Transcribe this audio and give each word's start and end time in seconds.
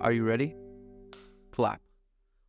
Are 0.00 0.12
you 0.12 0.24
ready? 0.24 0.56
Clap. 1.50 1.82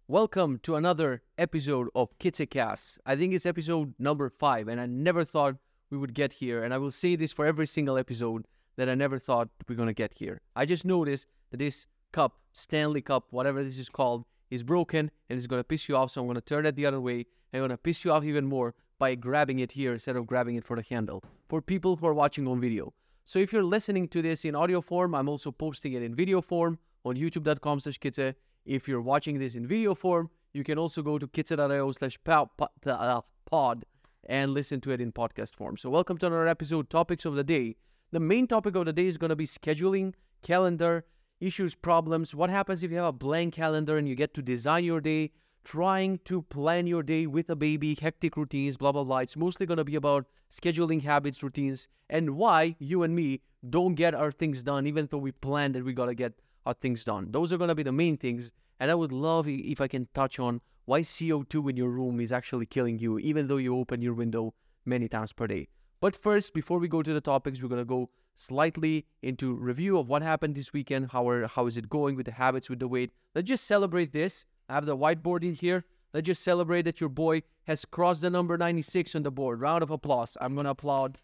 Welcome 0.07 0.59
to 0.63 0.77
another 0.77 1.21
episode 1.37 1.89
of 1.93 2.17
Cast. 2.17 2.97
I 3.05 3.17
think 3.17 3.33
it's 3.33 3.45
episode 3.45 3.93
number 3.99 4.29
five, 4.29 4.69
and 4.69 4.79
I 4.79 4.85
never 4.85 5.25
thought 5.25 5.57
we 5.89 5.97
would 5.97 6.13
get 6.13 6.31
here. 6.31 6.63
And 6.63 6.73
I 6.73 6.77
will 6.77 6.91
say 6.91 7.17
this 7.17 7.33
for 7.33 7.45
every 7.45 7.67
single 7.67 7.97
episode 7.97 8.45
that 8.77 8.87
I 8.87 8.95
never 8.95 9.19
thought 9.19 9.49
we're 9.67 9.75
gonna 9.75 9.91
get 9.91 10.13
here. 10.13 10.39
I 10.55 10.65
just 10.65 10.85
noticed 10.85 11.27
that 11.49 11.57
this 11.57 11.87
cup, 12.13 12.39
Stanley 12.53 13.01
Cup, 13.01 13.27
whatever 13.31 13.61
this 13.65 13.77
is 13.77 13.89
called, 13.89 14.23
is 14.49 14.63
broken 14.63 15.11
and 15.29 15.35
it's 15.35 15.45
gonna 15.45 15.65
piss 15.65 15.89
you 15.89 15.97
off. 15.97 16.11
So 16.11 16.21
I'm 16.21 16.27
gonna 16.27 16.39
turn 16.39 16.65
it 16.65 16.77
the 16.77 16.85
other 16.85 17.01
way 17.01 17.25
and 17.51 17.61
I'm 17.61 17.63
gonna 17.63 17.77
piss 17.77 18.05
you 18.05 18.13
off 18.13 18.23
even 18.23 18.45
more 18.45 18.75
by 18.97 19.15
grabbing 19.15 19.59
it 19.59 19.73
here 19.73 19.91
instead 19.91 20.15
of 20.15 20.25
grabbing 20.25 20.55
it 20.55 20.63
for 20.63 20.77
the 20.77 20.83
handle. 20.83 21.21
For 21.49 21.61
people 21.61 21.97
who 21.97 22.07
are 22.07 22.13
watching 22.13 22.47
on 22.47 22.61
video. 22.61 22.93
So 23.25 23.39
if 23.39 23.51
you're 23.51 23.61
listening 23.61 24.07
to 24.09 24.21
this 24.21 24.45
in 24.45 24.55
audio 24.55 24.79
form, 24.79 25.13
I'm 25.13 25.27
also 25.27 25.51
posting 25.51 25.91
it 25.93 26.01
in 26.01 26.15
video 26.15 26.41
form 26.41 26.79
on 27.05 27.15
youtube.com 27.15 27.79
slash 27.79 27.99
kitze. 27.99 28.35
If 28.65 28.87
you're 28.87 29.01
watching 29.01 29.39
this 29.39 29.55
in 29.55 29.65
video 29.65 29.95
form, 29.95 30.29
you 30.53 30.63
can 30.63 30.77
also 30.77 31.01
go 31.01 31.17
to 31.17 31.27
kitze.io 31.27 31.91
slash 31.93 32.19
uh, 32.27 33.21
pod 33.49 33.85
and 34.25 34.53
listen 34.53 34.79
to 34.81 34.91
it 34.91 35.01
in 35.01 35.11
podcast 35.11 35.55
form. 35.55 35.77
So 35.77 35.89
welcome 35.89 36.17
to 36.19 36.27
another 36.27 36.47
episode, 36.47 36.89
Topics 36.89 37.25
of 37.25 37.35
the 37.35 37.43
Day. 37.43 37.75
The 38.11 38.19
main 38.19 38.45
topic 38.45 38.75
of 38.75 38.85
the 38.85 38.93
day 38.93 39.07
is 39.07 39.17
going 39.17 39.29
to 39.29 39.35
be 39.35 39.47
scheduling, 39.47 40.13
calendar, 40.43 41.05
issues, 41.39 41.75
problems. 41.75 42.35
What 42.35 42.49
happens 42.49 42.83
if 42.83 42.91
you 42.91 42.97
have 42.97 43.05
a 43.05 43.11
blank 43.13 43.55
calendar 43.55 43.97
and 43.97 44.07
you 44.07 44.15
get 44.15 44.33
to 44.35 44.41
design 44.41 44.83
your 44.83 45.01
day, 45.01 45.31
trying 45.63 46.19
to 46.25 46.41
plan 46.43 46.87
your 46.87 47.03
day 47.03 47.25
with 47.25 47.49
a 47.49 47.55
baby, 47.55 47.95
hectic 47.99 48.35
routines, 48.37 48.77
blah, 48.77 48.91
blah, 48.91 49.03
blah. 49.03 49.19
It's 49.19 49.37
mostly 49.37 49.65
going 49.65 49.77
to 49.77 49.83
be 49.83 49.95
about 49.95 50.27
scheduling 50.51 51.01
habits, 51.01 51.41
routines, 51.41 51.87
and 52.09 52.31
why 52.31 52.75
you 52.79 53.03
and 53.03 53.15
me 53.15 53.41
don't 53.69 53.95
get 53.95 54.13
our 54.13 54.31
things 54.31 54.61
done, 54.61 54.85
even 54.85 55.07
though 55.09 55.17
we 55.17 55.31
plan 55.31 55.71
that 55.71 55.85
we 55.85 55.93
got 55.93 56.07
to 56.07 56.15
get 56.15 56.33
our 56.65 56.73
things 56.73 57.03
done. 57.03 57.31
Those 57.31 57.51
are 57.51 57.57
going 57.57 57.69
to 57.69 57.75
be 57.75 57.83
the 57.83 57.91
main 57.91 58.17
things. 58.17 58.53
And 58.79 58.89
I 58.89 58.95
would 58.95 59.11
love 59.11 59.47
if 59.47 59.79
I 59.79 59.87
can 59.87 60.07
touch 60.13 60.39
on 60.39 60.61
why 60.85 61.01
CO2 61.01 61.69
in 61.69 61.77
your 61.77 61.89
room 61.89 62.19
is 62.19 62.31
actually 62.31 62.65
killing 62.65 62.99
you, 62.99 63.19
even 63.19 63.47
though 63.47 63.57
you 63.57 63.77
open 63.77 64.01
your 64.01 64.13
window 64.13 64.53
many 64.85 65.07
times 65.07 65.33
per 65.33 65.47
day. 65.47 65.67
But 65.99 66.15
first, 66.15 66.53
before 66.53 66.79
we 66.79 66.87
go 66.87 67.03
to 67.03 67.13
the 67.13 67.21
topics, 67.21 67.61
we're 67.61 67.69
going 67.69 67.81
to 67.81 67.85
go 67.85 68.09
slightly 68.35 69.05
into 69.21 69.53
review 69.53 69.99
of 69.99 70.09
what 70.09 70.23
happened 70.23 70.55
this 70.55 70.73
weekend. 70.73 71.11
How, 71.11 71.29
are, 71.29 71.47
how 71.47 71.67
is 71.67 71.77
it 71.77 71.89
going 71.89 72.15
with 72.15 72.25
the 72.25 72.31
habits, 72.31 72.69
with 72.69 72.79
the 72.79 72.87
weight? 72.87 73.11
Let's 73.35 73.47
just 73.47 73.65
celebrate 73.65 74.11
this 74.11 74.45
I 74.71 74.75
have 74.75 74.85
the 74.85 74.95
whiteboard 74.95 75.43
in 75.43 75.53
here. 75.53 75.83
Let's 76.13 76.25
just 76.25 76.43
celebrate 76.43 76.83
that 76.83 77.01
your 77.01 77.09
boy 77.09 77.43
has 77.67 77.83
crossed 77.83 78.21
the 78.21 78.29
number 78.29 78.57
96 78.57 79.15
on 79.15 79.23
the 79.23 79.31
board. 79.31 79.59
Round 79.59 79.83
of 79.83 79.91
applause. 79.91 80.37
I'm 80.39 80.53
going 80.53 80.63
to 80.63 80.71
applaud. 80.71 81.17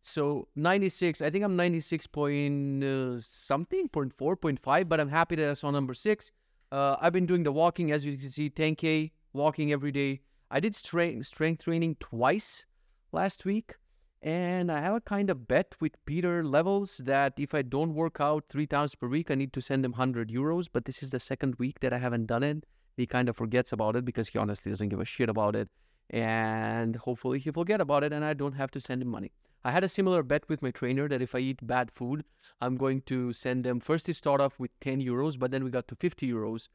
So 0.00 0.48
96, 0.56 1.20
I 1.20 1.30
think 1.30 1.44
I'm 1.44 1.56
96 1.56 2.06
point 2.06 2.84
uh, 2.84 3.18
something, 3.20 3.88
point 3.88 4.12
four, 4.16 4.36
point 4.36 4.58
five, 4.58 4.88
but 4.88 5.00
I'm 5.00 5.08
happy 5.08 5.36
that 5.36 5.50
I 5.50 5.52
saw 5.54 5.70
number 5.70 5.94
six. 5.94 6.32
Uh, 6.72 6.96
I've 7.00 7.12
been 7.12 7.26
doing 7.26 7.42
the 7.42 7.52
walking, 7.52 7.90
as 7.92 8.04
you 8.04 8.16
can 8.16 8.30
see, 8.30 8.48
10K 8.48 9.10
walking 9.32 9.72
every 9.72 9.92
day. 9.92 10.20
I 10.50 10.60
did 10.60 10.74
strength, 10.74 11.26
strength 11.26 11.64
training 11.64 11.96
twice 12.00 12.64
last 13.12 13.44
week. 13.44 13.74
And 14.22 14.70
I 14.70 14.80
have 14.80 14.94
a 14.94 15.00
kind 15.00 15.30
of 15.30 15.48
bet 15.48 15.74
with 15.80 15.92
Pieter 16.04 16.44
Levels 16.44 16.98
that 17.06 17.32
if 17.38 17.54
I 17.54 17.62
don't 17.62 17.94
work 17.94 18.18
out 18.20 18.44
three 18.50 18.66
times 18.66 18.94
per 18.94 19.08
week, 19.08 19.30
I 19.30 19.34
need 19.34 19.52
to 19.54 19.62
send 19.62 19.84
him 19.84 19.92
100 19.92 20.28
euros. 20.28 20.68
But 20.70 20.84
this 20.84 21.02
is 21.02 21.10
the 21.10 21.20
second 21.20 21.54
week 21.58 21.80
that 21.80 21.94
I 21.94 21.98
haven't 21.98 22.26
done 22.26 22.42
it 22.42 22.66
he 23.00 23.06
kind 23.06 23.28
of 23.28 23.36
forgets 23.36 23.72
about 23.72 23.96
it 23.96 24.04
because 24.04 24.28
he 24.28 24.38
honestly 24.38 24.70
doesn't 24.70 24.88
give 24.88 25.00
a 25.00 25.04
shit 25.04 25.28
about 25.28 25.56
it. 25.56 25.68
And 26.10 26.96
hopefully 26.96 27.38
he 27.38 27.50
forget 27.50 27.80
about 27.80 28.04
it 28.04 28.12
and 28.12 28.24
I 28.24 28.34
don't 28.34 28.52
have 28.52 28.70
to 28.72 28.80
send 28.80 29.02
him 29.02 29.08
money. 29.08 29.32
I 29.64 29.72
had 29.72 29.84
a 29.84 29.88
similar 29.88 30.22
bet 30.22 30.48
with 30.48 30.62
my 30.62 30.70
trainer 30.70 31.08
that 31.08 31.20
if 31.20 31.34
I 31.34 31.38
eat 31.38 31.66
bad 31.66 31.90
food, 31.90 32.24
I'm 32.60 32.76
going 32.76 33.02
to 33.02 33.32
send 33.32 33.64
them 33.64 33.78
first 33.80 34.06
he 34.06 34.12
start 34.12 34.40
off 34.40 34.58
with 34.58 34.70
10 34.80 35.02
euros, 35.02 35.38
but 35.38 35.50
then 35.50 35.64
we 35.64 35.70
got 35.70 35.88
to 35.88 35.94
50 35.94 36.30
euros. 36.30 36.68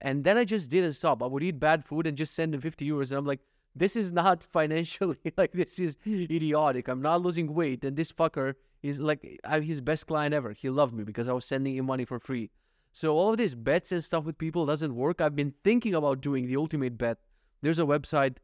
And 0.00 0.24
then 0.24 0.36
I 0.36 0.44
just 0.44 0.68
didn't 0.68 0.94
stop. 0.94 1.22
I 1.22 1.26
would 1.26 1.44
eat 1.44 1.60
bad 1.60 1.84
food 1.84 2.06
and 2.06 2.18
just 2.18 2.34
send 2.34 2.52
them 2.52 2.60
50 2.60 2.88
euros. 2.88 3.10
And 3.10 3.18
I'm 3.18 3.26
like, 3.26 3.40
this 3.76 3.94
is 3.94 4.10
not 4.10 4.42
financially 4.52 5.18
like 5.36 5.52
this 5.52 5.78
is 5.78 5.96
idiotic. 6.06 6.88
I'm 6.88 7.00
not 7.00 7.22
losing 7.22 7.54
weight. 7.54 7.84
And 7.84 7.96
this 7.96 8.12
fucker 8.12 8.54
is 8.82 8.98
like 8.98 9.40
I'm 9.44 9.62
his 9.62 9.80
best 9.80 10.08
client 10.08 10.34
ever. 10.34 10.52
He 10.52 10.68
loved 10.68 10.94
me 10.94 11.04
because 11.04 11.28
I 11.28 11.32
was 11.32 11.44
sending 11.44 11.76
him 11.76 11.86
money 11.86 12.04
for 12.04 12.18
free. 12.18 12.50
So 12.92 13.16
all 13.16 13.30
of 13.30 13.38
these 13.38 13.54
bets 13.54 13.92
and 13.92 14.02
stuff 14.02 14.24
with 14.24 14.36
people 14.36 14.66
doesn't 14.66 14.94
work. 14.94 15.20
I've 15.20 15.36
been 15.36 15.54
thinking 15.64 15.94
about 15.94 16.20
doing 16.20 16.46
the 16.46 16.56
ultimate 16.56 16.98
bet. 16.98 17.18
There's 17.62 17.78
a 17.78 17.84
website, 17.84 18.36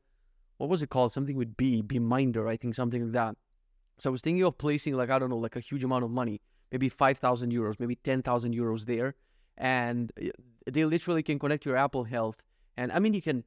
what 0.56 0.70
was 0.70 0.80
it 0.80 0.88
called? 0.88 1.12
Something 1.12 1.36
with 1.36 1.56
B, 1.56 1.82
B 1.82 1.98
Beeminder, 1.98 2.48
I 2.48 2.56
think 2.56 2.74
something 2.74 3.02
like 3.02 3.12
that. 3.12 3.36
So 3.98 4.10
I 4.10 4.12
was 4.12 4.20
thinking 4.20 4.44
of 4.44 4.58
placing 4.58 4.94
like 4.94 5.10
I 5.10 5.18
don't 5.18 5.30
know, 5.30 5.38
like 5.38 5.56
a 5.56 5.60
huge 5.60 5.84
amount 5.84 6.04
of 6.04 6.10
money, 6.10 6.40
maybe 6.72 6.88
five 6.88 7.18
thousand 7.18 7.52
euros, 7.52 7.78
maybe 7.80 7.96
ten 7.96 8.22
thousand 8.22 8.54
euros 8.54 8.86
there, 8.86 9.14
and 9.56 10.12
uh, 10.20 10.28
they 10.70 10.84
literally 10.84 11.22
can 11.22 11.38
connect 11.38 11.64
your 11.64 11.76
Apple 11.76 12.04
Health. 12.04 12.44
And 12.76 12.92
I 12.92 12.98
mean, 13.00 13.14
you 13.14 13.22
can 13.22 13.44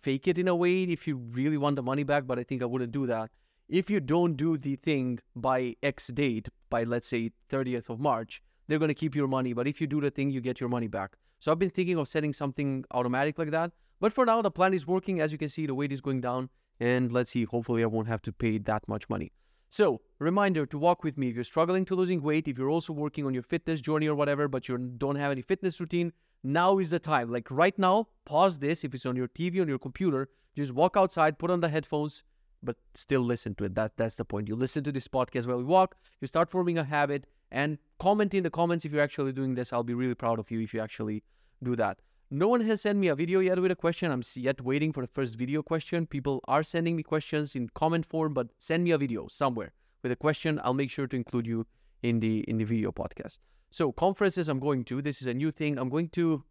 fake 0.00 0.26
it 0.28 0.38
in 0.38 0.48
a 0.48 0.54
way 0.54 0.84
if 0.84 1.06
you 1.06 1.16
really 1.16 1.58
want 1.58 1.76
the 1.76 1.82
money 1.82 2.02
back, 2.02 2.26
but 2.26 2.38
I 2.38 2.44
think 2.44 2.62
I 2.62 2.66
wouldn't 2.66 2.92
do 2.92 3.06
that. 3.06 3.30
If 3.68 3.88
you 3.90 4.00
don't 4.00 4.36
do 4.36 4.58
the 4.58 4.76
thing 4.76 5.20
by 5.34 5.76
X 5.82 6.08
date, 6.08 6.48
by 6.68 6.84
let's 6.84 7.06
say 7.06 7.30
30th 7.50 7.88
of 7.88 7.98
March, 7.98 8.42
they're 8.68 8.78
going 8.78 8.90
to 8.90 8.94
keep 8.94 9.14
your 9.14 9.28
money. 9.28 9.52
But 9.52 9.66
if 9.66 9.80
you 9.80 9.86
do 9.86 10.00
the 10.00 10.10
thing, 10.10 10.30
you 10.30 10.40
get 10.40 10.60
your 10.60 10.68
money 10.68 10.88
back. 10.88 11.16
So 11.40 11.52
I've 11.52 11.58
been 11.58 11.70
thinking 11.70 11.98
of 11.98 12.08
setting 12.08 12.32
something 12.32 12.84
automatic 12.92 13.38
like 13.38 13.50
that. 13.50 13.72
But 14.00 14.12
for 14.12 14.26
now, 14.26 14.42
the 14.42 14.50
plan 14.50 14.74
is 14.74 14.86
working. 14.86 15.20
As 15.20 15.32
you 15.32 15.38
can 15.38 15.48
see, 15.48 15.66
the 15.66 15.74
weight 15.74 15.92
is 15.92 16.00
going 16.00 16.20
down. 16.20 16.50
And 16.80 17.12
let's 17.12 17.30
see, 17.30 17.44
hopefully, 17.44 17.82
I 17.82 17.86
won't 17.86 18.08
have 18.08 18.22
to 18.22 18.32
pay 18.32 18.58
that 18.58 18.86
much 18.88 19.08
money. 19.08 19.32
So, 19.74 20.02
reminder 20.20 20.66
to 20.66 20.78
walk 20.78 21.02
with 21.02 21.18
me 21.18 21.30
if 21.30 21.34
you're 21.34 21.42
struggling 21.42 21.84
to 21.86 21.96
losing 21.96 22.22
weight, 22.22 22.46
if 22.46 22.56
you're 22.56 22.70
also 22.70 22.92
working 22.92 23.26
on 23.26 23.34
your 23.34 23.42
fitness 23.42 23.80
journey 23.80 24.06
or 24.06 24.14
whatever, 24.14 24.46
but 24.46 24.68
you 24.68 24.78
don't 24.78 25.16
have 25.16 25.32
any 25.32 25.42
fitness 25.42 25.80
routine, 25.80 26.12
now 26.44 26.78
is 26.78 26.90
the 26.90 27.00
time. 27.00 27.28
Like 27.28 27.50
right 27.50 27.76
now, 27.76 28.06
pause 28.24 28.60
this 28.60 28.84
if 28.84 28.94
it's 28.94 29.04
on 29.04 29.16
your 29.16 29.26
TV, 29.26 29.60
on 29.60 29.66
your 29.66 29.80
computer, 29.80 30.28
just 30.54 30.72
walk 30.72 30.96
outside, 30.96 31.40
put 31.40 31.50
on 31.50 31.60
the 31.60 31.68
headphones, 31.68 32.22
but 32.62 32.76
still 32.94 33.22
listen 33.22 33.56
to 33.56 33.64
it. 33.64 33.74
That 33.74 33.96
that's 33.96 34.14
the 34.14 34.24
point. 34.24 34.46
You 34.46 34.54
listen 34.54 34.84
to 34.84 34.92
this 34.92 35.08
podcast 35.08 35.48
while 35.48 35.58
you 35.58 35.66
walk, 35.66 35.96
you 36.20 36.28
start 36.28 36.52
forming 36.52 36.78
a 36.78 36.84
habit, 36.84 37.26
and 37.50 37.78
comment 37.98 38.32
in 38.32 38.44
the 38.44 38.50
comments 38.50 38.84
if 38.84 38.92
you're 38.92 39.02
actually 39.02 39.32
doing 39.32 39.56
this. 39.56 39.72
I'll 39.72 39.82
be 39.82 39.94
really 39.94 40.14
proud 40.14 40.38
of 40.38 40.52
you 40.52 40.60
if 40.60 40.72
you 40.72 40.78
actually 40.78 41.24
do 41.64 41.74
that. 41.74 41.98
No 42.36 42.48
one 42.48 42.62
has 42.62 42.80
sent 42.80 42.98
me 42.98 43.06
a 43.06 43.14
video 43.14 43.38
yet 43.38 43.60
with 43.60 43.70
a 43.70 43.76
question. 43.76 44.10
I'm 44.10 44.24
yet 44.34 44.60
waiting 44.60 44.92
for 44.92 45.02
the 45.02 45.06
first 45.06 45.36
video 45.36 45.62
question. 45.62 46.04
People 46.04 46.40
are 46.48 46.64
sending 46.64 46.96
me 46.96 47.04
questions 47.04 47.54
in 47.54 47.68
comment 47.74 48.04
form, 48.04 48.34
but 48.34 48.48
send 48.58 48.82
me 48.82 48.90
a 48.90 48.98
video 48.98 49.28
somewhere 49.28 49.72
with 50.02 50.10
a 50.10 50.16
question. 50.16 50.60
I'll 50.64 50.74
make 50.74 50.90
sure 50.90 51.06
to 51.06 51.14
include 51.14 51.46
you 51.46 51.64
in 52.02 52.18
the 52.18 52.40
in 52.48 52.58
the 52.58 52.64
video 52.64 52.90
podcast. 52.90 53.38
So 53.70 53.92
conferences 53.92 54.48
I'm 54.48 54.58
going 54.58 54.82
to. 54.86 55.00
This 55.00 55.22
is 55.22 55.28
a 55.28 55.34
new 55.34 55.52
thing. 55.52 55.78
I'm 55.78 55.88
going 55.88 56.08
to 56.08 56.42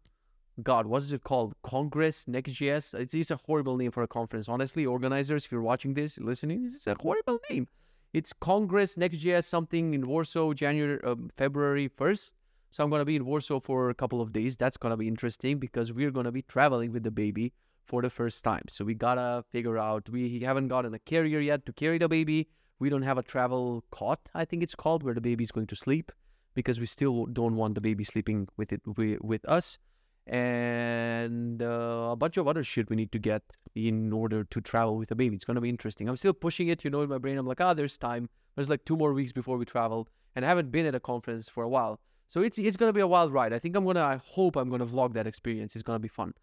God, 0.62 0.86
what 0.86 1.02
is 1.02 1.12
it 1.12 1.22
called? 1.22 1.54
Congress 1.62 2.26
Next.js. 2.26 2.98
It's, 2.98 3.12
it's 3.12 3.30
a 3.30 3.40
horrible 3.46 3.76
name 3.76 3.90
for 3.90 4.02
a 4.02 4.08
conference. 4.08 4.48
Honestly, 4.48 4.86
organizers, 4.86 5.44
if 5.44 5.52
you're 5.52 5.60
watching 5.60 5.92
this, 5.92 6.18
listening, 6.18 6.64
it's 6.64 6.86
a 6.86 6.96
horrible 6.98 7.40
name. 7.50 7.68
It's 8.14 8.32
Congress 8.32 8.96
Next.js 8.96 9.44
something 9.44 9.92
in 9.92 10.06
Warsaw, 10.06 10.54
January, 10.54 10.98
uh, 11.04 11.16
February 11.36 11.90
1st. 11.90 12.32
So 12.74 12.82
I'm 12.82 12.90
going 12.90 13.02
to 13.02 13.04
be 13.04 13.14
in 13.14 13.24
Warsaw 13.24 13.60
for 13.60 13.90
a 13.90 13.94
couple 13.94 14.20
of 14.20 14.32
days. 14.32 14.56
That's 14.56 14.76
going 14.76 14.90
to 14.90 14.96
be 14.96 15.06
interesting 15.06 15.60
because 15.60 15.92
we're 15.92 16.10
going 16.10 16.24
to 16.24 16.32
be 16.32 16.42
traveling 16.42 16.90
with 16.90 17.04
the 17.04 17.10
baby 17.12 17.52
for 17.84 18.02
the 18.02 18.10
first 18.10 18.42
time. 18.42 18.64
So 18.68 18.84
we 18.84 18.94
got 18.94 19.14
to 19.14 19.44
figure 19.52 19.78
out, 19.78 20.08
we 20.08 20.40
haven't 20.40 20.66
gotten 20.66 20.92
a 20.92 20.98
carrier 20.98 21.38
yet 21.38 21.66
to 21.66 21.72
carry 21.72 21.98
the 21.98 22.08
baby. 22.08 22.48
We 22.80 22.88
don't 22.90 23.02
have 23.02 23.16
a 23.16 23.22
travel 23.22 23.84
cot, 23.92 24.28
I 24.34 24.44
think 24.44 24.64
it's 24.64 24.74
called, 24.74 25.04
where 25.04 25.14
the 25.14 25.20
baby's 25.20 25.52
going 25.52 25.68
to 25.68 25.76
sleep 25.76 26.10
because 26.54 26.80
we 26.80 26.86
still 26.86 27.26
don't 27.26 27.54
want 27.54 27.76
the 27.76 27.80
baby 27.80 28.02
sleeping 28.02 28.48
with 28.56 28.72
it 28.72 28.80
with 29.22 29.48
us 29.48 29.78
and 30.26 31.62
uh, 31.62 32.08
a 32.10 32.16
bunch 32.16 32.38
of 32.38 32.48
other 32.48 32.64
shit 32.64 32.90
we 32.90 32.96
need 32.96 33.12
to 33.12 33.20
get 33.20 33.42
in 33.76 34.12
order 34.12 34.42
to 34.42 34.60
travel 34.60 34.96
with 34.96 35.12
a 35.12 35.14
baby. 35.14 35.36
It's 35.36 35.44
going 35.44 35.54
to 35.54 35.60
be 35.60 35.68
interesting. 35.68 36.08
I'm 36.08 36.16
still 36.16 36.34
pushing 36.34 36.66
it, 36.66 36.82
you 36.82 36.90
know, 36.90 37.02
in 37.02 37.08
my 37.08 37.18
brain. 37.18 37.38
I'm 37.38 37.46
like, 37.46 37.60
ah, 37.60 37.70
oh, 37.70 37.74
there's 37.74 37.96
time. 37.96 38.28
There's 38.56 38.68
like 38.68 38.84
two 38.84 38.96
more 38.96 39.12
weeks 39.12 39.30
before 39.30 39.58
we 39.58 39.64
travel, 39.64 40.08
and 40.34 40.44
I 40.44 40.48
haven't 40.48 40.72
been 40.72 40.86
at 40.86 40.96
a 40.96 41.00
conference 41.00 41.48
for 41.48 41.62
a 41.62 41.68
while. 41.68 42.00
So 42.26 42.40
it's 42.40 42.58
it's 42.58 42.76
to 42.76 42.92
be 42.92 43.00
a 43.00 43.06
wild 43.06 43.32
ride. 43.32 43.52
I 43.52 43.58
think 43.58 43.76
I'm 43.76 43.84
to, 43.92 44.00
I 44.00 44.16
hope 44.16 44.56
I'm 44.56 44.70
to 44.70 44.86
vlog 44.86 45.12
that 45.14 45.26
experience. 45.26 45.76
It's 45.76 45.82
to 45.82 45.98
be 45.98 46.08
fun. 46.08 46.34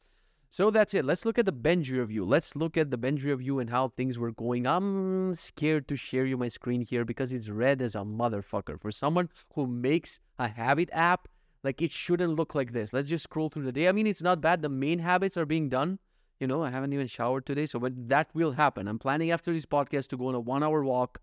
So 0.49 0.69
that's 0.69 0.93
it. 0.93 1.05
Let's 1.05 1.23
look 1.23 1.39
at 1.39 1.45
the 1.45 1.53
Benji 1.53 1.97
review. 1.97 2.25
Let's 2.25 2.57
look 2.57 2.75
at 2.75 2.91
the 2.91 2.97
Benji 2.97 3.23
review 3.23 3.59
and 3.59 3.69
how 3.69 3.87
things 3.87 4.19
were 4.19 4.33
going. 4.33 4.67
I'm 4.67 5.33
scared 5.33 5.87
to 5.87 5.95
share 5.95 6.25
you 6.25 6.35
my 6.35 6.49
screen 6.49 6.81
here 6.81 7.05
because 7.05 7.31
it's 7.31 7.47
red 7.47 7.81
as 7.81 7.95
a 7.95 7.99
motherfucker. 7.99 8.77
For 8.77 8.91
someone 8.91 9.29
who 9.55 9.65
makes 9.65 10.19
a 10.37 10.49
habit 10.49 10.89
app, 10.91 11.29
like 11.63 11.81
it 11.81 11.91
shouldn't 11.91 12.35
look 12.35 12.53
like 12.53 12.73
this. 12.73 12.91
Let's 12.91 13.07
just 13.07 13.23
scroll 13.23 13.47
through 13.47 13.63
the 13.63 13.71
day. 13.71 13.87
I 13.87 13.93
mean, 13.93 14.07
it's 14.07 14.21
not 14.21 14.41
bad. 14.41 14.61
The 14.61 14.67
main 14.67 14.99
habits 14.99 15.37
are 15.37 15.45
being 15.45 15.69
done. 15.69 15.99
You 16.41 16.47
know, 16.47 16.63
I 16.63 16.69
haven't 16.69 16.91
even 16.91 17.07
showered 17.07 17.45
today, 17.45 17.65
so 17.65 17.79
but 17.79 17.93
that 18.09 18.27
will 18.33 18.51
happen. 18.51 18.89
I'm 18.89 18.99
planning 18.99 19.31
after 19.31 19.53
this 19.53 19.65
podcast 19.65 20.07
to 20.09 20.17
go 20.17 20.27
on 20.27 20.35
a 20.35 20.39
one-hour 20.39 20.83
walk 20.83 21.21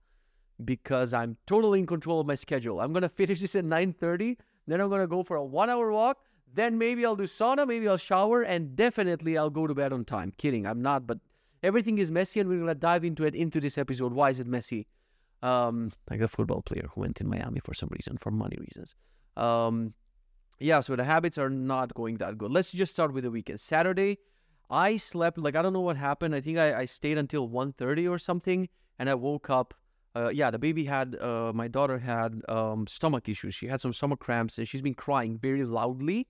because 0.64 1.14
I'm 1.14 1.36
totally 1.46 1.78
in 1.78 1.86
control 1.86 2.20
of 2.20 2.26
my 2.26 2.34
schedule. 2.34 2.80
I'm 2.80 2.92
gonna 2.92 3.08
finish 3.08 3.40
this 3.40 3.54
at 3.54 3.64
9:30, 3.64 4.36
then 4.66 4.80
I'm 4.80 4.90
gonna 4.90 5.06
go 5.06 5.22
for 5.22 5.36
a 5.36 5.44
one-hour 5.44 5.90
walk. 5.92 6.18
Then 6.52 6.78
maybe 6.78 7.04
I'll 7.04 7.16
do 7.16 7.24
sauna, 7.24 7.66
maybe 7.66 7.86
I'll 7.86 7.98
shower, 7.98 8.42
and 8.42 8.74
definitely 8.74 9.36
I'll 9.36 9.50
go 9.50 9.66
to 9.66 9.74
bed 9.74 9.92
on 9.92 10.04
time. 10.04 10.32
Kidding, 10.38 10.66
I'm 10.66 10.80
not, 10.80 11.06
but 11.06 11.18
everything 11.62 11.98
is 11.98 12.10
messy, 12.10 12.40
and 12.40 12.48
we're 12.48 12.58
gonna 12.58 12.74
dive 12.74 13.04
into 13.04 13.24
it 13.24 13.34
into 13.34 13.60
this 13.60 13.76
episode. 13.78 14.12
Why 14.12 14.30
is 14.30 14.40
it 14.40 14.46
messy? 14.46 14.86
Um, 15.42 15.92
like 16.10 16.20
a 16.20 16.28
football 16.28 16.62
player 16.62 16.88
who 16.92 17.02
went 17.02 17.20
in 17.20 17.28
Miami 17.28 17.60
for 17.62 17.74
some 17.74 17.90
reason, 17.92 18.16
for 18.16 18.30
money 18.30 18.56
reasons. 18.58 18.96
Um, 19.36 19.94
yeah, 20.58 20.80
so 20.80 20.96
the 20.96 21.04
habits 21.04 21.38
are 21.38 21.50
not 21.50 21.94
going 21.94 22.16
that 22.16 22.38
good. 22.38 22.50
Let's 22.50 22.72
just 22.72 22.92
start 22.92 23.12
with 23.12 23.24
the 23.24 23.30
weekend. 23.30 23.60
Saturday, 23.60 24.18
I 24.70 24.96
slept 24.96 25.38
like 25.38 25.54
I 25.54 25.62
don't 25.62 25.72
know 25.72 25.80
what 25.80 25.96
happened. 25.96 26.34
I 26.34 26.40
think 26.40 26.58
I, 26.58 26.80
I 26.80 26.84
stayed 26.84 27.18
until 27.18 27.48
1.30 27.48 28.10
or 28.10 28.18
something, 28.18 28.68
and 28.98 29.08
I 29.08 29.14
woke 29.14 29.50
up. 29.50 29.74
Uh, 30.18 30.30
yeah, 30.30 30.50
the 30.50 30.58
baby 30.58 30.84
had 30.84 31.16
uh, 31.20 31.52
my 31.54 31.68
daughter 31.68 31.96
had 31.96 32.40
um, 32.48 32.86
stomach 32.88 33.28
issues. 33.28 33.54
She 33.54 33.66
had 33.68 33.80
some 33.80 33.92
stomach 33.92 34.18
cramps, 34.18 34.58
and 34.58 34.66
she's 34.66 34.82
been 34.82 34.94
crying 34.94 35.38
very 35.38 35.62
loudly. 35.62 36.26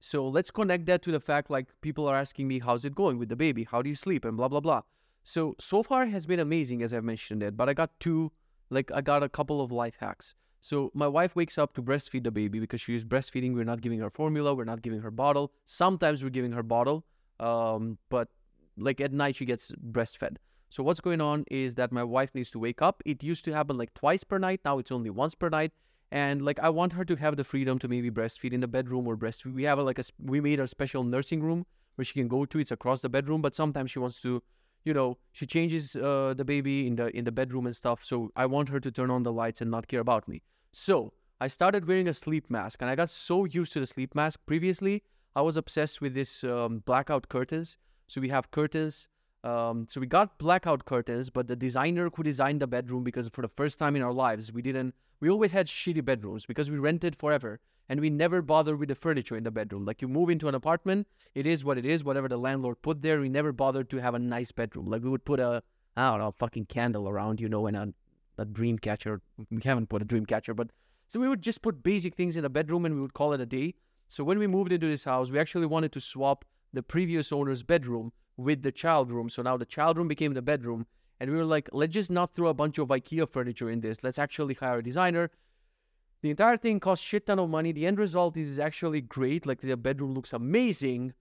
So 0.00 0.26
let's 0.26 0.50
connect 0.50 0.86
that 0.86 1.02
to 1.02 1.12
the 1.12 1.20
fact 1.20 1.50
like 1.50 1.66
people 1.80 2.08
are 2.08 2.16
asking 2.16 2.48
me 2.48 2.58
how's 2.58 2.84
it 2.84 2.94
going 2.94 3.16
with 3.18 3.28
the 3.28 3.36
baby, 3.36 3.62
how 3.64 3.80
do 3.82 3.88
you 3.90 3.94
sleep, 3.96 4.24
and 4.24 4.36
blah 4.36 4.48
blah 4.48 4.60
blah. 4.60 4.82
So 5.22 5.54
so 5.60 5.82
far 5.84 6.06
has 6.06 6.26
been 6.26 6.40
amazing 6.40 6.82
as 6.82 6.92
I've 6.92 7.04
mentioned 7.04 7.42
it, 7.44 7.56
but 7.56 7.68
I 7.68 7.74
got 7.74 7.90
two 8.00 8.32
like 8.70 8.90
I 8.92 9.02
got 9.02 9.22
a 9.22 9.28
couple 9.28 9.60
of 9.60 9.70
life 9.70 9.96
hacks. 10.00 10.34
So 10.60 10.90
my 10.94 11.06
wife 11.06 11.36
wakes 11.36 11.58
up 11.58 11.74
to 11.74 11.82
breastfeed 11.82 12.24
the 12.24 12.32
baby 12.32 12.58
because 12.58 12.80
she's 12.80 13.04
breastfeeding. 13.04 13.54
We're 13.54 13.70
not 13.72 13.80
giving 13.80 14.00
her 14.00 14.10
formula. 14.10 14.54
We're 14.54 14.64
not 14.64 14.82
giving 14.82 15.00
her 15.00 15.12
bottle. 15.12 15.52
Sometimes 15.64 16.24
we're 16.24 16.36
giving 16.38 16.52
her 16.52 16.64
bottle, 16.64 17.04
um, 17.38 17.98
but 18.08 18.28
like 18.76 19.00
at 19.00 19.12
night 19.12 19.36
she 19.36 19.44
gets 19.44 19.70
breastfed. 19.92 20.36
So 20.70 20.82
what's 20.82 21.00
going 21.00 21.20
on 21.20 21.44
is 21.50 21.74
that 21.76 21.92
my 21.92 22.04
wife 22.04 22.34
needs 22.34 22.50
to 22.50 22.58
wake 22.58 22.82
up. 22.82 23.02
It 23.06 23.22
used 23.22 23.44
to 23.46 23.52
happen 23.52 23.78
like 23.78 23.94
twice 23.94 24.24
per 24.24 24.38
night. 24.38 24.60
Now 24.64 24.78
it's 24.78 24.92
only 24.92 25.10
once 25.10 25.34
per 25.34 25.48
night. 25.48 25.72
And 26.10 26.42
like 26.42 26.58
I 26.60 26.70
want 26.70 26.94
her 26.94 27.04
to 27.04 27.16
have 27.16 27.36
the 27.36 27.44
freedom 27.44 27.78
to 27.80 27.88
maybe 27.88 28.10
breastfeed 28.10 28.52
in 28.52 28.60
the 28.60 28.68
bedroom 28.68 29.06
or 29.06 29.16
breastfeed. 29.16 29.54
We 29.54 29.64
have 29.64 29.78
a, 29.78 29.82
like 29.82 29.98
a 29.98 30.04
we 30.22 30.40
made 30.40 30.60
a 30.60 30.68
special 30.68 31.04
nursing 31.04 31.42
room 31.42 31.66
where 31.96 32.04
she 32.04 32.14
can 32.14 32.28
go 32.28 32.44
to. 32.44 32.58
It's 32.58 32.70
across 32.70 33.00
the 33.02 33.08
bedroom, 33.08 33.42
but 33.42 33.54
sometimes 33.54 33.90
she 33.90 33.98
wants 33.98 34.20
to 34.22 34.42
you 34.84 34.94
know 34.94 35.18
she 35.32 35.46
changes 35.46 35.96
uh, 35.96 36.34
the 36.36 36.44
baby 36.44 36.86
in 36.86 36.96
the 36.96 37.14
in 37.16 37.24
the 37.24 37.32
bedroom 37.32 37.66
and 37.66 37.76
stuff 37.76 38.04
so 38.04 38.30
i 38.36 38.46
want 38.46 38.68
her 38.68 38.80
to 38.80 38.90
turn 38.90 39.10
on 39.10 39.22
the 39.22 39.32
lights 39.32 39.60
and 39.60 39.70
not 39.70 39.88
care 39.88 40.00
about 40.00 40.28
me 40.28 40.42
so 40.72 41.12
i 41.40 41.48
started 41.48 41.86
wearing 41.86 42.08
a 42.08 42.14
sleep 42.14 42.48
mask 42.48 42.80
and 42.80 42.90
i 42.90 42.94
got 42.94 43.10
so 43.10 43.44
used 43.44 43.72
to 43.72 43.80
the 43.80 43.86
sleep 43.86 44.14
mask 44.14 44.40
previously 44.46 45.02
i 45.36 45.42
was 45.42 45.56
obsessed 45.56 46.00
with 46.00 46.14
this 46.14 46.44
um, 46.44 46.78
blackout 46.86 47.28
curtains 47.28 47.76
so 48.06 48.20
we 48.20 48.28
have 48.28 48.50
curtains 48.50 49.08
um, 49.44 49.86
so 49.88 50.00
we 50.00 50.06
got 50.06 50.38
blackout 50.38 50.84
curtains 50.84 51.30
but 51.30 51.46
the 51.46 51.56
designer 51.56 52.10
who 52.14 52.22
designed 52.22 52.60
the 52.60 52.66
bedroom 52.66 53.04
because 53.04 53.28
for 53.32 53.42
the 53.42 53.48
first 53.56 53.78
time 53.78 53.94
in 53.94 54.02
our 54.02 54.12
lives 54.12 54.52
we 54.52 54.62
didn't 54.62 54.94
we 55.20 55.30
always 55.30 55.52
had 55.52 55.66
shitty 55.66 56.04
bedrooms 56.04 56.46
because 56.46 56.70
we 56.70 56.78
rented 56.78 57.16
forever 57.16 57.60
and 57.88 58.00
we 58.00 58.10
never 58.10 58.42
bothered 58.42 58.78
with 58.78 58.88
the 58.88 58.94
furniture 58.94 59.36
in 59.36 59.44
the 59.44 59.50
bedroom. 59.50 59.84
Like 59.84 60.02
you 60.02 60.08
move 60.08 60.30
into 60.30 60.48
an 60.48 60.54
apartment, 60.54 61.06
it 61.34 61.46
is 61.46 61.64
what 61.64 61.78
it 61.78 61.86
is, 61.86 62.04
whatever 62.04 62.28
the 62.28 62.36
landlord 62.36 62.82
put 62.82 63.02
there. 63.02 63.18
We 63.18 63.28
never 63.28 63.52
bothered 63.52 63.88
to 63.90 63.96
have 63.96 64.14
a 64.14 64.18
nice 64.18 64.52
bedroom. 64.52 64.86
Like 64.86 65.02
we 65.02 65.10
would 65.10 65.24
put 65.24 65.40
a, 65.40 65.62
I 65.96 66.10
don't 66.10 66.20
know, 66.20 66.34
fucking 66.38 66.66
candle 66.66 67.08
around, 67.08 67.40
you 67.40 67.48
know, 67.48 67.66
and 67.66 67.76
a, 67.76 67.94
a 68.36 68.44
dream 68.44 68.78
catcher. 68.78 69.22
We 69.50 69.62
haven't 69.64 69.88
put 69.88 70.02
a 70.02 70.04
dream 70.04 70.26
catcher, 70.26 70.54
but 70.54 70.70
so 71.06 71.18
we 71.18 71.28
would 71.28 71.42
just 71.42 71.62
put 71.62 71.82
basic 71.82 72.14
things 72.14 72.36
in 72.36 72.42
the 72.42 72.50
bedroom 72.50 72.84
and 72.84 72.94
we 72.94 73.00
would 73.00 73.14
call 73.14 73.32
it 73.32 73.40
a 73.40 73.46
day. 73.46 73.74
So 74.08 74.22
when 74.22 74.38
we 74.38 74.46
moved 74.46 74.72
into 74.72 74.86
this 74.86 75.04
house, 75.04 75.30
we 75.30 75.38
actually 75.38 75.66
wanted 75.66 75.92
to 75.92 76.00
swap 76.00 76.44
the 76.72 76.82
previous 76.82 77.32
owner's 77.32 77.62
bedroom 77.62 78.12
with 78.38 78.62
the 78.62 78.72
child 78.72 79.12
room. 79.12 79.28
So 79.28 79.42
now 79.42 79.58
the 79.58 79.66
child 79.66 79.98
room 79.98 80.08
became 80.08 80.32
the 80.32 80.40
bedroom. 80.40 80.86
And 81.20 81.30
we 81.30 81.36
were 81.36 81.44
like, 81.44 81.68
let's 81.72 81.92
just 81.92 82.10
not 82.10 82.32
throw 82.32 82.48
a 82.48 82.54
bunch 82.54 82.78
of 82.78 82.88
IKEA 82.88 83.28
furniture 83.28 83.68
in 83.68 83.80
this. 83.80 84.02
Let's 84.02 84.18
actually 84.18 84.54
hire 84.54 84.78
a 84.78 84.82
designer 84.82 85.30
the 86.20 86.30
entire 86.30 86.56
thing 86.56 86.80
costs 86.80 87.04
shit 87.04 87.26
ton 87.26 87.38
of 87.38 87.48
money. 87.48 87.72
The 87.72 87.86
end 87.86 87.98
result 87.98 88.36
is 88.36 88.58
actually 88.58 89.00
great. 89.02 89.46
Like 89.46 89.60
the 89.60 89.76
bedroom 89.76 90.14
looks 90.14 90.32
amazing 90.32 91.12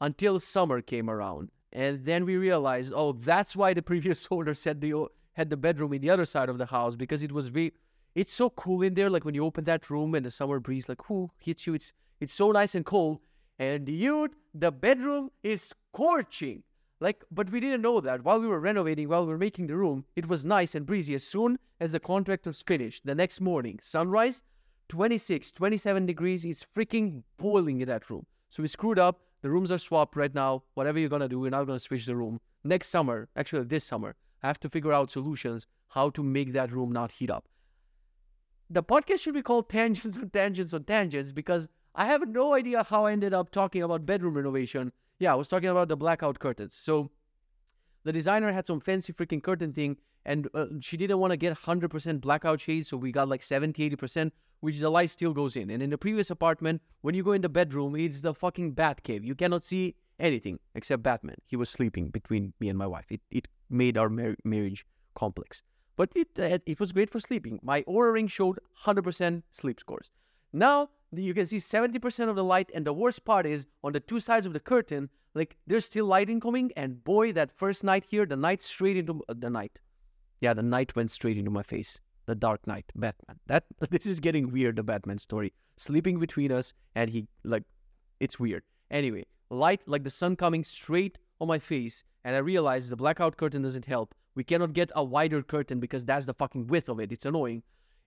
until 0.00 0.40
summer 0.40 0.80
came 0.80 1.10
around. 1.10 1.50
And 1.72 2.04
then 2.04 2.24
we 2.24 2.36
realized, 2.36 2.92
oh, 2.94 3.12
that's 3.12 3.54
why 3.54 3.74
the 3.74 3.82
previous 3.90 4.26
owner 4.30 4.54
said 4.54 4.80
they 4.80 4.92
had 5.34 5.50
the 5.50 5.56
bedroom 5.56 5.92
in 5.92 6.00
the 6.00 6.10
other 6.10 6.24
side 6.24 6.48
of 6.48 6.58
the 6.58 6.66
house 6.66 6.96
because 6.96 7.22
it 7.22 7.32
was 7.32 7.48
very, 7.48 7.74
it's 8.14 8.32
so 8.32 8.48
cool 8.50 8.82
in 8.82 8.94
there. 8.94 9.10
Like 9.10 9.26
when 9.26 9.34
you 9.34 9.44
open 9.44 9.64
that 9.64 9.90
room 9.90 10.14
and 10.14 10.24
the 10.24 10.30
summer 10.30 10.58
breeze, 10.58 10.88
like, 10.88 11.10
whoo, 11.10 11.30
hits 11.38 11.66
you. 11.66 11.74
It's, 11.74 11.92
it's 12.20 12.32
so 12.32 12.50
nice 12.50 12.74
and 12.74 12.86
cold. 12.86 13.20
And 13.58 13.84
dude, 13.84 14.32
the 14.54 14.72
bedroom 14.72 15.30
is 15.42 15.74
scorching. 15.96 16.62
Like, 17.00 17.24
but 17.30 17.50
we 17.50 17.60
didn't 17.60 17.82
know 17.82 18.00
that. 18.00 18.22
While 18.22 18.40
we 18.40 18.46
were 18.46 18.60
renovating, 18.60 19.08
while 19.08 19.24
we 19.24 19.32
were 19.32 19.38
making 19.38 19.66
the 19.66 19.76
room, 19.76 20.04
it 20.14 20.28
was 20.28 20.44
nice 20.44 20.74
and 20.74 20.84
breezy. 20.86 21.14
As 21.14 21.24
soon 21.24 21.58
as 21.80 21.92
the 21.92 22.00
contractors 22.00 22.62
finished, 22.62 23.06
the 23.06 23.14
next 23.14 23.40
morning, 23.40 23.78
sunrise, 23.82 24.42
26, 24.88 25.52
27 25.52 26.06
degrees, 26.06 26.44
it's 26.44 26.66
freaking 26.76 27.22
boiling 27.38 27.80
in 27.80 27.88
that 27.88 28.08
room. 28.10 28.26
So 28.50 28.62
we 28.62 28.68
screwed 28.68 28.98
up. 28.98 29.20
The 29.42 29.50
rooms 29.50 29.72
are 29.72 29.78
swapped 29.78 30.16
right 30.16 30.34
now. 30.34 30.62
Whatever 30.74 30.98
you're 30.98 31.08
gonna 31.08 31.28
do, 31.28 31.40
we're 31.40 31.50
not 31.50 31.64
gonna 31.64 31.78
switch 31.78 32.06
the 32.06 32.16
room. 32.16 32.40
Next 32.64 32.88
summer, 32.88 33.28
actually 33.36 33.64
this 33.64 33.84
summer, 33.84 34.16
I 34.42 34.46
have 34.46 34.60
to 34.60 34.68
figure 34.68 34.92
out 34.92 35.10
solutions 35.10 35.66
how 35.88 36.10
to 36.10 36.22
make 36.22 36.52
that 36.52 36.72
room 36.72 36.92
not 36.92 37.12
heat 37.12 37.30
up. 37.30 37.46
The 38.68 38.82
podcast 38.82 39.20
should 39.20 39.34
be 39.34 39.42
called 39.42 39.68
Tangents 39.78 40.16
on 40.16 40.30
Tangents 40.30 40.74
on 40.74 40.84
Tangents 40.84 41.32
because 41.32 41.68
I 41.94 42.06
have 42.06 42.28
no 42.28 42.54
idea 42.54 42.82
how 42.82 43.06
I 43.06 43.12
ended 43.12 43.34
up 43.34 43.50
talking 43.50 43.82
about 43.82 44.06
bedroom 44.06 44.34
renovation 44.34 44.92
yeah, 45.18 45.32
I 45.32 45.34
was 45.34 45.48
talking 45.48 45.68
about 45.68 45.88
the 45.88 45.96
blackout 45.96 46.38
curtains. 46.38 46.74
So 46.74 47.10
the 48.04 48.12
designer 48.12 48.52
had 48.52 48.66
some 48.66 48.80
fancy 48.80 49.12
freaking 49.12 49.42
curtain 49.42 49.72
thing, 49.72 49.96
and 50.24 50.48
uh, 50.54 50.66
she 50.80 50.96
didn't 50.96 51.18
want 51.18 51.32
to 51.32 51.36
get 51.36 51.56
100% 51.56 52.20
blackout 52.20 52.60
shades, 52.60 52.88
so 52.88 52.96
we 52.96 53.12
got 53.12 53.28
like 53.28 53.42
70, 53.42 53.90
80%, 53.90 54.30
which 54.60 54.78
the 54.78 54.90
light 54.90 55.10
still 55.10 55.32
goes 55.32 55.56
in. 55.56 55.70
And 55.70 55.82
in 55.82 55.90
the 55.90 55.98
previous 55.98 56.30
apartment, 56.30 56.82
when 57.00 57.14
you 57.14 57.22
go 57.22 57.32
in 57.32 57.42
the 57.42 57.48
bedroom, 57.48 57.96
it's 57.96 58.20
the 58.20 58.34
fucking 58.34 58.72
bat 58.72 59.02
cave. 59.02 59.24
You 59.24 59.34
cannot 59.34 59.64
see 59.64 59.94
anything 60.18 60.58
except 60.74 61.02
Batman. 61.02 61.36
He 61.44 61.56
was 61.56 61.70
sleeping 61.70 62.10
between 62.10 62.52
me 62.60 62.68
and 62.68 62.78
my 62.78 62.86
wife. 62.86 63.06
It, 63.10 63.20
it 63.30 63.48
made 63.70 63.96
our 63.96 64.08
mar- 64.08 64.36
marriage 64.44 64.86
complex. 65.14 65.62
But 65.96 66.10
it, 66.14 66.28
uh, 66.38 66.58
it 66.66 66.78
was 66.78 66.92
great 66.92 67.10
for 67.10 67.20
sleeping. 67.20 67.58
My 67.62 67.82
Oura 67.82 68.12
ring 68.12 68.28
showed 68.28 68.58
100% 68.84 69.42
sleep 69.50 69.80
scores. 69.80 70.10
Now 70.52 70.90
you 71.12 71.34
can 71.34 71.46
see 71.46 71.58
70% 71.58 72.28
of 72.28 72.36
the 72.36 72.44
light, 72.44 72.70
and 72.74 72.84
the 72.84 72.92
worst 72.92 73.24
part 73.24 73.46
is 73.46 73.66
on 73.84 73.92
the 73.92 74.00
two 74.00 74.20
sides 74.20 74.46
of 74.46 74.52
the 74.52 74.60
curtain, 74.60 75.08
like 75.34 75.56
there's 75.66 75.84
still 75.84 76.06
light 76.06 76.28
incoming. 76.30 76.72
And 76.76 77.02
boy, 77.04 77.32
that 77.32 77.52
first 77.52 77.84
night 77.84 78.04
here, 78.08 78.26
the 78.26 78.36
night 78.36 78.62
straight 78.62 78.96
into 78.96 79.22
uh, 79.28 79.34
the 79.36 79.50
night. 79.50 79.80
Yeah, 80.40 80.54
the 80.54 80.62
night 80.62 80.94
went 80.96 81.10
straight 81.10 81.38
into 81.38 81.50
my 81.50 81.62
face. 81.62 82.00
The 82.26 82.34
Dark 82.34 82.66
Knight, 82.66 82.86
Batman. 82.96 83.38
That 83.46 83.64
this 83.90 84.06
is 84.06 84.20
getting 84.20 84.50
weird. 84.50 84.76
The 84.76 84.82
Batman 84.82 85.18
story, 85.18 85.52
sleeping 85.76 86.18
between 86.18 86.50
us, 86.50 86.74
and 86.94 87.10
he 87.10 87.28
like, 87.44 87.62
it's 88.18 88.40
weird. 88.40 88.64
Anyway, 88.90 89.26
light 89.50 89.82
like 89.86 90.04
the 90.04 90.10
sun 90.10 90.36
coming 90.36 90.64
straight 90.64 91.18
on 91.40 91.48
my 91.48 91.58
face, 91.58 92.02
and 92.24 92.34
I 92.34 92.40
realized 92.40 92.90
the 92.90 92.96
blackout 92.96 93.36
curtain 93.36 93.62
doesn't 93.62 93.84
help. 93.84 94.14
We 94.34 94.44
cannot 94.44 94.72
get 94.72 94.90
a 94.94 95.04
wider 95.04 95.42
curtain 95.42 95.80
because 95.80 96.04
that's 96.04 96.26
the 96.26 96.34
fucking 96.34 96.66
width 96.66 96.88
of 96.88 97.00
it. 97.00 97.12
It's 97.12 97.24
annoying. 97.24 97.62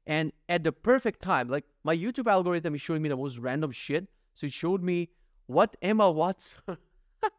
And 0.07 0.31
at 0.47 0.63
the 0.63 0.71
perfect 0.71 1.21
time, 1.21 1.49
like 1.49 1.65
my 1.83 1.95
YouTube 1.95 2.29
algorithm 2.29 2.75
is 2.75 2.81
showing 2.81 3.01
me 3.01 3.09
the 3.09 3.17
most 3.17 3.37
random 3.37 3.71
shit. 3.71 4.07
So 4.33 4.47
it 4.47 4.53
showed 4.53 4.81
me 4.81 5.09
what 5.47 5.75
Emma 5.81 6.09
Watson. 6.09 6.61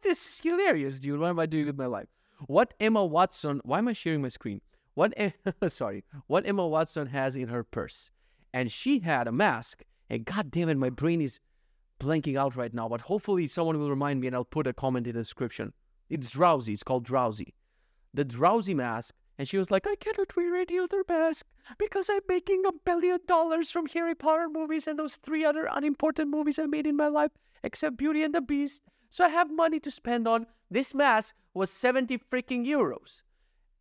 this 0.03 0.25
is 0.25 0.39
hilarious, 0.41 0.99
dude. 0.99 1.19
What 1.19 1.29
am 1.29 1.39
I 1.39 1.45
doing 1.45 1.65
with 1.65 1.77
my 1.77 1.85
life? 1.85 2.07
What 2.47 2.73
Emma 2.79 3.05
Watson? 3.05 3.61
Why 3.63 3.79
am 3.79 3.87
I 3.87 3.93
sharing 3.93 4.21
my 4.21 4.29
screen? 4.29 4.61
What? 4.93 5.13
sorry. 5.67 6.03
What 6.27 6.47
Emma 6.47 6.67
Watson 6.67 7.07
has 7.07 7.35
in 7.35 7.47
her 7.49 7.63
purse? 7.63 8.11
And 8.53 8.71
she 8.71 8.99
had 8.99 9.27
a 9.27 9.31
mask. 9.31 9.83
And 10.09 10.25
god 10.25 10.51
damn 10.51 10.69
it, 10.69 10.77
my 10.77 10.89
brain 10.89 11.21
is 11.21 11.39
blanking 11.99 12.37
out 12.37 12.55
right 12.55 12.73
now. 12.73 12.89
But 12.89 13.01
hopefully 13.01 13.47
someone 13.47 13.79
will 13.79 13.89
remind 13.89 14.21
me, 14.21 14.27
and 14.27 14.35
I'll 14.35 14.43
put 14.43 14.67
a 14.67 14.73
comment 14.73 15.07
in 15.07 15.13
the 15.13 15.19
description. 15.19 15.73
It's 16.09 16.29
drowsy. 16.29 16.73
It's 16.73 16.83
called 16.83 17.05
drowsy. 17.05 17.53
The 18.13 18.25
drowsy 18.25 18.73
mask 18.73 19.15
and 19.41 19.47
she 19.47 19.57
was 19.57 19.71
like, 19.71 19.87
I 19.87 19.95
cannot 19.95 20.35
wear 20.35 20.55
any 20.55 20.77
other 20.77 21.03
mask 21.09 21.47
because 21.79 22.11
I'm 22.11 22.21
making 22.29 22.61
a 22.63 22.71
billion 22.71 23.17
dollars 23.27 23.71
from 23.71 23.87
Harry 23.87 24.13
Potter 24.13 24.47
movies 24.47 24.85
and 24.85 24.99
those 24.99 25.15
three 25.15 25.43
other 25.43 25.67
unimportant 25.71 26.29
movies 26.29 26.59
I 26.59 26.67
made 26.67 26.85
in 26.85 26.95
my 26.95 27.07
life, 27.07 27.31
except 27.63 27.97
Beauty 27.97 28.21
and 28.21 28.35
the 28.35 28.41
Beast. 28.41 28.83
So 29.09 29.23
I 29.23 29.29
have 29.29 29.49
money 29.49 29.79
to 29.79 29.89
spend 29.89 30.27
on. 30.27 30.45
This 30.69 30.93
mask 30.93 31.33
was 31.55 31.71
70 31.71 32.19
freaking 32.31 32.67
euros. 32.67 33.23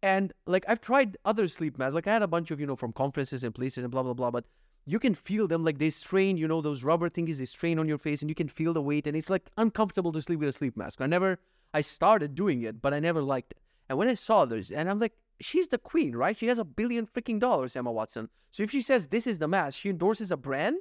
And 0.02 0.32
like 0.46 0.64
I've 0.66 0.80
tried 0.80 1.18
other 1.26 1.46
sleep 1.46 1.76
masks. 1.76 1.94
Like 1.94 2.06
I 2.06 2.14
had 2.14 2.22
a 2.22 2.26
bunch 2.26 2.50
of, 2.50 2.58
you 2.58 2.66
know, 2.66 2.74
from 2.74 2.94
conferences 2.94 3.44
and 3.44 3.54
places 3.54 3.84
and 3.84 3.90
blah 3.90 4.02
blah 4.02 4.14
blah, 4.14 4.30
but 4.30 4.46
you 4.86 4.98
can 4.98 5.14
feel 5.14 5.46
them 5.46 5.62
like 5.62 5.76
they 5.76 5.90
strain, 5.90 6.38
you 6.38 6.48
know, 6.48 6.62
those 6.62 6.84
rubber 6.84 7.10
thingies, 7.10 7.36
they 7.36 7.44
strain 7.44 7.78
on 7.78 7.86
your 7.86 7.98
face 7.98 8.22
and 8.22 8.30
you 8.30 8.34
can 8.34 8.48
feel 8.48 8.72
the 8.72 8.80
weight 8.80 9.06
and 9.06 9.14
it's 9.14 9.28
like 9.28 9.50
uncomfortable 9.58 10.10
to 10.12 10.22
sleep 10.22 10.40
with 10.40 10.48
a 10.48 10.54
sleep 10.54 10.74
mask. 10.78 11.02
I 11.02 11.06
never 11.06 11.38
I 11.74 11.82
started 11.82 12.34
doing 12.34 12.62
it, 12.62 12.80
but 12.80 12.94
I 12.94 12.98
never 12.98 13.22
liked 13.22 13.52
it. 13.52 13.58
And 13.90 13.98
when 13.98 14.08
I 14.08 14.14
saw 14.14 14.46
this, 14.46 14.70
and 14.70 14.88
I'm 14.88 14.98
like, 14.98 15.12
she's 15.40 15.68
the 15.68 15.78
queen, 15.78 16.14
right? 16.14 16.36
She 16.36 16.46
has 16.46 16.58
a 16.58 16.64
billion 16.64 17.06
freaking 17.06 17.40
dollars, 17.40 17.76
Emma 17.76 17.90
Watson. 17.90 18.28
So 18.50 18.62
if 18.62 18.70
she 18.70 18.82
says 18.82 19.06
this 19.06 19.26
is 19.26 19.38
the 19.38 19.48
mask, 19.48 19.78
she 19.78 19.90
endorses 19.90 20.30
a 20.30 20.36
brand, 20.36 20.76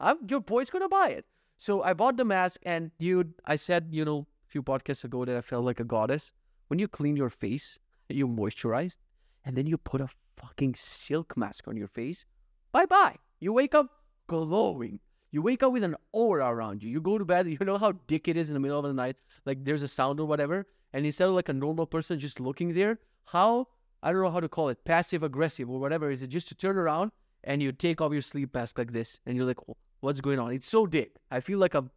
I'm, 0.00 0.18
your 0.28 0.40
boy's 0.40 0.70
gonna 0.70 0.88
buy 0.88 1.08
it. 1.08 1.24
So 1.58 1.82
I 1.82 1.94
bought 1.94 2.16
the 2.16 2.24
mask, 2.24 2.60
and 2.64 2.90
dude, 2.98 3.34
I 3.44 3.56
said, 3.56 3.88
you 3.90 4.04
know, 4.04 4.26
a 4.46 4.48
few 4.48 4.62
podcasts 4.62 5.04
ago 5.04 5.24
that 5.24 5.36
I 5.36 5.40
felt 5.40 5.64
like 5.64 5.80
a 5.80 5.84
goddess. 5.84 6.32
When 6.68 6.78
you 6.78 6.88
clean 6.88 7.16
your 7.16 7.30
face, 7.30 7.78
you 8.08 8.28
moisturize, 8.28 8.98
and 9.44 9.56
then 9.56 9.66
you 9.66 9.78
put 9.78 10.00
a 10.00 10.08
fucking 10.36 10.74
silk 10.74 11.36
mask 11.36 11.66
on 11.68 11.76
your 11.76 11.88
face, 11.88 12.24
bye 12.72 12.86
bye. 12.86 13.16
You 13.40 13.52
wake 13.52 13.74
up 13.74 13.90
glowing. 14.26 15.00
You 15.30 15.42
wake 15.42 15.62
up 15.62 15.72
with 15.72 15.84
an 15.84 15.96
aura 16.12 16.48
around 16.48 16.82
you. 16.82 16.90
You 16.90 17.00
go 17.00 17.18
to 17.18 17.24
bed, 17.24 17.46
you 17.60 17.64
know 17.64 17.78
how 17.78 17.92
dick 18.06 18.28
it 18.28 18.36
is 18.36 18.50
in 18.50 18.54
the 18.54 18.60
middle 18.60 18.78
of 18.78 18.84
the 18.84 18.92
night, 18.92 19.16
like 19.44 19.64
there's 19.64 19.82
a 19.82 19.88
sound 19.88 20.20
or 20.20 20.26
whatever, 20.26 20.66
and 20.92 21.06
instead 21.06 21.28
of 21.28 21.34
like 21.34 21.48
a 21.48 21.54
normal 21.54 21.86
person 21.86 22.18
just 22.18 22.40
looking 22.40 22.74
there, 22.74 22.98
how 23.24 23.68
I 24.02 24.12
don't 24.12 24.22
know 24.22 24.30
how 24.30 24.40
to 24.40 24.48
call 24.48 24.68
it, 24.68 24.84
passive 24.84 25.22
aggressive 25.22 25.70
or 25.70 25.80
whatever 25.80 26.10
is 26.10 26.22
it, 26.22 26.28
just 26.28 26.48
to 26.48 26.54
turn 26.54 26.76
around 26.76 27.12
and 27.44 27.62
you 27.62 27.72
take 27.72 28.00
off 28.00 28.12
your 28.12 28.22
sleep 28.22 28.54
mask 28.54 28.78
like 28.78 28.92
this 28.92 29.20
and 29.26 29.36
you're 29.36 29.46
like, 29.46 29.60
oh, 29.68 29.76
what's 30.00 30.20
going 30.20 30.38
on. 30.38 30.52
It's 30.52 30.68
so 30.68 30.86
thick. 30.86 31.16
I 31.30 31.40
feel 31.40 31.58
like 31.58 31.74
I'm, 31.74 31.90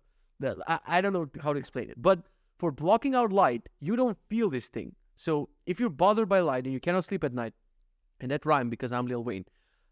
I, 0.67 0.79
I 0.87 1.01
don't 1.01 1.13
know 1.13 1.29
how 1.41 1.53
to 1.53 1.59
explain 1.59 1.89
it. 1.89 2.01
But 2.01 2.21
for 2.57 2.71
blocking 2.71 3.15
out 3.15 3.31
light, 3.31 3.69
you 3.79 3.95
don't 3.95 4.17
feel 4.29 4.49
this 4.49 4.67
thing. 4.67 4.95
So 5.15 5.49
if 5.65 5.79
you're 5.79 5.89
bothered 5.89 6.29
by 6.29 6.39
light 6.39 6.63
and 6.63 6.73
you 6.73 6.79
cannot 6.79 7.03
sleep 7.03 7.23
at 7.23 7.33
night, 7.33 7.53
and 8.21 8.31
that 8.31 8.45
rhyme 8.45 8.69
because 8.69 8.91
I'm 8.91 9.05
Lil 9.05 9.23
Wayne, 9.23 9.45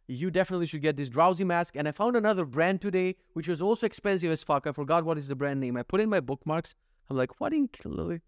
you 0.07 0.31
definitely 0.31 0.67
should 0.67 0.81
get 0.81 0.95
this 0.95 1.09
drowsy 1.09 1.43
mask. 1.43 1.75
And 1.75 1.87
I 1.87 1.91
found 1.91 2.15
another 2.15 2.45
brand 2.45 2.81
today, 2.81 3.15
which 3.33 3.47
was 3.47 3.61
also 3.61 3.85
expensive 3.85 4.31
as 4.31 4.43
fuck. 4.43 4.67
I 4.67 4.71
forgot 4.71 5.03
what 5.03 5.17
is 5.17 5.27
the 5.27 5.35
brand 5.35 5.59
name. 5.59 5.77
I 5.77 5.83
put 5.83 6.01
in 6.01 6.09
my 6.09 6.19
bookmarks. 6.19 6.75
I'm 7.09 7.17
like, 7.17 7.39
what 7.39 7.53
in 7.53 7.69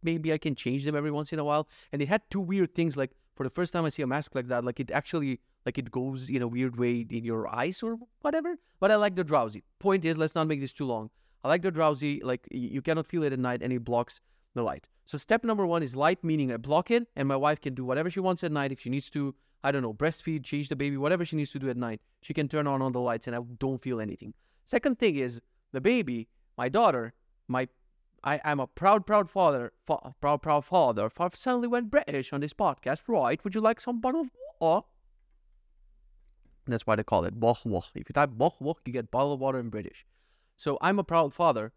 maybe 0.04 0.32
I 0.32 0.38
can 0.38 0.56
change 0.56 0.86
them 0.86 0.96
every 0.96 1.12
once 1.12 1.34
in 1.34 1.40
a 1.40 1.44
while. 1.44 1.68
And 1.92 2.02
it 2.02 2.08
had 2.08 2.22
two 2.30 2.40
weird 2.40 2.74
things. 2.76 2.96
Like 2.96 3.12
for 3.40 3.46
the 3.46 3.50
first 3.50 3.72
time 3.72 3.86
I 3.86 3.90
see 3.90 4.02
a 4.02 4.08
mask 4.08 4.36
like 4.36 4.50
that, 4.50 4.66
like 4.66 4.82
it 4.82 4.92
actually 4.92 5.40
like 5.66 5.78
it 5.78 5.90
goes 5.90 6.30
in 6.30 6.42
a 6.42 6.48
weird 6.48 6.78
way 6.78 7.08
in 7.10 7.24
your 7.24 7.48
eyes 7.48 7.82
or 7.82 7.98
whatever. 8.20 8.58
But 8.82 8.92
I 8.92 8.98
like 8.98 9.16
the 9.16 9.24
drowsy. 9.24 9.64
Point 9.80 10.04
is, 10.04 10.18
let's 10.18 10.36
not 10.36 10.46
make 10.46 10.60
this 10.60 10.74
too 10.74 10.84
long. 10.84 11.10
I 11.42 11.48
like 11.48 11.62
the 11.62 11.72
drowsy. 11.72 12.20
Like 12.22 12.46
you 12.52 12.82
cannot 12.82 13.08
feel 13.08 13.24
it 13.24 13.32
at 13.32 13.40
night, 13.40 13.62
and 13.64 13.72
it 13.72 13.86
blocks 13.86 14.20
the 14.56 14.62
light. 14.62 14.90
So 15.06 15.18
step 15.18 15.46
number 15.46 15.66
one 15.66 15.84
is 15.84 15.96
light, 15.96 16.22
meaning 16.22 16.52
I 16.52 16.58
block 16.58 16.92
it, 16.92 17.08
and 17.16 17.30
my 17.30 17.38
wife 17.38 17.62
can 17.62 17.76
do 17.76 17.86
whatever 17.86 18.10
she 18.10 18.20
wants 18.20 18.44
at 18.44 18.52
night. 18.52 18.74
If 18.74 18.82
she 18.82 18.90
needs 18.90 19.10
to, 19.12 19.34
I 19.64 19.72
don't 19.72 19.84
know, 19.84 19.94
breastfeed, 19.94 20.44
change 20.44 20.68
the 20.68 20.76
baby, 20.76 20.98
whatever 20.98 21.24
she 21.24 21.38
needs 21.38 21.54
to 21.54 21.60
do 21.60 21.70
at 21.70 21.78
night, 21.78 22.02
she 22.22 22.34
can 22.34 22.50
turn 22.50 22.68
on 22.68 22.82
on 22.82 22.92
the 22.92 23.00
lights, 23.00 23.26
and 23.28 23.38
I 23.38 23.40
don't 23.58 23.82
feel 23.82 24.02
anything. 24.02 24.34
Second 24.66 25.00
thing 25.00 25.16
is 25.16 25.42
the 25.72 25.80
baby, 25.80 26.28
my 26.58 26.68
daughter, 26.68 27.14
my 27.48 27.70
I 28.24 28.42
am 28.44 28.60
a 28.60 28.68
proud, 28.68 29.06
proud 29.06 29.30
father, 29.30 29.74
fa- 29.86 30.14
proud, 30.20 30.42
proud 30.42 30.66
father. 30.66 31.10
Suddenly 31.34 31.68
went 31.68 31.90
British 31.90 32.34
on 32.34 32.42
this 32.42 32.54
podcast, 32.54 33.02
right? 33.08 33.44
Would 33.44 33.56
you 33.56 33.62
like 33.62 33.80
some 33.80 34.00
bottle 34.00 34.22
of 34.22 34.30
water? 34.60 34.86
That's 36.68 36.86
why 36.86 36.96
they 36.96 37.04
call 37.04 37.26
it 37.26 37.40
boch 37.40 37.66
woch. 37.66 37.92
If 37.96 38.10
you 38.10 38.14
type 38.14 38.32
boch 38.32 38.60
woch, 38.60 38.80
you 38.86 38.94
get 38.94 39.12
bottle 39.12 39.34
of 39.34 39.40
water 39.40 39.60
in 39.60 39.70
British. 39.70 40.06
So 40.58 40.78
I'm 40.82 41.00
a 41.00 41.04
proud 41.04 41.34
father 41.34 41.72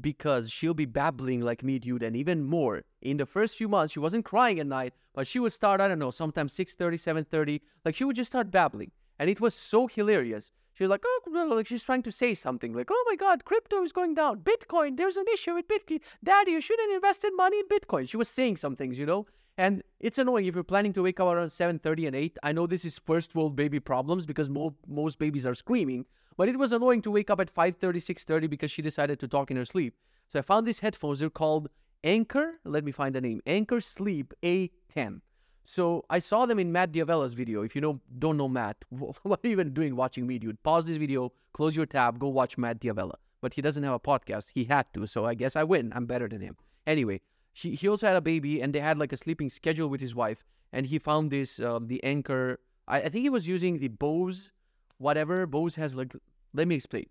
because 0.00 0.50
she'll 0.50 0.74
be 0.74 0.84
babbling 0.84 1.40
like 1.40 1.62
me, 1.62 1.78
dude, 1.78 2.02
and 2.02 2.16
even 2.16 2.44
more. 2.44 2.84
In 3.02 3.16
the 3.16 3.26
first 3.26 3.56
few 3.56 3.68
months, 3.68 3.92
she 3.92 4.00
wasn't 4.00 4.24
crying 4.24 4.60
at 4.60 4.66
night, 4.66 4.94
but 5.12 5.26
she 5.26 5.38
would 5.38 5.52
start, 5.52 5.80
I 5.80 5.88
don't 5.88 5.98
know, 5.98 6.10
sometimes 6.10 6.56
6.30, 6.56 7.26
7.30. 7.26 7.60
Like 7.84 7.96
she 7.96 8.04
would 8.04 8.16
just 8.16 8.30
start 8.30 8.50
babbling. 8.50 8.92
And 9.18 9.28
it 9.28 9.40
was 9.40 9.54
so 9.54 9.86
hilarious. 9.86 10.52
She 10.78 10.84
was 10.84 10.90
like, 10.90 11.02
oh, 11.04 11.50
like 11.56 11.66
she's 11.66 11.82
trying 11.82 12.04
to 12.04 12.12
say 12.12 12.34
something 12.34 12.72
like, 12.72 12.88
oh 12.88 13.04
my 13.08 13.16
God, 13.16 13.44
crypto 13.44 13.82
is 13.82 13.90
going 13.90 14.14
down. 14.14 14.42
Bitcoin, 14.42 14.96
there's 14.96 15.16
an 15.16 15.24
issue 15.34 15.54
with 15.56 15.66
Bitcoin. 15.66 16.00
Daddy, 16.22 16.52
you 16.52 16.60
shouldn't 16.60 16.94
invest 16.94 17.24
in 17.24 17.34
money 17.34 17.58
in 17.58 17.66
Bitcoin. 17.66 18.08
She 18.08 18.16
was 18.16 18.28
saying 18.28 18.58
some 18.58 18.76
things, 18.76 18.96
you 18.96 19.04
know? 19.04 19.26
And 19.56 19.82
it's 19.98 20.18
annoying 20.18 20.46
if 20.46 20.54
you're 20.54 20.62
planning 20.62 20.92
to 20.92 21.02
wake 21.02 21.18
up 21.18 21.26
around 21.26 21.48
7.30 21.48 22.06
and 22.06 22.14
8. 22.14 22.38
I 22.44 22.52
know 22.52 22.68
this 22.68 22.84
is 22.84 22.96
first 22.96 23.34
world 23.34 23.56
baby 23.56 23.80
problems 23.80 24.24
because 24.24 24.48
mo- 24.48 24.76
most 24.86 25.18
babies 25.18 25.44
are 25.44 25.54
screaming. 25.56 26.06
But 26.36 26.48
it 26.48 26.56
was 26.56 26.70
annoying 26.70 27.02
to 27.02 27.10
wake 27.10 27.28
up 27.28 27.40
at 27.40 27.52
5.30, 27.52 27.96
6.30 27.96 28.48
because 28.48 28.70
she 28.70 28.80
decided 28.80 29.18
to 29.18 29.26
talk 29.26 29.50
in 29.50 29.56
her 29.56 29.64
sleep. 29.64 29.96
So 30.28 30.38
I 30.38 30.42
found 30.42 30.64
these 30.64 30.78
headphones. 30.78 31.18
They're 31.18 31.28
called 31.28 31.70
Anker. 32.04 32.60
Let 32.64 32.84
me 32.84 32.92
find 32.92 33.16
the 33.16 33.20
name. 33.20 33.40
Anker 33.46 33.80
Sleep 33.80 34.32
A10. 34.44 35.22
So 35.70 36.02
I 36.08 36.18
saw 36.18 36.46
them 36.46 36.58
in 36.58 36.72
Matt 36.72 36.92
D'Avella's 36.92 37.34
video. 37.34 37.60
If 37.60 37.76
you 37.76 37.82
don't 37.82 38.38
know 38.38 38.48
Matt, 38.48 38.86
what 38.88 39.18
are 39.44 39.46
you 39.46 39.50
even 39.50 39.74
doing 39.74 39.96
watching 39.96 40.26
me, 40.26 40.38
dude? 40.38 40.62
Pause 40.62 40.86
this 40.86 40.96
video, 40.96 41.30
close 41.52 41.76
your 41.76 41.84
tab, 41.84 42.18
go 42.18 42.28
watch 42.28 42.56
Matt 42.56 42.80
D'Avella. 42.80 43.16
But 43.42 43.52
he 43.52 43.60
doesn't 43.60 43.82
have 43.82 43.92
a 43.92 44.00
podcast. 44.00 44.52
He 44.54 44.64
had 44.64 44.86
to, 44.94 45.06
so 45.06 45.26
I 45.26 45.34
guess 45.34 45.56
I 45.56 45.64
win. 45.64 45.92
I'm 45.94 46.06
better 46.06 46.26
than 46.26 46.40
him. 46.40 46.56
Anyway, 46.86 47.20
he, 47.52 47.74
he 47.74 47.86
also 47.86 48.06
had 48.06 48.16
a 48.16 48.22
baby, 48.22 48.62
and 48.62 48.74
they 48.74 48.80
had 48.80 48.98
like 48.98 49.12
a 49.12 49.18
sleeping 49.18 49.50
schedule 49.50 49.88
with 49.88 50.00
his 50.00 50.14
wife. 50.14 50.42
And 50.72 50.86
he 50.86 50.98
found 50.98 51.30
this, 51.30 51.60
um, 51.60 51.88
the 51.88 52.02
Anker. 52.02 52.60
I, 52.88 53.02
I 53.02 53.08
think 53.10 53.24
he 53.24 53.28
was 53.28 53.46
using 53.46 53.78
the 53.78 53.88
Bose, 53.88 54.52
whatever. 54.96 55.46
Bose 55.46 55.74
has 55.74 55.94
like, 55.94 56.16
let 56.54 56.66
me 56.66 56.76
explain. 56.76 57.10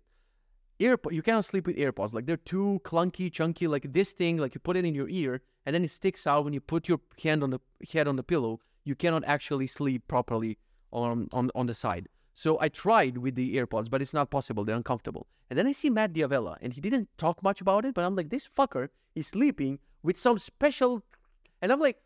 Earpod, 0.80 1.12
you 1.12 1.22
cannot 1.22 1.44
sleep 1.44 1.66
with 1.66 1.76
AirPods. 1.76 2.12
Like 2.12 2.26
they're 2.26 2.36
too 2.36 2.80
clunky, 2.84 3.32
chunky. 3.32 3.66
Like 3.66 3.92
this 3.92 4.12
thing, 4.12 4.36
like 4.36 4.54
you 4.54 4.60
put 4.60 4.76
it 4.76 4.84
in 4.84 4.94
your 4.94 5.08
ear, 5.08 5.42
and 5.66 5.74
then 5.74 5.84
it 5.84 5.90
sticks 5.90 6.26
out 6.26 6.44
when 6.44 6.54
you 6.54 6.60
put 6.60 6.88
your 6.88 7.00
hand 7.22 7.42
on 7.42 7.50
the 7.50 7.60
head 7.92 8.06
on 8.06 8.16
the 8.16 8.22
pillow. 8.22 8.60
You 8.84 8.94
cannot 8.94 9.24
actually 9.26 9.66
sleep 9.66 10.06
properly 10.08 10.58
on 10.92 11.28
on 11.32 11.50
on 11.54 11.66
the 11.66 11.74
side. 11.74 12.08
So 12.32 12.58
I 12.60 12.68
tried 12.68 13.18
with 13.18 13.34
the 13.34 13.56
AirPods, 13.56 13.90
but 13.90 14.00
it's 14.00 14.14
not 14.14 14.30
possible. 14.30 14.64
They're 14.64 14.76
uncomfortable. 14.76 15.26
And 15.50 15.58
then 15.58 15.66
I 15.66 15.72
see 15.72 15.90
Matt 15.90 16.12
D'Avella, 16.12 16.56
and 16.62 16.72
he 16.72 16.80
didn't 16.80 17.08
talk 17.18 17.42
much 17.42 17.60
about 17.60 17.84
it, 17.84 17.94
but 17.94 18.04
I'm 18.04 18.14
like, 18.14 18.30
this 18.30 18.48
fucker 18.48 18.90
is 19.16 19.26
sleeping 19.28 19.80
with 20.02 20.16
some 20.16 20.38
special. 20.38 21.02
And 21.60 21.72
I'm 21.72 21.80
like, 21.80 22.00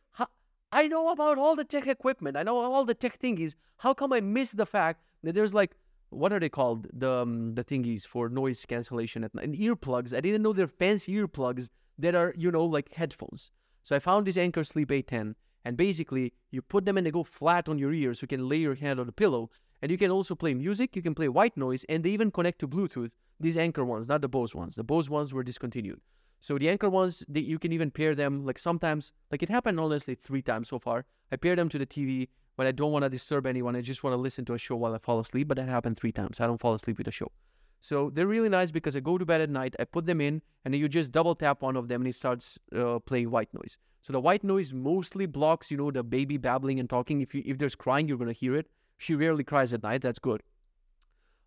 I 0.73 0.89
know 0.89 1.11
about 1.11 1.37
all 1.37 1.55
the 1.55 1.65
tech 1.65 1.87
equipment. 1.87 2.39
I 2.39 2.45
know 2.45 2.57
all 2.57 2.87
the 2.87 2.95
tech 2.95 3.21
thingies. 3.21 3.57
How 3.79 3.93
come 3.93 4.13
I 4.15 4.21
miss 4.21 4.53
the 4.53 4.65
fact 4.65 5.03
that 5.23 5.35
there's 5.35 5.53
like 5.53 5.77
what 6.13 6.33
are 6.33 6.41
they 6.41 6.49
called? 6.49 6.87
The 6.93 7.11
um, 7.11 7.55
the 7.55 7.65
thingies 7.65 8.07
for 8.07 8.29
noise 8.29 8.65
cancellation 8.67 9.25
at 9.25 9.35
night. 9.35 9.45
And 9.45 9.55
earplugs. 9.55 10.15
I 10.17 10.21
didn't 10.21 10.43
know 10.43 10.53
they're 10.53 10.69
fancy 10.69 11.15
earplugs 11.15 11.69
that 11.99 12.15
are, 12.15 12.35
you 12.37 12.51
know, 12.51 12.65
like 12.65 12.93
headphones. 12.95 13.51
So 13.83 13.97
I 13.97 13.99
found 13.99 14.27
this 14.27 14.37
Anker 14.37 14.65
Sleep 14.65 14.89
A10. 14.91 15.35
And 15.65 15.77
basically, 15.77 16.33
you 16.51 16.61
put 16.61 16.85
them 16.85 16.97
and 16.97 17.07
they 17.07 17.13
go 17.13 17.23
flat 17.23 17.69
on 17.69 17.79
your 17.79 17.93
ears 17.93 18.19
so 18.19 18.25
you 18.25 18.29
can 18.29 18.49
lay 18.49 18.57
your 18.57 18.75
hand 18.75 18.99
on 18.99 19.07
the 19.07 19.13
pillow. 19.13 19.51
And 19.81 19.91
you 19.91 19.99
can 19.99 20.11
also 20.11 20.35
play 20.35 20.55
music, 20.55 20.95
you 20.97 21.03
can 21.03 21.15
play 21.15 21.29
white 21.29 21.57
noise, 21.57 21.85
and 21.89 22.05
they 22.05 22.11
even 22.11 22.31
connect 22.31 22.59
to 22.61 22.69
Bluetooth. 22.69 23.13
These 23.41 23.57
Anker 23.57 23.85
ones, 23.85 24.09
not 24.09 24.23
the 24.23 24.29
Bose 24.29 24.55
ones. 24.55 24.75
The 24.77 24.85
Bose 24.85 25.09
ones 25.11 25.33
were 25.33 25.43
discontinued. 25.43 26.01
So 26.41 26.59
the 26.59 26.69
Anker 26.69 26.91
ones, 26.91 27.25
they, 27.29 27.41
you 27.41 27.59
can 27.59 27.73
even 27.73 27.91
pair 27.91 28.15
them, 28.15 28.45
like 28.45 28.59
sometimes, 28.59 29.13
like 29.31 29.43
it 29.43 29.49
happened 29.49 29.79
honestly 29.79 30.15
three 30.15 30.43
times 30.43 30.69
so 30.69 30.79
far. 30.79 31.05
I 31.31 31.37
pair 31.37 31.55
them 31.55 31.69
to 31.69 31.79
the 31.79 31.87
TV 31.87 32.29
when 32.57 32.67
I 32.67 32.73
don't 32.73 32.93
want 32.93 33.05
to 33.05 33.09
disturb 33.09 33.47
anyone. 33.47 33.77
I 33.77 33.81
just 33.81 34.05
want 34.05 34.15
to 34.15 34.19
listen 34.19 34.45
to 34.47 34.55
a 34.55 34.59
show 34.59 34.77
while 34.77 34.95
I 34.95 34.99
fall 34.99 35.21
asleep, 35.21 35.49
but 35.49 35.57
that 35.57 35.69
happened 35.69 35.97
three 35.97 36.13
times. 36.13 36.41
I 36.41 36.47
don't 36.47 36.61
fall 36.61 36.75
asleep 36.75 36.99
with 36.99 37.09
a 37.09 37.13
show. 37.13 37.31
So 37.81 38.11
they're 38.11 38.29
really 38.29 38.49
nice 38.49 38.71
because 38.71 38.95
I 38.95 39.01
go 39.01 39.19
to 39.19 39.27
bed 39.27 39.41
at 39.41 39.51
night, 39.51 39.75
I 39.81 39.85
put 39.85 40.07
them 40.07 40.21
in, 40.21 40.41
and 40.65 40.73
then 40.73 40.81
you 40.81 40.89
just 40.89 41.11
double 41.11 41.35
tap 41.35 41.63
one 41.63 41.77
of 41.77 41.89
them 41.89 42.03
and 42.03 42.09
it 42.09 42.15
starts 42.15 42.59
uh, 42.77 43.01
playing 43.01 43.31
white 43.31 43.53
noise. 43.53 43.77
So 44.03 44.13
the 44.13 44.21
white 44.21 44.45
noise 44.45 44.73
mostly 44.73 45.27
blocks, 45.27 45.71
you 45.71 45.77
know, 45.77 45.91
the 45.91 46.05
baby 46.05 46.37
babbling 46.37 46.79
and 46.79 46.89
talking. 46.89 47.21
If 47.23 47.35
you 47.35 47.43
if 47.45 47.59
there's 47.59 47.75
crying, 47.75 48.07
you're 48.07 48.19
gonna 48.19 48.33
hear 48.33 48.55
it. 48.55 48.69
She 48.99 49.15
rarely 49.15 49.43
cries 49.43 49.73
at 49.73 49.83
night. 49.83 50.03
That's 50.03 50.21
good. 50.21 50.43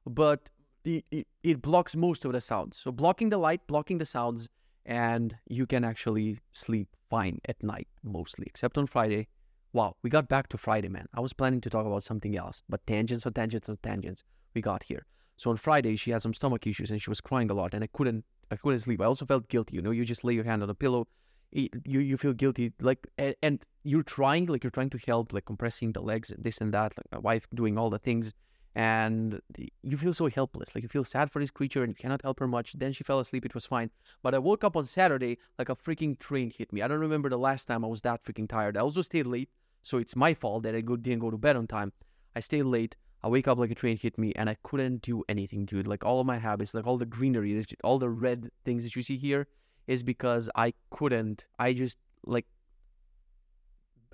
But 0.06 0.50
it, 0.84 1.06
it, 1.12 1.28
it 1.44 1.62
blocks 1.62 1.96
most 1.96 2.26
of 2.26 2.34
the 2.34 2.42
sounds. 2.42 2.78
So 2.78 2.92
blocking 2.92 3.30
the 3.30 3.38
light, 3.38 3.66
blocking 3.68 3.98
the 3.98 4.06
sounds, 4.06 4.50
and 4.86 5.36
you 5.48 5.66
can 5.66 5.84
actually 5.84 6.40
sleep 6.52 6.90
fine 7.10 7.40
at 7.48 7.62
night 7.64 7.88
mostly, 8.04 8.46
except 8.48 8.78
on 8.78 8.88
Friday 8.88 9.28
Wow, 9.76 9.98
we 10.04 10.10
got 10.10 10.30
back 10.30 10.48
to 10.48 10.58
Friday, 10.58 10.88
man. 10.88 11.08
I 11.14 11.20
was 11.20 11.34
planning 11.34 11.60
to 11.60 11.70
talk 11.70 11.86
about 11.86 12.02
something 12.02 12.38
else, 12.38 12.64
but 12.70 12.88
tangents 12.88 13.28
or 13.28 13.32
tangents 13.32 13.68
or 13.68 13.76
tangents, 13.84 14.24
we 14.54 14.62
got 14.62 14.84
here. 14.84 15.06
So 15.36 15.50
on 15.50 15.58
Friday, 15.58 15.98
she 15.98 16.12
had 16.12 16.22
some 16.22 16.34
stomach 16.34 16.66
issues 16.66 16.92
and 16.92 17.02
she 17.02 17.10
was 17.10 17.20
crying 17.20 17.52
a 17.52 17.54
lot, 17.54 17.74
and 17.74 17.84
I 17.84 17.88
couldn't, 17.88 18.24
I 18.50 18.56
couldn't 18.56 18.80
sleep. 18.80 19.02
I 19.02 19.04
also 19.04 19.26
felt 19.26 19.50
guilty. 19.50 19.76
You 19.76 19.82
know, 19.82 19.92
you 19.92 20.06
just 20.06 20.24
lay 20.24 20.34
your 20.34 20.46
hand 20.46 20.62
on 20.62 20.70
the 20.70 20.76
pillow, 20.76 21.10
you 21.52 21.68
you 21.84 22.16
feel 22.16 22.32
guilty, 22.32 22.72
like, 22.80 23.06
and, 23.18 23.36
and 23.44 23.66
you're 23.84 24.02
trying, 24.02 24.46
like, 24.46 24.64
you're 24.64 24.72
trying 24.72 24.92
to 24.92 24.98
help, 25.06 25.34
like 25.34 25.44
compressing 25.44 25.92
the 25.92 26.02
legs 26.02 26.32
this 26.38 26.60
and 26.60 26.74
that, 26.74 26.94
like 26.98 27.12
my 27.12 27.20
wife 27.20 27.46
doing 27.54 27.78
all 27.78 27.90
the 27.90 28.00
things, 28.00 28.32
and 28.76 29.42
you 29.84 29.98
feel 29.98 30.14
so 30.14 30.30
helpless. 30.30 30.74
Like 30.74 30.84
you 30.84 30.90
feel 30.90 31.04
sad 31.04 31.32
for 31.34 31.40
this 31.40 31.52
creature 31.52 31.84
and 31.84 31.90
you 31.90 31.96
cannot 31.96 32.22
help 32.22 32.40
her 32.40 32.48
much. 32.48 32.74
Then 32.74 32.94
she 32.94 33.04
fell 33.04 33.20
asleep. 33.20 33.46
It 33.46 33.54
was 33.54 33.66
fine. 33.66 33.90
But 34.22 34.36
I 34.36 34.38
woke 34.38 34.64
up 34.66 34.76
on 34.76 34.86
Saturday 34.86 35.38
like 35.58 35.70
a 35.70 35.76
freaking 35.76 36.20
train 36.20 36.50
hit 36.50 36.74
me. 36.74 36.82
I 36.82 36.88
don't 36.90 37.00
remember 37.00 37.30
the 37.30 37.38
last 37.38 37.66
time 37.70 37.86
I 37.86 37.88
was 37.88 38.02
that 38.02 38.24
freaking 38.24 38.50
tired. 38.50 38.76
I 38.76 38.82
also 38.82 39.02
stayed 39.02 39.28
late. 39.28 39.50
So 39.86 40.00
it's 40.00 40.16
my 40.16 40.34
fault 40.34 40.64
that 40.64 40.74
I 40.74 40.82
go, 40.82 40.96
didn't 40.96 41.20
go 41.20 41.30
to 41.30 41.38
bed 41.38 41.56
on 41.56 41.68
time. 41.68 41.94
I 42.36 42.40
stayed 42.40 42.64
late. 42.64 42.96
I 43.24 43.28
wake 43.28 43.48
up 43.48 43.60
like 43.60 43.70
a 43.70 43.76
train 43.76 43.98
hit 43.98 44.18
me, 44.18 44.34
and 44.36 44.50
I 44.50 44.58
couldn't 44.64 45.04
do 45.04 45.24
anything, 45.30 45.66
dude. 45.66 45.86
Like 45.86 46.04
all 46.04 46.20
of 46.20 46.26
my 46.26 46.40
habits, 46.40 46.74
like 46.74 46.88
all 46.88 46.98
the 46.98 47.06
greenery, 47.06 47.64
all 47.84 48.00
the 48.00 48.10
red 48.10 48.50
things 48.66 48.84
that 48.84 48.96
you 48.96 49.04
see 49.04 49.16
here, 49.16 49.48
is 49.86 50.02
because 50.02 50.50
I 50.56 50.74
couldn't. 50.90 51.46
I 51.60 51.74
just 51.74 52.00
like 52.26 52.48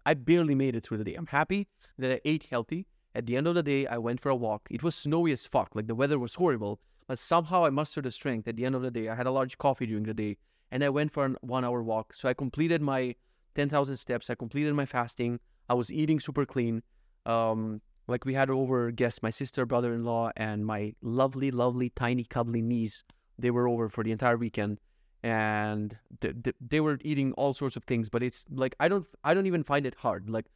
I 0.05 0.13
barely 0.13 0.55
made 0.55 0.75
it 0.75 0.83
through 0.83 0.97
the 0.97 1.05
day. 1.05 1.15
I'm 1.15 1.27
happy 1.27 1.69
that 1.97 2.11
I 2.11 2.21
ate 2.25 2.47
healthy. 2.51 2.85
At 3.15 3.25
the 3.25 3.37
end 3.37 3.47
of 3.47 3.55
the 3.55 3.63
day, 3.63 3.87
I 3.87 3.97
went 3.97 4.19
for 4.19 4.29
a 4.29 4.35
walk. 4.35 4.67
It 4.69 4.83
was 4.83 4.93
snowy 4.93 5.31
as 5.31 5.45
fuck. 5.45 5.69
Like 5.73 5.87
the 5.87 5.95
weather 5.95 6.19
was 6.19 6.35
horrible, 6.35 6.81
but 7.07 7.17
somehow 7.17 7.63
I 7.63 7.69
mustered 7.69 8.03
the 8.03 8.11
strength. 8.11 8.45
At 8.49 8.57
the 8.57 8.65
end 8.65 8.75
of 8.75 8.81
the 8.81 8.91
day, 8.91 9.07
I 9.07 9.15
had 9.15 9.27
a 9.27 9.31
large 9.31 9.57
coffee 9.57 9.85
during 9.85 10.03
the 10.03 10.13
day, 10.13 10.35
and 10.69 10.83
I 10.83 10.89
went 10.89 11.13
for 11.13 11.25
a 11.25 11.35
one 11.41 11.63
hour 11.63 11.81
walk. 11.81 12.13
So 12.13 12.27
I 12.27 12.33
completed 12.33 12.81
my 12.81 13.15
10,000 13.55 13.95
steps. 13.95 14.29
I 14.29 14.35
completed 14.35 14.73
my 14.73 14.85
fasting. 14.85 15.39
I 15.71 15.73
was 15.73 15.89
eating 15.89 16.19
super 16.19 16.45
clean. 16.45 16.83
Um, 17.25 17.81
like 18.05 18.25
we 18.25 18.33
had 18.33 18.49
over 18.49 18.91
guests, 18.91 19.23
my 19.23 19.29
sister, 19.29 19.65
brother-in-law, 19.65 20.31
and 20.35 20.65
my 20.65 20.93
lovely, 21.01 21.49
lovely, 21.49 21.89
tiny, 21.91 22.25
cuddly 22.25 22.61
niece. 22.61 23.03
They 23.39 23.51
were 23.51 23.69
over 23.69 23.87
for 23.87 24.03
the 24.03 24.11
entire 24.11 24.35
weekend, 24.35 24.81
and 25.23 25.97
th- 26.19 26.35
th- 26.43 26.57
they 26.59 26.81
were 26.81 26.97
eating 27.11 27.31
all 27.33 27.53
sorts 27.53 27.77
of 27.77 27.85
things. 27.85 28.09
But 28.09 28.21
it's 28.21 28.43
like 28.63 28.75
I 28.81 28.89
don't, 28.89 29.05
I 29.23 29.33
don't 29.33 29.45
even 29.45 29.63
find 29.63 29.85
it 29.85 29.95
hard. 29.95 30.29
Like 30.29 30.47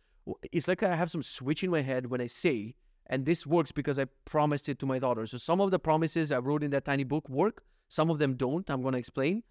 it's 0.51 0.67
like 0.67 0.83
I 0.83 0.93
have 0.95 1.09
some 1.09 1.23
switch 1.23 1.63
in 1.63 1.69
my 1.69 1.81
head 1.81 2.07
when 2.07 2.19
I 2.19 2.27
say, 2.27 2.75
and 3.07 3.25
this 3.25 3.47
works 3.47 3.71
because 3.71 3.97
I 3.97 4.07
promised 4.25 4.67
it 4.67 4.79
to 4.79 4.85
my 4.85 4.99
daughter. 4.99 5.25
So 5.27 5.37
some 5.37 5.61
of 5.61 5.71
the 5.71 5.79
promises 5.79 6.29
I 6.33 6.39
wrote 6.39 6.61
in 6.61 6.71
that 6.71 6.83
tiny 6.83 7.05
book 7.05 7.29
work. 7.29 7.63
Some 7.87 8.09
of 8.09 8.19
them 8.19 8.35
don't. 8.35 8.69
I'm 8.69 8.81
gonna 8.81 8.97
explain. 8.97 9.43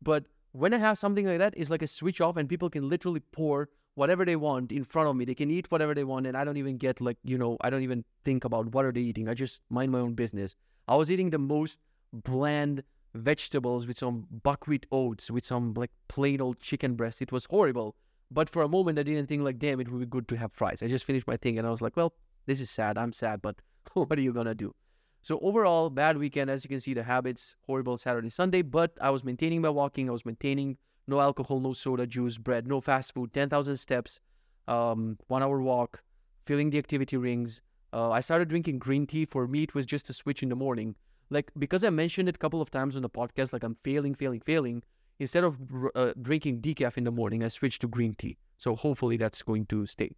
But 0.00 0.24
when 0.52 0.72
I 0.72 0.78
have 0.78 0.96
something 0.96 1.26
like 1.26 1.38
that, 1.44 1.52
it's 1.58 1.68
like 1.68 1.82
a 1.82 1.86
switch 1.98 2.22
off, 2.22 2.38
and 2.38 2.48
people 2.48 2.70
can 2.70 2.88
literally 2.88 3.20
pour 3.20 3.68
whatever 3.94 4.24
they 4.24 4.36
want 4.36 4.72
in 4.72 4.84
front 4.84 5.08
of 5.08 5.16
me. 5.16 5.24
They 5.24 5.34
can 5.34 5.50
eat 5.50 5.70
whatever 5.70 5.94
they 5.94 6.04
want, 6.04 6.26
and 6.26 6.36
I 6.36 6.44
don't 6.44 6.56
even 6.56 6.76
get 6.76 7.00
like 7.00 7.18
you 7.24 7.38
know 7.38 7.56
I 7.60 7.70
don't 7.70 7.82
even 7.82 8.04
think 8.24 8.44
about 8.44 8.72
what 8.74 8.84
are 8.84 8.92
they 8.92 9.00
eating. 9.00 9.28
I 9.28 9.34
just 9.34 9.62
mind 9.70 9.92
my 9.92 10.00
own 10.00 10.14
business. 10.14 10.54
I 10.88 10.96
was 10.96 11.10
eating 11.10 11.30
the 11.30 11.38
most 11.38 11.78
bland 12.12 12.82
vegetables 13.14 13.86
with 13.86 13.98
some 13.98 14.26
buckwheat 14.42 14.86
oats 14.92 15.30
with 15.30 15.44
some 15.44 15.74
like 15.74 15.90
plain 16.08 16.40
old 16.40 16.60
chicken 16.60 16.94
breast. 16.94 17.22
It 17.22 17.32
was 17.32 17.46
horrible. 17.46 17.96
But 18.30 18.48
for 18.48 18.62
a 18.62 18.68
moment, 18.68 18.98
I 18.98 19.02
didn't 19.02 19.26
think 19.26 19.42
like, 19.42 19.58
damn, 19.58 19.80
it 19.80 19.90
would 19.90 19.98
be 19.98 20.06
good 20.06 20.28
to 20.28 20.36
have 20.36 20.52
fries. 20.52 20.82
I 20.82 20.86
just 20.86 21.04
finished 21.04 21.26
my 21.26 21.36
thing 21.36 21.58
and 21.58 21.66
I 21.66 21.70
was 21.70 21.82
like, 21.82 21.96
well, 21.96 22.14
this 22.46 22.60
is 22.60 22.70
sad. 22.70 22.96
I'm 22.96 23.12
sad, 23.12 23.42
but 23.42 23.56
what 23.94 24.16
are 24.16 24.22
you 24.22 24.32
gonna 24.32 24.54
do? 24.54 24.74
So 25.22 25.38
overall, 25.42 25.90
bad 25.90 26.16
weekend. 26.16 26.48
As 26.48 26.64
you 26.64 26.68
can 26.68 26.80
see, 26.80 26.94
the 26.94 27.02
habits 27.02 27.54
horrible 27.66 27.98
Saturday, 27.98 28.30
Sunday. 28.30 28.62
But 28.62 28.92
I 29.00 29.10
was 29.10 29.24
maintaining 29.24 29.60
my 29.60 29.68
walking. 29.68 30.08
I 30.08 30.12
was 30.12 30.24
maintaining 30.24 30.78
no 31.06 31.20
alcohol, 31.20 31.60
no 31.60 31.72
soda, 31.72 32.06
juice, 32.06 32.38
bread, 32.38 32.66
no 32.66 32.80
fast 32.80 33.14
food, 33.14 33.32
ten 33.32 33.48
thousand 33.48 33.76
steps, 33.76 34.20
um, 34.68 35.18
one 35.28 35.42
hour 35.42 35.60
walk, 35.60 36.02
filling 36.46 36.70
the 36.70 36.78
activity 36.78 37.16
rings. 37.16 37.60
Uh, 37.92 38.10
I 38.10 38.20
started 38.20 38.48
drinking 38.48 38.78
green 38.78 39.06
tea. 39.06 39.24
For 39.24 39.46
me, 39.48 39.64
it 39.64 39.74
was 39.74 39.86
just 39.86 40.10
a 40.10 40.12
switch 40.12 40.42
in 40.42 40.48
the 40.48 40.56
morning. 40.56 40.94
Like 41.30 41.50
because 41.58 41.84
I 41.84 41.90
mentioned 41.90 42.28
it 42.28 42.36
a 42.36 42.38
couple 42.38 42.62
of 42.62 42.70
times 42.70 42.96
on 42.96 43.02
the 43.02 43.08
podcast, 43.08 43.52
like 43.52 43.62
I'm 43.62 43.76
failing, 43.84 44.14
failing, 44.14 44.40
failing. 44.40 44.82
Instead 45.18 45.44
of 45.44 45.58
uh, 45.94 46.12
drinking 46.22 46.62
decaf 46.62 46.96
in 46.96 47.04
the 47.04 47.10
morning, 47.10 47.44
I 47.44 47.48
switched 47.48 47.82
to 47.82 47.88
green 47.88 48.14
tea. 48.14 48.38
So 48.56 48.74
hopefully 48.74 49.16
that's 49.16 49.42
going 49.42 49.66
to 49.66 49.86
stay. 49.86 50.12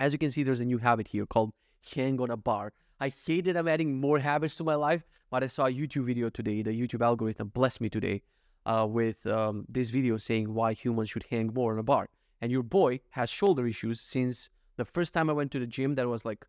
As 0.00 0.12
you 0.12 0.18
can 0.18 0.30
see, 0.30 0.42
there's 0.42 0.60
a 0.60 0.64
new 0.64 0.78
habit 0.78 1.08
here 1.08 1.24
called 1.24 1.52
hang 1.94 2.20
on 2.20 2.30
a 2.30 2.36
bar. 2.36 2.72
I 3.00 3.08
hate 3.08 3.44
that 3.44 3.56
I'm 3.56 3.68
adding 3.68 4.00
more 4.00 4.18
habits 4.18 4.56
to 4.56 4.64
my 4.64 4.74
life, 4.74 5.04
but 5.30 5.42
I 5.42 5.46
saw 5.46 5.66
a 5.66 5.72
YouTube 5.72 6.06
video 6.06 6.30
today. 6.30 6.62
The 6.62 6.70
YouTube 6.70 7.04
algorithm 7.04 7.48
blessed 7.48 7.80
me 7.80 7.88
today 7.88 8.22
uh, 8.66 8.86
with 8.88 9.26
um, 9.26 9.66
this 9.68 9.90
video 9.90 10.16
saying 10.16 10.52
why 10.52 10.72
humans 10.72 11.10
should 11.10 11.24
hang 11.30 11.52
more 11.52 11.72
on 11.72 11.78
a 11.78 11.82
bar. 11.82 12.08
And 12.40 12.50
your 12.50 12.62
boy 12.62 13.00
has 13.10 13.30
shoulder 13.30 13.66
issues 13.66 14.00
since 14.00 14.50
the 14.76 14.84
first 14.84 15.14
time 15.14 15.30
I 15.30 15.32
went 15.32 15.50
to 15.52 15.58
the 15.58 15.66
gym. 15.66 15.94
That 15.94 16.08
was 16.08 16.24
like, 16.24 16.46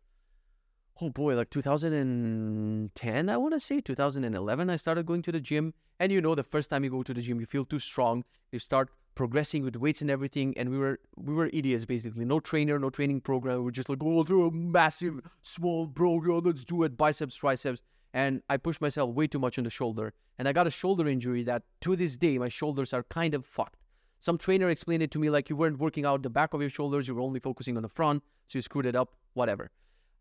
oh 1.00 1.10
boy, 1.10 1.34
like 1.36 1.50
2010, 1.50 3.28
I 3.28 3.36
want 3.36 3.54
to 3.54 3.60
say 3.60 3.80
2011. 3.80 4.70
I 4.70 4.76
started 4.76 5.06
going 5.06 5.22
to 5.22 5.32
the 5.32 5.40
gym, 5.40 5.74
and 6.00 6.12
you 6.12 6.20
know, 6.20 6.34
the 6.34 6.42
first 6.42 6.70
time 6.70 6.84
you 6.84 6.90
go 6.90 7.02
to 7.02 7.14
the 7.14 7.22
gym, 7.22 7.40
you 7.40 7.46
feel 7.46 7.64
too 7.64 7.78
strong. 7.78 8.24
You 8.52 8.58
start 8.58 8.90
progressing 9.16 9.64
with 9.64 9.76
weights 9.76 10.02
and 10.02 10.10
everything 10.10 10.52
and 10.58 10.70
we 10.70 10.78
were 10.78 11.00
we 11.16 11.32
were 11.32 11.48
idiots 11.52 11.86
basically 11.86 12.24
no 12.24 12.38
trainer 12.38 12.78
no 12.78 12.90
training 12.90 13.18
program 13.18 13.56
we 13.56 13.64
were 13.64 13.70
just 13.70 13.88
like 13.88 13.98
oh 14.02 14.22
do 14.22 14.46
a 14.46 14.52
massive 14.52 15.20
small 15.42 15.88
program. 15.88 16.42
let's 16.44 16.64
do 16.64 16.82
it 16.82 16.96
biceps 16.98 17.34
triceps 17.34 17.80
and 18.14 18.42
i 18.48 18.56
pushed 18.56 18.80
myself 18.80 19.14
way 19.14 19.26
too 19.26 19.38
much 19.38 19.58
on 19.58 19.64
the 19.64 19.70
shoulder. 19.70 20.12
And 20.38 20.46
i 20.48 20.52
got 20.52 20.66
a 20.66 20.70
shoulder 20.70 21.08
injury 21.08 21.42
that 21.44 21.62
to 21.82 21.96
this 21.96 22.16
day 22.16 22.38
my 22.38 22.48
shoulders 22.48 22.92
are 22.92 23.04
kind 23.04 23.34
of 23.34 23.44
fucked. 23.44 23.80
Some 24.18 24.38
trainer 24.38 24.68
explained 24.70 25.02
it 25.02 25.10
to 25.12 25.18
me 25.18 25.30
like 25.30 25.50
you 25.50 25.56
weren't 25.56 25.78
working 25.78 26.04
out 26.06 26.22
the 26.22 26.30
back 26.30 26.54
of 26.54 26.60
your 26.60 26.70
shoulders 26.70 27.08
you 27.08 27.14
were 27.14 27.20
only 27.20 27.40
focusing 27.40 27.76
on 27.76 27.82
the 27.82 27.88
front 27.88 28.22
so 28.46 28.58
you 28.58 28.62
screwed 28.62 28.86
it 28.86 28.96
up 28.96 29.14
whatever. 29.34 29.70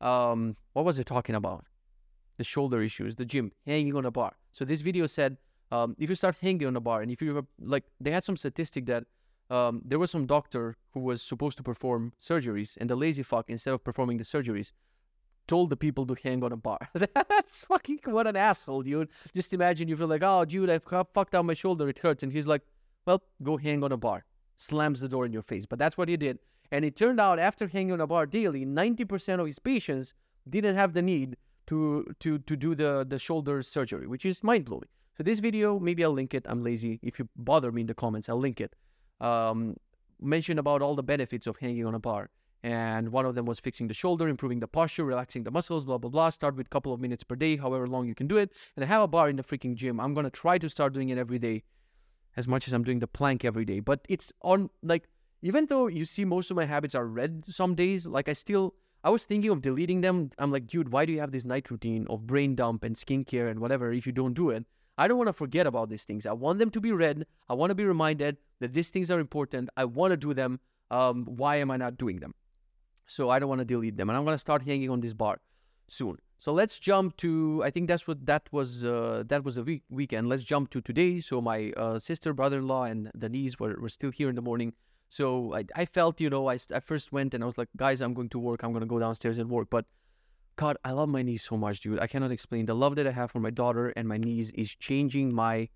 Um 0.01 0.55
what 0.73 0.85
was 0.85 0.99
it 0.99 1.05
talking 1.05 1.35
about? 1.35 1.65
The 2.37 2.43
shoulder 2.43 2.81
issues 2.81 3.15
the 3.15 3.25
gym 3.25 3.51
hanging 3.65 3.95
on 3.95 4.05
a 4.05 4.11
bar. 4.11 4.37
So 4.51 4.65
this 4.65 4.81
video 4.81 5.05
said 5.05 5.37
um, 5.71 5.95
if 5.99 6.09
you 6.09 6.15
start 6.15 6.37
hanging 6.39 6.67
on 6.67 6.75
a 6.75 6.79
bar 6.79 7.01
and 7.01 7.11
if 7.11 7.21
you 7.21 7.47
like 7.59 7.85
they 7.99 8.11
had 8.11 8.23
some 8.23 8.37
statistic 8.37 8.85
that 8.85 9.05
um, 9.49 9.81
there 9.85 9.99
was 9.99 10.11
some 10.11 10.25
doctor 10.25 10.75
who 10.93 10.99
was 10.99 11.21
supposed 11.21 11.57
to 11.57 11.63
perform 11.63 12.13
surgeries 12.19 12.77
and 12.77 12.89
the 12.89 12.95
lazy 12.95 13.23
fuck 13.23 13.49
instead 13.49 13.73
of 13.73 13.83
performing 13.83 14.17
the 14.17 14.23
surgeries 14.23 14.71
told 15.47 15.69
the 15.69 15.77
people 15.77 16.05
to 16.05 16.15
hang 16.23 16.43
on 16.43 16.51
a 16.51 16.57
bar 16.57 16.79
that's 16.93 17.65
fucking 17.65 17.99
what 18.05 18.27
an 18.27 18.35
asshole 18.35 18.81
dude 18.81 19.09
just 19.33 19.53
imagine 19.53 19.87
you 19.87 19.97
feel 19.97 20.07
like 20.07 20.23
oh 20.23 20.45
dude 20.45 20.69
i 20.69 20.79
fucked 20.79 21.35
out 21.35 21.45
my 21.45 21.53
shoulder 21.53 21.87
it 21.87 21.99
hurts 21.99 22.23
and 22.23 22.31
he's 22.31 22.47
like 22.47 22.61
well 23.05 23.21
go 23.43 23.57
hang 23.57 23.83
on 23.83 23.91
a 23.91 23.97
bar 23.97 24.25
slams 24.57 24.99
the 24.99 25.09
door 25.09 25.25
in 25.25 25.33
your 25.33 25.41
face 25.41 25.65
but 25.65 25.79
that's 25.79 25.97
what 25.97 26.09
he 26.09 26.17
did 26.17 26.39
and 26.71 26.83
it 26.83 26.95
turned 26.95 27.19
out 27.19 27.37
after 27.37 27.67
hanging 27.67 27.93
on 27.93 28.01
a 28.01 28.07
bar 28.07 28.25
daily 28.25 28.65
90% 28.65 29.39
of 29.39 29.45
his 29.45 29.59
patients 29.59 30.13
didn't 30.49 30.75
have 30.75 30.93
the 30.93 31.01
need 31.01 31.37
to 31.67 32.05
to 32.19 32.39
to 32.39 32.55
do 32.55 32.75
the 32.75 33.05
the 33.07 33.19
shoulder 33.19 33.61
surgery 33.61 34.07
which 34.07 34.25
is 34.25 34.43
mind-blowing 34.43 34.87
so 35.17 35.23
this 35.23 35.39
video, 35.39 35.79
maybe 35.79 36.03
I'll 36.03 36.11
link 36.11 36.33
it. 36.33 36.45
I'm 36.47 36.63
lazy. 36.63 36.99
If 37.01 37.19
you 37.19 37.29
bother 37.37 37.71
me 37.71 37.81
in 37.81 37.87
the 37.87 37.93
comments, 37.93 38.27
I'll 38.27 38.39
link 38.39 38.59
it. 38.59 38.75
Um, 39.21 39.77
mention 40.21 40.59
about 40.59 40.81
all 40.81 40.95
the 40.95 41.03
benefits 41.03 41.47
of 41.47 41.57
hanging 41.57 41.85
on 41.85 41.95
a 41.95 41.99
bar. 41.99 42.29
And 42.65 43.11
one 43.11 43.27
of 43.27 43.35
them 43.35 43.45
was 43.45 43.59
fixing 43.59 43.87
the 43.87 43.93
shoulder, 43.93 44.27
improving 44.27 44.59
the 44.59 44.67
posture, 44.67 45.05
relaxing 45.05 45.43
the 45.43 45.51
muscles, 45.51 45.85
blah, 45.85 45.99
blah, 45.99 46.09
blah. 46.09 46.29
Start 46.29 46.55
with 46.55 46.65
a 46.65 46.69
couple 46.71 46.91
of 46.93 46.99
minutes 46.99 47.23
per 47.23 47.35
day, 47.35 47.57
however 47.57 47.85
long 47.85 48.07
you 48.07 48.15
can 48.15 48.25
do 48.25 48.37
it. 48.37 48.57
And 48.75 48.83
I 48.83 48.87
have 48.87 49.03
a 49.03 49.07
bar 49.07 49.29
in 49.29 49.35
the 49.35 49.43
freaking 49.43 49.75
gym. 49.75 49.99
I'm 49.99 50.15
going 50.15 50.23
to 50.23 50.31
try 50.31 50.57
to 50.57 50.67
start 50.67 50.91
doing 50.91 51.09
it 51.09 51.19
every 51.19 51.37
day 51.37 51.61
as 52.35 52.47
much 52.47 52.65
as 52.67 52.73
I'm 52.73 52.83
doing 52.83 52.97
the 52.97 53.05
plank 53.05 53.45
every 53.45 53.65
day. 53.65 53.81
But 53.81 53.99
it's 54.09 54.33
on, 54.41 54.71
like, 54.81 55.07
even 55.43 55.67
though 55.67 55.85
you 55.85 56.05
see 56.05 56.25
most 56.25 56.49
of 56.49 56.57
my 56.57 56.65
habits 56.65 56.95
are 56.95 57.05
red 57.05 57.45
some 57.45 57.75
days, 57.75 58.07
like, 58.07 58.27
I 58.27 58.33
still, 58.33 58.73
I 59.03 59.11
was 59.11 59.25
thinking 59.25 59.51
of 59.51 59.61
deleting 59.61 60.01
them. 60.01 60.31
I'm 60.39 60.51
like, 60.51 60.65
dude, 60.65 60.91
why 60.91 61.05
do 61.05 61.13
you 61.13 61.19
have 61.19 61.31
this 61.31 61.45
night 61.45 61.69
routine 61.69 62.07
of 62.09 62.25
brain 62.25 62.55
dump 62.55 62.83
and 62.83 62.95
skincare 62.95 63.47
and 63.47 63.59
whatever 63.59 63.91
if 63.91 64.07
you 64.07 64.11
don't 64.11 64.33
do 64.33 64.49
it? 64.49 64.65
I 64.97 65.07
don't 65.07 65.19
want 65.19 65.27
to 65.27 65.33
forget 65.33 65.67
about 65.67 65.89
these 65.89 66.03
things. 66.03 66.25
I 66.25 66.33
want 66.33 66.57
them 66.57 66.71
to 66.71 66.81
be 66.81 66.91
read. 66.91 67.27
I 67.47 67.53
want 67.53 67.69
to 67.69 67.75
be 67.75 67.85
reminded 67.85 68.37
that 68.59 68.73
these 68.73 68.89
things 68.89 69.11
are 69.11 69.19
important. 69.19 69.69
I 69.77 69.85
want 69.85 70.13
to 70.13 70.17
do 70.17 70.33
them. 70.33 70.59
Um, 70.89 71.25
why 71.25 71.57
am 71.57 71.69
I 71.69 71.77
not 71.77 71.97
doing 71.97 72.21
them? 72.21 72.33
So 73.05 73.29
I 73.29 73.39
don't 73.39 73.49
want 73.49 73.59
to 73.59 73.65
delete 73.65 73.97
them. 73.97 74.09
And 74.09 74.17
I'm 74.17 74.25
going 74.25 74.35
to 74.35 74.39
start 74.39 74.63
hanging 74.63 74.89
on 74.89 74.99
this 75.01 75.13
bar 75.13 75.39
soon. 75.87 76.17
So 76.37 76.51
let's 76.51 76.79
jump 76.79 77.15
to. 77.17 77.61
I 77.63 77.69
think 77.69 77.87
that's 77.87 78.07
what 78.07 78.25
that 78.25 78.43
was. 78.51 78.83
Uh, 78.83 79.23
that 79.27 79.43
was 79.43 79.57
a 79.57 79.63
week 79.63 79.83
weekend. 79.89 80.27
Let's 80.27 80.43
jump 80.43 80.69
to 80.71 80.81
today. 80.81 81.21
So 81.21 81.41
my 81.41 81.71
uh, 81.77 81.99
sister, 81.99 82.33
brother-in-law, 82.33 82.83
and 82.85 83.11
the 83.15 83.29
niece 83.29 83.59
were, 83.59 83.77
were 83.79 83.89
still 83.89 84.11
here 84.11 84.29
in 84.29 84.35
the 84.35 84.41
morning. 84.41 84.73
So 85.09 85.53
I, 85.53 85.63
I 85.75 85.85
felt, 85.85 86.19
you 86.19 86.29
know, 86.29 86.49
I, 86.49 86.57
I 86.73 86.79
first 86.79 87.13
went 87.13 87.33
and 87.33 87.43
I 87.43 87.45
was 87.45 87.57
like, 87.57 87.69
guys, 87.77 88.01
I'm 88.01 88.13
going 88.13 88.29
to 88.29 88.39
work. 88.39 88.63
I'm 88.63 88.71
going 88.71 88.81
to 88.81 88.87
go 88.87 88.99
downstairs 88.99 89.37
and 89.37 89.49
work. 89.49 89.69
But 89.69 89.85
God, 90.57 90.77
I 90.83 90.91
love 90.91 91.09
my 91.09 91.21
niece 91.21 91.43
so 91.43 91.55
much, 91.55 91.79
dude. 91.79 91.99
I 91.99 92.07
cannot 92.07 92.31
explain. 92.31 92.65
The 92.65 92.75
love 92.75 92.95
that 92.95 93.07
I 93.07 93.11
have 93.11 93.31
for 93.31 93.39
my 93.39 93.49
daughter 93.49 93.93
and 93.95 94.07
my 94.07 94.17
niece 94.17 94.51
is 94.51 94.75
changing 94.75 95.33
my 95.33 95.69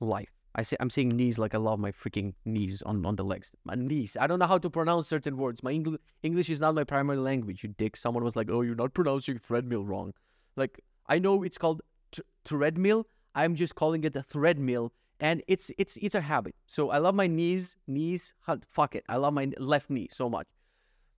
life. 0.00 0.39
I 0.54 0.62
say 0.62 0.76
I'm 0.80 0.90
saying 0.90 1.10
knees 1.10 1.38
like 1.38 1.54
I 1.54 1.58
love 1.58 1.78
my 1.78 1.92
freaking 1.92 2.34
knees 2.44 2.82
on, 2.82 3.06
on 3.06 3.16
the 3.16 3.24
legs. 3.24 3.52
My 3.64 3.74
knees. 3.74 4.16
I 4.20 4.26
don't 4.26 4.38
know 4.38 4.46
how 4.46 4.58
to 4.58 4.70
pronounce 4.70 5.06
certain 5.08 5.36
words. 5.36 5.62
My 5.62 5.70
English 5.70 6.00
English 6.22 6.50
is 6.50 6.60
not 6.60 6.74
my 6.74 6.84
primary 6.84 7.18
language. 7.18 7.62
You 7.62 7.70
dick. 7.70 7.96
Someone 7.96 8.24
was 8.24 8.36
like, 8.36 8.50
"Oh, 8.50 8.62
you're 8.62 8.74
not 8.74 8.94
pronouncing 8.94 9.38
threadmill 9.38 9.86
wrong." 9.86 10.12
Like 10.56 10.80
I 11.06 11.18
know 11.18 11.42
it's 11.42 11.58
called 11.58 11.82
t- 12.10 12.22
threadmill. 12.44 13.04
I'm 13.34 13.54
just 13.54 13.76
calling 13.76 14.02
it 14.04 14.16
a 14.16 14.22
threadmill, 14.22 14.90
and 15.20 15.42
it's 15.46 15.70
it's 15.78 15.96
it's 15.98 16.16
a 16.16 16.20
habit. 16.20 16.56
So 16.66 16.90
I 16.90 16.98
love 16.98 17.14
my 17.14 17.28
knees. 17.28 17.76
Knees. 17.86 18.34
Fuck 18.68 18.96
it. 18.96 19.04
I 19.08 19.16
love 19.16 19.34
my 19.34 19.52
left 19.58 19.88
knee 19.88 20.08
so 20.10 20.28
much 20.28 20.48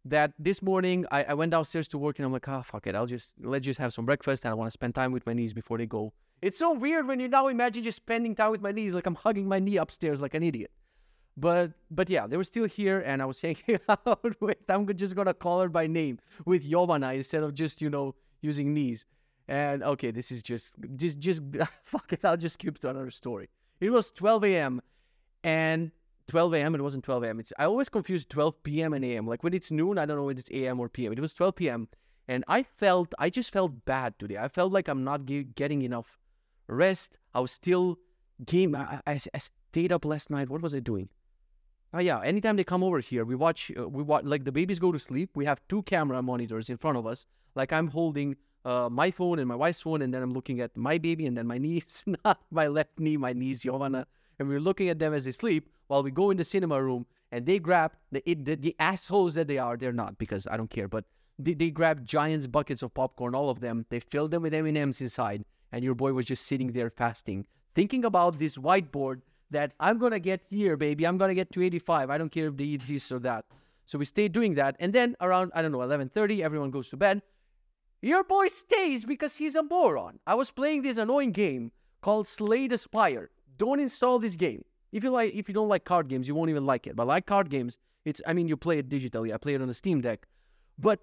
that 0.05 0.33
this 0.39 0.63
morning 0.63 1.07
I, 1.11 1.25
I 1.25 1.35
went 1.35 1.53
downstairs 1.53 1.89
to 1.89 1.99
work 1.99 2.19
and 2.19 2.27
I'm 2.27 2.33
like, 2.33 2.49
ah, 2.49 2.59
oh, 2.59 2.63
fuck 2.63 2.87
it. 2.87 2.95
I'll 2.95 3.07
just, 3.07 3.35
let's 3.41 3.65
just 3.65 3.79
have 3.79 3.93
some 3.93 4.05
breakfast 4.05 4.45
and 4.45 4.51
I 4.51 4.55
want 4.55 4.67
to 4.67 4.73
spend 4.73 4.95
time 4.95 5.13
with 5.13 5.25
my 5.27 5.33
knees 5.33 5.53
before 5.53 5.79
they 5.79 5.87
go. 5.87 6.13
It's 6.43 6.59
so 6.59 6.73
weird 6.73 7.07
when 7.07 7.21
you 7.21 7.29
now 7.29 7.47
imagine 7.47 7.85
just 7.85 7.97
spending 7.97 8.35
time 8.35 8.51
with 8.51 8.61
my 8.61 8.73
knees, 8.73 8.95
like 8.95 9.07
I'm 9.07 9.15
hugging 9.15 9.49
my 9.49 9.61
knee 9.61 9.77
upstairs 9.77 10.21
like 10.21 10.35
an 10.35 10.43
idiot. 10.43 10.73
But 11.37 11.73
but 11.91 12.11
yeah, 12.11 12.27
they 12.27 12.37
were 12.37 12.45
still 12.45 12.67
here, 12.67 13.01
and 13.01 13.23
I 13.23 13.25
was 13.27 13.41
hanging 13.41 13.79
out 13.89 14.41
with. 14.41 14.59
I'm 14.69 14.87
just 14.97 15.15
gonna 15.15 15.35
call 15.35 15.61
her 15.61 15.69
by 15.69 15.87
name 15.87 16.19
with 16.45 16.69
Yovana 16.69 17.15
instead 17.15 17.45
of 17.45 17.55
just 17.55 17.81
you 17.81 17.89
know 17.89 18.17
using 18.43 18.75
knees. 18.75 19.07
And 19.47 19.83
okay, 19.85 20.11
this 20.11 20.33
is 20.33 20.43
just 20.43 20.75
just 20.97 21.21
just 21.21 21.43
fuck 21.85 22.13
it. 22.13 22.25
I'll 22.25 22.37
just 22.37 22.55
skip 22.55 22.79
to 22.81 22.91
another 22.91 23.11
story. 23.11 23.49
It 23.81 23.91
was 23.91 24.11
12 24.11 24.45
a.m. 24.45 24.83
and 25.45 25.93
12 26.27 26.55
a.m. 26.55 26.75
It 26.75 26.83
wasn't 26.83 27.05
12 27.05 27.23
a.m. 27.23 27.41
It's 27.41 27.53
I 27.59 27.65
always 27.65 27.89
confuse 27.89 28.27
12 28.27 28.63
p.m. 28.65 28.93
and 28.93 29.05
a.m. 29.05 29.29
Like 29.29 29.45
when 29.45 29.55
it's 29.55 29.71
noon, 29.71 29.97
I 29.97 30.07
don't 30.07 30.17
know 30.17 30.29
if 30.29 30.39
it's 30.39 30.51
a.m. 30.51 30.81
or 30.81 30.89
p.m. 30.89 31.13
It 31.13 31.21
was 31.21 31.35
12 31.35 31.55
p.m. 31.55 31.89
and 32.27 32.45
I 32.49 32.65
felt 32.65 33.15
I 33.19 33.31
just 33.31 33.53
felt 33.53 33.85
bad 33.85 34.19
today. 34.19 34.39
I 34.39 34.49
felt 34.49 34.73
like 34.73 34.89
I'm 34.89 35.05
not 35.05 35.25
ge- 35.25 35.55
getting 35.55 35.83
enough 35.83 36.19
rest. 36.73 37.19
I 37.35 37.41
was 37.41 37.51
still 37.51 37.99
game. 38.45 38.75
I, 38.75 39.01
I, 39.07 39.19
I, 39.35 39.39
stayed 39.39 39.93
up 39.93 40.05
last 40.05 40.31
night. 40.31 40.51
What 40.51 40.63
was 40.63 40.75
I 40.75 40.81
doing? 40.81 41.09
Oh 41.95 42.01
yeah. 42.01 42.21
Anytime 42.21 42.57
they 42.57 42.65
come 42.65 42.83
over 42.83 43.01
here, 43.01 43.25
we 43.25 43.35
watch. 43.35 43.71
Uh, 43.79 43.89
we 43.89 44.03
watch 44.03 44.25
like 44.25 44.45
the 44.45 44.53
babies 44.53 44.79
go 44.79 44.93
to 44.93 44.99
sleep. 44.99 45.31
We 45.35 45.45
have 45.45 45.61
two 45.69 45.83
camera 45.83 46.23
monitors 46.23 46.69
in 46.69 46.77
front 46.77 46.99
of 46.99 47.07
us. 47.07 47.27
Like 47.55 47.73
I'm 47.73 47.89
holding 47.89 48.37
uh, 48.65 48.89
my 48.91 49.11
phone 49.11 49.39
and 49.39 49.49
my 49.49 49.57
wife's 49.57 49.83
phone, 49.83 50.03
and 50.03 50.13
then 50.13 50.23
I'm 50.23 50.33
looking 50.33 50.61
at 50.61 50.77
my 50.77 50.99
baby 50.99 51.27
and 51.27 51.37
then 51.37 51.47
my 51.47 51.59
niece, 51.69 52.05
not 52.25 52.41
my 52.51 52.67
left 52.67 52.99
knee, 52.99 53.17
my 53.17 53.33
niece 53.33 53.61
Giovanna 53.61 54.07
and 54.43 54.49
we 54.49 54.57
are 54.57 54.61
looking 54.61 54.89
at 54.89 54.99
them 54.99 55.15
as 55.15 55.25
they 55.25 55.33
sleep 55.33 55.71
while 55.87 56.03
we 56.03 56.11
go 56.11 56.31
in 56.31 56.37
the 56.37 56.45
cinema 56.45 56.83
room 56.83 57.07
and 57.31 57.47
they 57.47 57.59
grab 57.59 57.93
the, 58.11 58.23
the, 58.27 58.57
the 58.57 58.77
assholes 58.81 59.35
that 59.35 59.47
they 59.47 59.59
are. 59.59 59.77
They're 59.77 59.93
not 59.93 60.19
because 60.19 60.47
I 60.49 60.57
don't 60.57 60.69
care, 60.69 60.89
but 60.89 61.05
they, 61.39 61.55
they 61.55 61.71
grab 61.71 62.05
giant 62.05 62.51
buckets 62.51 62.83
of 62.83 62.93
popcorn, 62.93 63.35
all 63.35 63.51
of 63.51 63.61
them. 63.61 63.87
They 63.89 64.01
filled 64.01 64.33
them 64.33 64.43
with 64.43 64.53
M&Ms 64.53 65.01
inside, 65.01 65.45
and 65.73 65.83
your 65.83 65.95
boy 65.95 66.13
was 66.13 66.27
just 66.27 66.47
sitting 66.47 66.73
there 66.73 66.91
fasting, 66.91 67.47
thinking 67.75 68.05
about 68.05 68.39
this 68.39 68.57
whiteboard 68.57 69.23
that 69.51 69.73
I'm 69.81 69.99
gonna 69.99 70.21
get 70.21 70.43
here, 70.49 70.77
baby. 70.77 71.07
I'm 71.07 71.19
gonna 71.19 71.35
get 71.35 71.53
to 71.53 71.63
85. 71.63 72.11
I 72.11 72.19
don't 72.19 72.31
care 72.31 72.49
if 72.49 72.57
they 72.57 72.65
eat 72.65 72.87
this 72.87 73.11
or 73.11 73.19
that. 73.21 73.45
So 73.85 73.99
we 73.99 74.05
stayed 74.05 74.33
doing 74.33 74.55
that, 74.55 74.77
and 74.79 74.93
then 74.93 75.17
around 75.21 75.53
I 75.55 75.63
don't 75.63 75.73
know 75.73 75.79
11:30, 75.79 76.43
everyone 76.43 76.71
goes 76.71 76.89
to 76.91 76.97
bed. 76.97 77.23
Your 78.01 78.25
boy 78.25 78.49
stays 78.49 79.05
because 79.05 79.37
he's 79.37 79.55
a 79.55 79.63
moron. 79.63 80.19
I 80.27 80.35
was 80.35 80.51
playing 80.51 80.83
this 80.83 80.99
annoying 80.99 81.33
game 81.33 81.73
called 82.01 82.27
Slay 82.27 82.67
the 82.67 82.79
Spire 82.79 83.31
don't 83.59 83.81
install 83.81 84.19
this 84.19 84.37
game. 84.37 84.65
If 84.91 85.05
you 85.05 85.11
like, 85.11 85.33
if 85.35 85.49
you 85.49 85.55
don't 85.55 85.69
like 85.69 85.85
card 85.85 86.09
games, 86.09 86.29
you 86.29 86.35
won't 86.35 86.51
even 86.51 86.67
like 86.67 86.87
it. 86.87 86.97
But 86.97 87.07
like 87.07 87.27
card 87.27 87.49
games, 87.49 87.79
it's 88.05 88.21
I 88.27 88.33
mean 88.33 88.49
you 88.49 88.57
play 88.57 88.79
it 88.79 88.89
digitally. 88.89 89.33
I 89.33 89.37
play 89.37 89.55
it 89.55 89.63
on 89.63 89.71
a 89.71 89.75
Steam 89.75 90.01
Deck, 90.01 90.27
but 90.79 90.99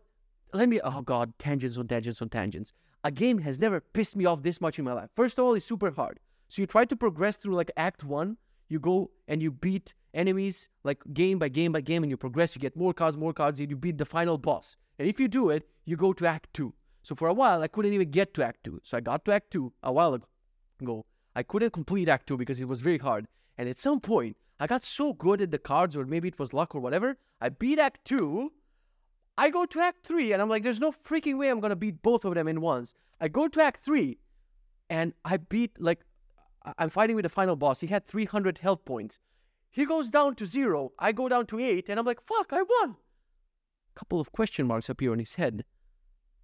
let 0.53 0.67
me 0.67 0.79
oh 0.84 1.01
god, 1.01 1.34
tangents 1.39 1.77
on 1.77 1.88
tangents 1.88 2.21
on 2.21 2.29
tangents. 2.29 2.73
A 3.03 3.12
game 3.12 3.39
has 3.39 3.59
never 3.59 3.79
pissed 3.79 4.15
me 4.15 4.25
off 4.25 4.43
this 4.43 4.62
much 4.62 4.79
in 4.79 4.85
my 4.85 4.93
life. 4.93 5.09
First 5.15 5.38
of 5.39 5.45
all, 5.45 5.53
it's 5.53 5.65
super 5.65 5.91
hard. 5.91 6.19
So 6.47 6.62
you 6.62 6.65
try 6.65 6.85
to 6.85 6.95
progress 6.95 7.38
through 7.38 7.55
like 7.55 7.71
Act 7.77 8.03
One. 8.03 8.38
You 8.67 8.79
go 8.79 9.12
and 9.27 9.41
you 9.41 9.51
beat 9.51 9.93
enemies 10.13 10.69
like 10.83 11.01
game 11.13 11.39
by 11.39 11.49
game 11.49 11.71
by 11.71 11.81
game, 11.81 12.03
and 12.03 12.09
you 12.09 12.17
progress. 12.17 12.55
You 12.55 12.59
get 12.59 12.75
more 12.75 12.93
cards, 12.93 13.17
more 13.17 13.33
cards, 13.33 13.59
and 13.59 13.69
you 13.69 13.75
beat 13.75 13.97
the 13.97 14.05
final 14.05 14.38
boss. 14.38 14.77
And 14.97 15.07
if 15.07 15.19
you 15.19 15.27
do 15.27 15.49
it, 15.49 15.67
you 15.85 15.95
go 15.95 16.13
to 16.13 16.27
Act 16.27 16.47
Two. 16.53 16.73
So 17.01 17.15
for 17.15 17.27
a 17.27 17.33
while, 17.33 17.62
I 17.62 17.67
couldn't 17.67 17.93
even 17.93 18.12
get 18.12 18.33
to 18.33 18.43
Act 18.43 18.63
Two. 18.63 18.79
So 18.83 18.97
I 18.97 19.01
got 19.01 19.25
to 19.25 19.31
Act 19.31 19.51
Two 19.51 19.73
a 19.83 19.93
while 19.93 20.19
ago. 20.81 21.05
I 21.35 21.43
couldn't 21.43 21.71
complete 21.71 22.09
Act 22.09 22.27
Two 22.27 22.38
because 22.38 22.59
it 22.59 22.67
was 22.67 22.81
very 22.81 22.97
hard. 22.97 23.27
And 23.57 23.69
at 23.69 23.79
some 23.79 23.99
point, 23.99 24.38
I 24.59 24.67
got 24.67 24.83
so 24.83 25.13
good 25.13 25.41
at 25.41 25.51
the 25.51 25.57
cards, 25.57 25.95
or 25.95 26.05
maybe 26.05 26.27
it 26.27 26.39
was 26.39 26.53
luck 26.53 26.75
or 26.75 26.81
whatever. 26.81 27.17
I 27.39 27.49
beat 27.49 27.79
Act 27.79 28.05
Two. 28.05 28.51
I 29.39 29.49
go 29.49 29.65
to 29.65 29.80
Act 29.80 30.06
Three, 30.06 30.34
and 30.34 30.41
I'm 30.41 30.49
like, 30.49 30.63
there's 30.63 30.82
no 30.82 30.91
freaking 30.91 31.38
way 31.38 31.47
I'm 31.47 31.62
gonna 31.62 31.78
beat 31.78 32.02
both 32.02 32.25
of 32.25 32.36
them 32.36 32.49
in 32.49 32.60
once. 32.60 32.93
I 33.21 33.30
go 33.30 33.47
to 33.47 33.62
Act 33.62 33.82
Three, 33.82 34.17
and 34.89 35.13
I 35.23 35.38
beat 35.38 35.80
like 35.80 36.02
I'm 36.78 36.89
fighting 36.89 37.15
with 37.15 37.23
the 37.23 37.30
final 37.30 37.56
boss. 37.56 37.80
He 37.80 37.88
had 37.88 38.06
300 38.06 38.58
health 38.58 38.84
points. 38.84 39.17
He 39.71 39.86
goes 39.86 40.10
down 40.10 40.36
to 40.36 40.45
zero. 40.45 40.91
I 40.99 41.13
go 41.13 41.30
down 41.30 41.45
to 41.47 41.60
eight, 41.60 41.88
and 41.88 41.97
I'm 41.97 42.06
like, 42.06 42.19
fuck, 42.21 42.52
I 42.52 42.63
won. 42.63 42.97
Couple 43.95 44.19
of 44.19 44.34
question 44.34 44.67
marks 44.67 44.89
appear 44.89 45.13
on 45.13 45.19
his 45.19 45.36
head. 45.36 45.63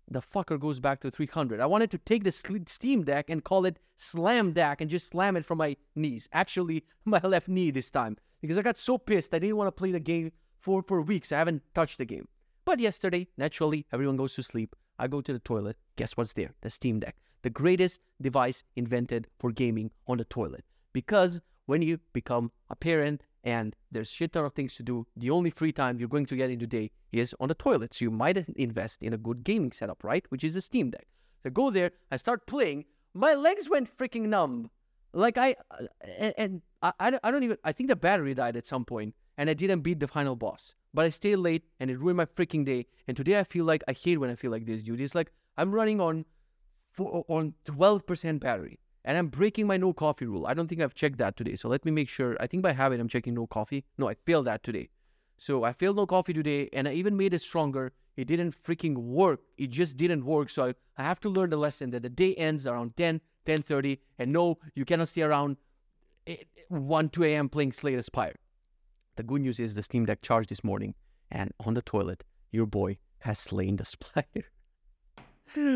The 0.09 0.21
fucker 0.21 0.57
goes 0.57 0.79
back 0.79 1.01
to 1.01 1.11
300. 1.11 1.59
I 1.59 1.65
wanted 1.65 1.91
to 1.91 1.97
take 1.97 2.23
the 2.23 2.31
Steam 2.31 3.03
Deck 3.03 3.29
and 3.29 3.43
call 3.43 3.65
it 3.65 3.79
Slam 3.97 4.53
Deck 4.53 4.79
and 4.79 4.89
just 4.89 5.09
slam 5.09 5.35
it 5.35 5.45
from 5.45 5.57
my 5.57 5.75
knees. 5.95 6.29
Actually, 6.31 6.85
my 7.05 7.19
left 7.19 7.49
knee 7.49 7.71
this 7.71 7.91
time. 7.91 8.15
Because 8.39 8.57
I 8.57 8.61
got 8.61 8.77
so 8.77 8.97
pissed 8.97 9.33
I 9.33 9.39
didn't 9.39 9.57
want 9.57 9.67
to 9.67 9.71
play 9.73 9.91
the 9.91 9.99
game 9.99 10.31
for, 10.59 10.81
for 10.87 11.01
weeks. 11.01 11.33
I 11.33 11.39
haven't 11.39 11.63
touched 11.73 11.97
the 11.97 12.05
game. 12.05 12.27
But 12.65 12.79
yesterday, 12.79 13.27
naturally, 13.37 13.85
everyone 13.93 14.17
goes 14.17 14.33
to 14.35 14.43
sleep. 14.43 14.75
I 14.97 15.07
go 15.07 15.21
to 15.21 15.31
the 15.31 15.39
toilet. 15.39 15.77
Guess 15.97 16.17
what's 16.17 16.33
there? 16.33 16.55
The 16.61 16.71
Steam 16.71 16.99
Deck. 16.99 17.15
The 17.43 17.51
greatest 17.51 18.01
device 18.19 18.63
invented 18.75 19.27
for 19.39 19.51
gaming 19.51 19.91
on 20.07 20.17
the 20.17 20.25
toilet. 20.25 20.65
Because 20.91 21.41
when 21.67 21.83
you 21.83 21.99
become 22.11 22.51
a 22.69 22.75
parent 22.75 23.21
and 23.43 23.75
there's 23.91 24.09
shit 24.09 24.33
ton 24.33 24.45
of 24.45 24.53
things 24.53 24.75
to 24.75 24.83
do, 24.83 25.05
the 25.15 25.29
only 25.29 25.51
free 25.51 25.71
time 25.71 25.99
you're 25.99 26.09
going 26.09 26.25
to 26.25 26.35
get 26.35 26.49
in 26.49 26.57
the 26.57 26.65
day 26.65 26.89
is 27.11 27.35
on 27.39 27.49
the 27.49 27.53
toilet. 27.53 27.93
So 27.93 28.05
you 28.05 28.11
might 28.11 28.37
invest 28.55 29.03
in 29.03 29.13
a 29.13 29.17
good 29.17 29.43
gaming 29.43 29.71
setup, 29.71 30.03
right? 30.03 30.25
Which 30.29 30.43
is 30.43 30.55
a 30.55 30.61
Steam 30.61 30.89
Deck. 30.89 31.07
So 31.43 31.49
I 31.49 31.51
go 31.51 31.69
there, 31.69 31.91
I 32.11 32.17
start 32.17 32.47
playing. 32.47 32.85
My 33.13 33.35
legs 33.35 33.69
went 33.69 33.95
freaking 33.95 34.23
numb. 34.23 34.71
Like 35.13 35.37
I, 35.37 35.55
uh, 35.69 35.85
and, 36.17 36.33
and 36.37 36.61
I, 36.81 37.19
I 37.23 37.31
don't 37.31 37.43
even, 37.43 37.57
I 37.63 37.71
think 37.73 37.89
the 37.89 37.95
battery 37.95 38.33
died 38.33 38.57
at 38.57 38.65
some 38.65 38.85
point 38.85 39.13
and 39.37 39.49
I 39.49 39.53
didn't 39.53 39.81
beat 39.81 39.99
the 39.99 40.07
final 40.07 40.35
boss. 40.35 40.73
But 40.95 41.05
I 41.05 41.09
stayed 41.09 41.35
late 41.35 41.63
and 41.81 41.91
it 41.91 41.99
ruined 41.99 42.15
my 42.15 42.25
freaking 42.25 42.65
day. 42.65 42.85
And 43.05 43.17
today 43.17 43.37
I 43.37 43.43
feel 43.43 43.65
like 43.65 43.83
I 43.85 43.91
hate 43.91 44.17
when 44.17 44.29
I 44.29 44.35
feel 44.35 44.49
like 44.49 44.65
this, 44.65 44.81
dude. 44.81 45.01
It's 45.01 45.13
like 45.13 45.31
I'm 45.57 45.73
running 45.73 45.99
on 45.99 46.25
on 46.97 47.53
12% 47.65 48.39
battery 48.39 48.79
and 49.03 49.17
I'm 49.17 49.27
breaking 49.27 49.67
my 49.67 49.75
no 49.75 49.91
coffee 49.91 50.25
rule. 50.25 50.47
I 50.47 50.53
don't 50.53 50.67
think 50.67 50.79
I've 50.81 50.95
checked 50.95 51.17
that 51.17 51.35
today. 51.35 51.55
So 51.57 51.67
let 51.67 51.83
me 51.83 51.91
make 51.91 52.07
sure. 52.07 52.37
I 52.39 52.47
think 52.47 52.63
by 52.63 52.71
habit 52.71 53.01
I'm 53.01 53.09
checking 53.09 53.33
no 53.33 53.45
coffee. 53.45 53.83
No, 53.97 54.07
I 54.07 54.13
failed 54.25 54.47
that 54.47 54.63
today. 54.63 54.87
So 55.37 55.65
I 55.65 55.73
failed 55.73 55.97
no 55.97 56.05
coffee 56.05 56.31
today 56.31 56.69
and 56.71 56.87
I 56.87 56.93
even 56.93 57.17
made 57.17 57.33
it 57.33 57.41
stronger. 57.41 57.91
It 58.15 58.29
didn't 58.29 58.55
freaking 58.63 58.95
work. 58.95 59.41
It 59.57 59.71
just 59.71 59.97
didn't 59.97 60.23
work. 60.23 60.49
So 60.49 60.67
I, 60.67 60.75
I 60.97 61.03
have 61.03 61.19
to 61.21 61.29
learn 61.29 61.49
the 61.49 61.57
lesson 61.57 61.89
that 61.89 62.03
the 62.03 62.09
day 62.09 62.33
ends 62.35 62.65
around 62.65 62.95
10, 62.95 63.19
10.30. 63.45 63.99
And 64.17 64.31
no, 64.31 64.59
you 64.75 64.85
cannot 64.85 65.09
stay 65.09 65.23
around 65.23 65.57
eh, 66.25 66.37
1, 66.69 67.09
2 67.09 67.25
a.m. 67.25 67.49
playing 67.49 67.73
Slay 67.73 67.97
the 67.97 68.03
Spire. 68.03 68.35
The 69.15 69.23
good 69.23 69.41
news 69.41 69.59
is 69.59 69.75
the 69.75 69.83
Steam 69.83 70.05
Deck 70.05 70.21
charged 70.21 70.49
this 70.49 70.63
morning, 70.63 70.93
and 71.31 71.53
on 71.65 71.73
the 71.73 71.81
toilet, 71.81 72.23
your 72.51 72.65
boy 72.65 72.97
has 73.19 73.39
slain 73.39 73.77
the 73.77 73.85
spider. 73.95 74.45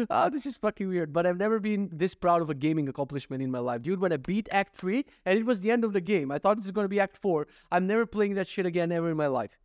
ah, 0.10 0.28
this 0.28 0.46
is 0.46 0.58
fucking 0.58 0.90
weird, 0.90 1.14
but 1.14 1.26
I've 1.26 1.38
never 1.38 1.60
been 1.60 1.90
this 1.92 2.16
proud 2.16 2.42
of 2.42 2.50
a 2.50 2.54
gaming 2.54 2.90
accomplishment 2.90 3.42
in 3.42 3.50
my 3.50 3.60
life. 3.60 3.82
Dude, 3.82 4.02
when 4.02 4.12
I 4.12 4.18
beat 4.18 4.50
Act 4.52 4.76
3, 4.76 5.06
and 5.26 5.40
it 5.40 5.46
was 5.46 5.62
the 5.62 5.72
end 5.72 5.86
of 5.86 5.94
the 5.94 6.02
game, 6.02 6.32
I 6.32 6.38
thought 6.38 6.58
this 6.58 6.66
was 6.66 6.72
going 6.72 6.86
to 6.86 6.90
be 6.90 7.00
Act 7.00 7.18
4. 7.22 7.48
I'm 7.72 7.88
never 7.88 8.06
playing 8.06 8.34
that 8.34 8.48
shit 8.48 8.66
again 8.66 8.92
ever 8.92 9.10
in 9.10 9.16
my 9.16 9.28
life. 9.28 9.58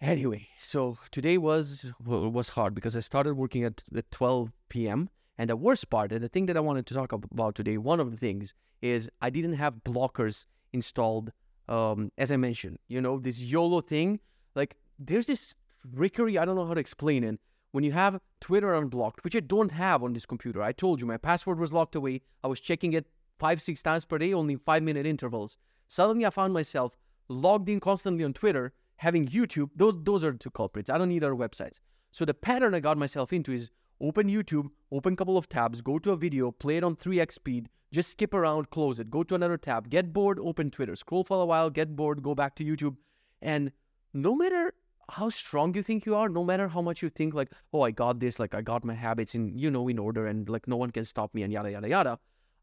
Anyway, 0.00 0.48
so 0.56 0.98
today 1.10 1.38
was 1.38 1.92
well, 2.04 2.30
was 2.30 2.50
hard 2.50 2.74
because 2.74 2.96
I 2.96 3.00
started 3.00 3.34
working 3.34 3.64
at, 3.64 3.82
at 3.96 4.10
12 4.10 4.52
p.m. 4.68 5.08
And 5.38 5.50
the 5.50 5.56
worst 5.56 5.88
part, 5.90 6.12
and 6.12 6.22
the 6.22 6.28
thing 6.28 6.46
that 6.46 6.56
I 6.56 6.60
wanted 6.60 6.86
to 6.86 6.94
talk 6.94 7.12
about 7.12 7.54
today, 7.54 7.78
one 7.78 7.98
of 7.98 8.10
the 8.10 8.16
things 8.16 8.54
is 8.82 9.10
I 9.20 9.30
didn't 9.30 9.54
have 9.54 9.82
blockers 9.84 10.46
installed 10.72 11.32
um, 11.68 12.10
as 12.18 12.30
I 12.32 12.36
mentioned, 12.36 12.78
you 12.88 13.00
know, 13.00 13.18
this 13.18 13.40
YOLO 13.40 13.80
thing, 13.80 14.20
like 14.54 14.76
there's 14.98 15.26
this 15.26 15.54
trickery, 15.94 16.38
I 16.38 16.44
don't 16.44 16.56
know 16.56 16.66
how 16.66 16.74
to 16.74 16.80
explain 16.80 17.24
it. 17.24 17.38
When 17.72 17.84
you 17.84 17.92
have 17.92 18.20
Twitter 18.40 18.74
unblocked, 18.74 19.22
which 19.24 19.36
I 19.36 19.40
don't 19.40 19.70
have 19.72 20.02
on 20.02 20.14
this 20.14 20.24
computer, 20.24 20.62
I 20.62 20.72
told 20.72 21.00
you 21.00 21.06
my 21.06 21.18
password 21.18 21.60
was 21.60 21.72
locked 21.72 21.94
away. 21.94 22.22
I 22.42 22.48
was 22.48 22.60
checking 22.60 22.94
it 22.94 23.06
five, 23.38 23.60
six 23.60 23.82
times 23.82 24.04
per 24.04 24.18
day, 24.18 24.32
only 24.32 24.56
five 24.56 24.82
minute 24.82 25.06
intervals. 25.06 25.58
Suddenly 25.86 26.24
I 26.24 26.30
found 26.30 26.54
myself 26.54 26.96
logged 27.28 27.68
in 27.68 27.78
constantly 27.80 28.24
on 28.24 28.32
Twitter, 28.32 28.72
having 28.96 29.28
YouTube. 29.28 29.70
Those, 29.76 29.94
those 30.02 30.24
are 30.24 30.32
the 30.32 30.38
two 30.38 30.50
culprits. 30.50 30.88
I 30.88 30.96
don't 30.98 31.10
need 31.10 31.22
other 31.22 31.34
websites. 31.34 31.78
So 32.10 32.24
the 32.24 32.34
pattern 32.34 32.74
I 32.74 32.80
got 32.80 32.96
myself 32.96 33.32
into 33.32 33.52
is 33.52 33.70
open 34.00 34.28
YouTube, 34.28 34.70
open 34.90 35.14
couple 35.14 35.36
of 35.36 35.48
tabs, 35.48 35.82
go 35.82 35.98
to 35.98 36.12
a 36.12 36.16
video, 36.16 36.50
play 36.50 36.78
it 36.78 36.84
on 36.84 36.96
3x 36.96 37.32
speed, 37.32 37.68
just 37.92 38.10
skip 38.10 38.34
around, 38.34 38.70
close 38.70 38.98
it, 38.98 39.10
go 39.10 39.22
to 39.22 39.34
another 39.34 39.56
tab, 39.56 39.88
get 39.88 40.12
bored, 40.12 40.38
open 40.40 40.70
Twitter, 40.70 40.94
scroll 40.94 41.24
for 41.24 41.40
a 41.40 41.46
while, 41.46 41.70
get 41.70 41.96
bored, 41.96 42.22
go 42.22 42.34
back 42.34 42.54
to 42.56 42.64
YouTube. 42.64 42.96
And 43.40 43.72
no 44.12 44.34
matter 44.34 44.74
how 45.10 45.30
strong 45.30 45.74
you 45.74 45.82
think 45.82 46.04
you 46.04 46.14
are, 46.14 46.28
no 46.28 46.44
matter 46.44 46.68
how 46.68 46.82
much 46.82 47.02
you 47.02 47.08
think 47.08 47.34
like, 47.34 47.50
oh, 47.72 47.82
I 47.82 47.90
got 47.90 48.20
this, 48.20 48.38
like 48.38 48.54
I 48.54 48.60
got 48.60 48.84
my 48.84 48.94
habits 48.94 49.34
in, 49.34 49.56
you 49.56 49.70
know, 49.70 49.88
in 49.88 49.98
order 49.98 50.26
and 50.26 50.48
like 50.48 50.68
no 50.68 50.76
one 50.76 50.90
can 50.90 51.04
stop 51.04 51.34
me 51.34 51.42
and 51.42 51.52
yada, 51.52 51.70
yada, 51.70 51.88
yada. 51.88 52.18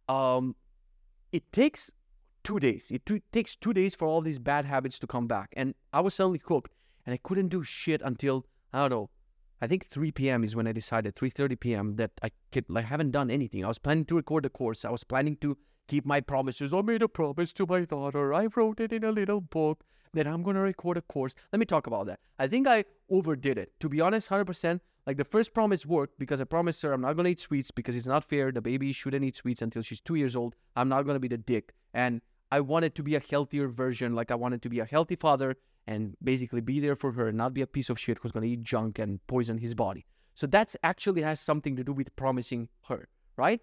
Um, 0.08 0.56
it 1.32 1.52
takes 1.52 1.92
two 2.44 2.60
days. 2.60 2.92
It 2.92 3.06
t- 3.06 3.24
takes 3.32 3.56
two 3.56 3.74
days 3.74 3.96
for 3.96 4.08
all 4.08 4.22
these 4.22 4.38
bad 4.38 4.66
habits 4.66 5.00
to 5.00 5.08
come 5.08 5.28
back. 5.28 5.54
And 5.58 5.74
I 5.92 6.02
was 6.02 6.14
suddenly 6.14 6.40
cooked 6.40 6.74
and 7.06 7.14
I 7.14 7.18
couldn't 7.24 7.48
do 7.48 7.64
shit 7.64 8.02
until, 8.04 8.46
I 8.72 8.82
don't 8.82 8.92
know, 8.92 9.10
I 9.62 9.68
think 9.68 9.88
3 9.90 10.12
p.m. 10.12 10.44
is 10.44 10.56
when 10.56 10.68
I 10.68 10.72
decided 10.72 11.16
3:30 11.16 11.60
p.m. 11.60 11.96
that 11.96 12.12
I 12.22 12.32
could 12.52 12.66
like 12.70 12.86
haven't 12.86 13.12
done 13.12 13.32
anything. 13.32 13.64
I 13.64 13.68
was 13.68 13.80
planning 13.80 14.06
to 14.06 14.16
record 14.16 14.44
the 14.44 14.50
course. 14.50 14.86
I 14.86 14.92
was 14.92 15.04
planning 15.04 15.38
to 15.38 15.58
keep 15.88 16.06
my 16.06 16.20
promises. 16.20 16.74
I 16.74 16.82
made 16.82 17.02
a 17.02 17.08
promise 17.08 17.54
to 17.54 17.66
my 17.66 17.86
daughter. 17.86 18.34
I 18.34 18.48
wrote 18.56 18.80
it 18.80 18.92
in 18.92 19.04
a 19.04 19.12
little 19.12 19.42
book 19.42 19.84
that 20.14 20.28
I'm 20.28 20.44
gonna 20.44 20.62
record 20.62 20.98
a 20.98 21.02
course. 21.02 21.36
Let 21.52 21.60
me 21.60 21.66
talk 21.66 21.88
about 21.88 22.08
that. 22.08 22.20
I 22.40 22.48
think 22.48 22.68
I 22.68 22.86
overdid 23.10 23.58
it. 23.58 23.72
To 23.80 23.90
be 23.90 24.02
honest, 24.02 24.30
100%. 24.30 24.80
Like 25.08 25.18
the 25.18 25.24
first 25.24 25.54
promise 25.54 25.86
worked 25.86 26.18
because 26.18 26.42
I 26.42 26.46
promised 26.46 26.82
her 26.82 26.92
I'm 26.92 27.02
not 27.02 27.16
gonna 27.16 27.30
eat 27.30 27.40
sweets 27.40 27.70
because 27.70 27.96
it's 27.96 28.08
not 28.08 28.24
fair. 28.24 28.52
The 28.52 28.62
baby 28.62 28.92
shouldn't 28.92 29.24
eat 29.24 29.36
sweets 29.36 29.62
until 29.62 29.84
she's 29.84 30.02
two 30.02 30.16
years 30.16 30.36
old. 30.36 30.56
I'm 30.76 30.90
not 30.90 31.04
gonna 31.04 31.20
be 31.20 31.28
the 31.28 31.38
dick. 31.38 31.74
And 31.94 32.22
I 32.52 32.60
wanted 32.62 32.96
to 32.96 33.04
be 33.04 33.16
a 33.16 33.20
healthier 33.20 33.68
version. 33.68 34.16
Like 34.16 34.32
I 34.32 34.36
wanted 34.36 34.62
to 34.64 34.70
be 34.70 34.80
a 34.80 34.86
healthy 34.86 35.16
father 35.16 35.56
and 35.88 36.16
basically 36.24 36.62
be 36.62 36.80
there 36.80 36.96
for 36.96 37.12
her 37.12 37.28
and 37.28 37.38
not 37.38 37.54
be 37.54 37.62
a 37.62 37.68
piece 37.68 37.90
of 37.90 38.00
shit 38.00 38.18
who's 38.22 38.32
to 38.32 38.44
eat 38.44 38.64
junk 38.64 39.00
and 39.00 39.26
poison 39.28 39.58
his 39.58 39.76
body. 39.76 40.06
So 40.34 40.48
that's 40.48 40.76
actually 40.84 41.22
has 41.22 41.40
something 41.40 41.76
to 41.76 41.84
do 41.84 41.94
with 41.94 42.16
promising 42.16 42.70
her, 42.88 43.08
right? 43.38 43.62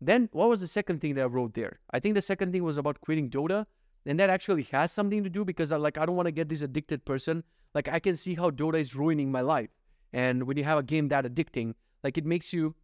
Then 0.00 0.28
what 0.32 0.48
was 0.48 0.60
the 0.60 0.66
second 0.66 1.00
thing 1.00 1.14
that 1.14 1.22
I 1.22 1.26
wrote 1.26 1.54
there? 1.54 1.80
I 1.90 2.00
think 2.00 2.14
the 2.14 2.22
second 2.22 2.52
thing 2.52 2.62
was 2.62 2.78
about 2.78 3.00
quitting 3.00 3.30
Dota. 3.30 3.66
And 4.06 4.18
that 4.20 4.30
actually 4.30 4.62
has 4.72 4.90
something 4.90 5.22
to 5.22 5.28
do 5.28 5.44
because 5.44 5.70
I 5.70 5.76
like 5.76 5.98
I 5.98 6.06
don't 6.06 6.16
want 6.16 6.26
to 6.26 6.32
get 6.32 6.48
this 6.48 6.62
addicted 6.62 7.04
person. 7.04 7.44
Like 7.74 7.88
I 7.88 7.98
can 7.98 8.16
see 8.16 8.34
how 8.34 8.50
Dota 8.50 8.80
is 8.80 8.94
ruining 8.94 9.30
my 9.30 9.42
life. 9.42 9.68
And 10.12 10.44
when 10.44 10.56
you 10.56 10.64
have 10.64 10.78
a 10.78 10.82
game 10.82 11.08
that 11.08 11.24
addicting, 11.24 11.74
like 12.02 12.16
it 12.16 12.24
makes 12.24 12.52
you 12.52 12.74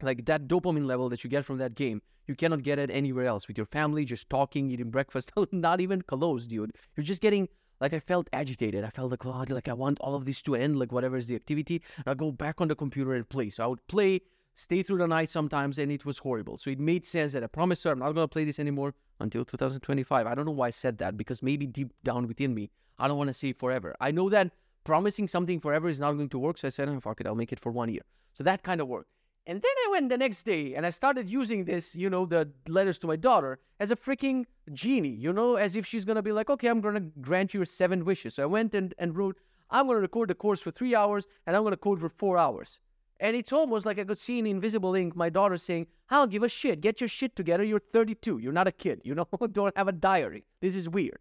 like 0.00 0.24
that 0.26 0.46
dopamine 0.46 0.86
level 0.86 1.08
that 1.08 1.24
you 1.24 1.30
get 1.30 1.44
from 1.44 1.58
that 1.58 1.74
game, 1.74 2.02
you 2.26 2.36
cannot 2.36 2.62
get 2.62 2.78
it 2.78 2.90
anywhere 2.90 3.24
else 3.24 3.48
with 3.48 3.58
your 3.58 3.66
family, 3.66 4.04
just 4.04 4.30
talking, 4.30 4.70
eating 4.70 4.90
breakfast, 4.90 5.32
not 5.52 5.80
even 5.80 6.02
close, 6.02 6.46
dude. 6.46 6.72
You're 6.96 7.04
just 7.04 7.22
getting 7.22 7.48
like 7.80 7.92
I 7.94 8.00
felt 8.00 8.28
agitated. 8.32 8.84
I 8.84 8.90
felt 8.90 9.10
like, 9.10 9.24
oh, 9.24 9.44
like 9.48 9.68
I 9.68 9.72
want 9.72 9.98
all 10.00 10.14
of 10.14 10.24
this 10.24 10.42
to 10.42 10.54
end, 10.54 10.78
like 10.78 10.92
whatever 10.92 11.16
is 11.16 11.26
the 11.26 11.34
activity. 11.34 11.82
I 12.06 12.14
go 12.14 12.30
back 12.30 12.60
on 12.60 12.68
the 12.68 12.74
computer 12.74 13.14
and 13.14 13.28
play. 13.28 13.50
So 13.50 13.64
I 13.64 13.66
would 13.66 13.86
play, 13.88 14.20
stay 14.54 14.82
through 14.82 14.98
the 14.98 15.06
night 15.06 15.28
sometimes, 15.28 15.78
and 15.78 15.90
it 15.90 16.04
was 16.04 16.18
horrible. 16.18 16.58
So 16.58 16.70
it 16.70 16.78
made 16.78 17.04
sense 17.04 17.32
that 17.32 17.42
I 17.42 17.46
promised 17.46 17.84
her 17.84 17.90
I'm 17.90 17.98
not 17.98 18.12
gonna 18.12 18.28
play 18.28 18.44
this 18.44 18.58
anymore 18.58 18.94
until 19.18 19.44
2025. 19.44 20.26
I 20.26 20.34
don't 20.34 20.44
know 20.44 20.52
why 20.52 20.68
I 20.68 20.70
said 20.70 20.98
that 20.98 21.16
because 21.16 21.42
maybe 21.42 21.66
deep 21.66 21.92
down 22.04 22.26
within 22.26 22.54
me, 22.54 22.70
I 22.98 23.08
don't 23.08 23.18
want 23.18 23.28
to 23.28 23.34
say 23.34 23.52
forever. 23.52 23.96
I 24.00 24.10
know 24.10 24.28
that 24.28 24.50
promising 24.84 25.28
something 25.28 25.60
forever 25.60 25.88
is 25.88 26.00
not 26.00 26.12
going 26.12 26.28
to 26.28 26.38
work. 26.38 26.58
So 26.58 26.68
I 26.68 26.70
said, 26.70 26.88
oh, 26.88 27.00
fuck 27.00 27.20
it, 27.20 27.26
I'll 27.26 27.34
make 27.34 27.52
it 27.52 27.60
for 27.60 27.72
one 27.72 27.88
year. 27.88 28.02
So 28.34 28.44
that 28.44 28.62
kind 28.62 28.80
of 28.80 28.88
worked. 28.88 29.10
And 29.46 29.60
then 29.60 29.72
I 29.86 29.88
went 29.90 30.10
the 30.10 30.18
next 30.18 30.42
day 30.44 30.74
and 30.74 30.84
I 30.84 30.90
started 30.90 31.28
using 31.28 31.64
this, 31.64 31.96
you 31.96 32.10
know, 32.10 32.26
the 32.26 32.50
letters 32.68 32.98
to 32.98 33.06
my 33.06 33.16
daughter 33.16 33.58
as 33.80 33.90
a 33.90 33.96
freaking 33.96 34.44
genie, 34.72 35.08
you 35.08 35.32
know, 35.32 35.56
as 35.56 35.76
if 35.76 35.86
she's 35.86 36.04
to 36.04 36.22
be 36.22 36.32
like, 36.32 36.50
okay, 36.50 36.68
I'm 36.68 36.82
to 36.82 37.00
grant 37.20 37.54
you 37.54 37.64
seven 37.64 38.04
wishes. 38.04 38.34
So 38.34 38.42
I 38.42 38.46
went 38.46 38.74
and, 38.74 38.94
and 38.98 39.16
wrote, 39.16 39.38
I'm 39.70 39.88
to 39.88 39.94
record 39.94 40.30
the 40.30 40.34
course 40.34 40.60
for 40.60 40.70
three 40.70 40.94
hours 40.94 41.26
and 41.46 41.56
I'm 41.56 41.64
to 41.68 41.76
code 41.76 42.00
for 42.00 42.08
four 42.08 42.38
hours. 42.38 42.80
And 43.18 43.36
it's 43.36 43.52
almost 43.52 43.84
like 43.84 43.98
I 43.98 44.04
could 44.04 44.18
see 44.18 44.38
in 44.38 44.46
invisible 44.46 44.94
ink 44.94 45.14
my 45.14 45.28
daughter 45.28 45.58
saying, 45.58 45.86
I 46.08 46.16
don't 46.16 46.30
give 46.30 46.42
a 46.42 46.48
shit. 46.48 46.80
Get 46.80 47.00
your 47.00 47.08
shit 47.08 47.36
together. 47.36 47.62
You're 47.62 47.80
32. 47.92 48.38
You're 48.38 48.52
not 48.52 48.66
a 48.66 48.72
kid. 48.72 49.02
You 49.04 49.14
know, 49.14 49.28
don't 49.52 49.76
have 49.76 49.88
a 49.88 49.92
diary. 49.92 50.44
This 50.60 50.74
is 50.74 50.88
weird. 50.88 51.18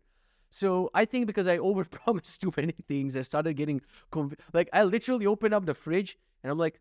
So 0.50 0.90
I 0.94 1.06
think 1.06 1.28
because 1.28 1.48
I 1.48 1.58
overpromised 1.70 2.40
too 2.40 2.54
many 2.56 2.76
things, 2.88 3.16
I 3.16 3.22
started 3.22 3.54
getting 3.54 3.82
conv- 4.12 4.40
like 4.54 4.70
I 4.74 4.84
literally 4.84 5.26
opened 5.26 5.54
up 5.54 5.66
the 5.66 5.74
fridge 5.74 6.18
and 6.44 6.52
I'm 6.52 6.58
like, 6.58 6.80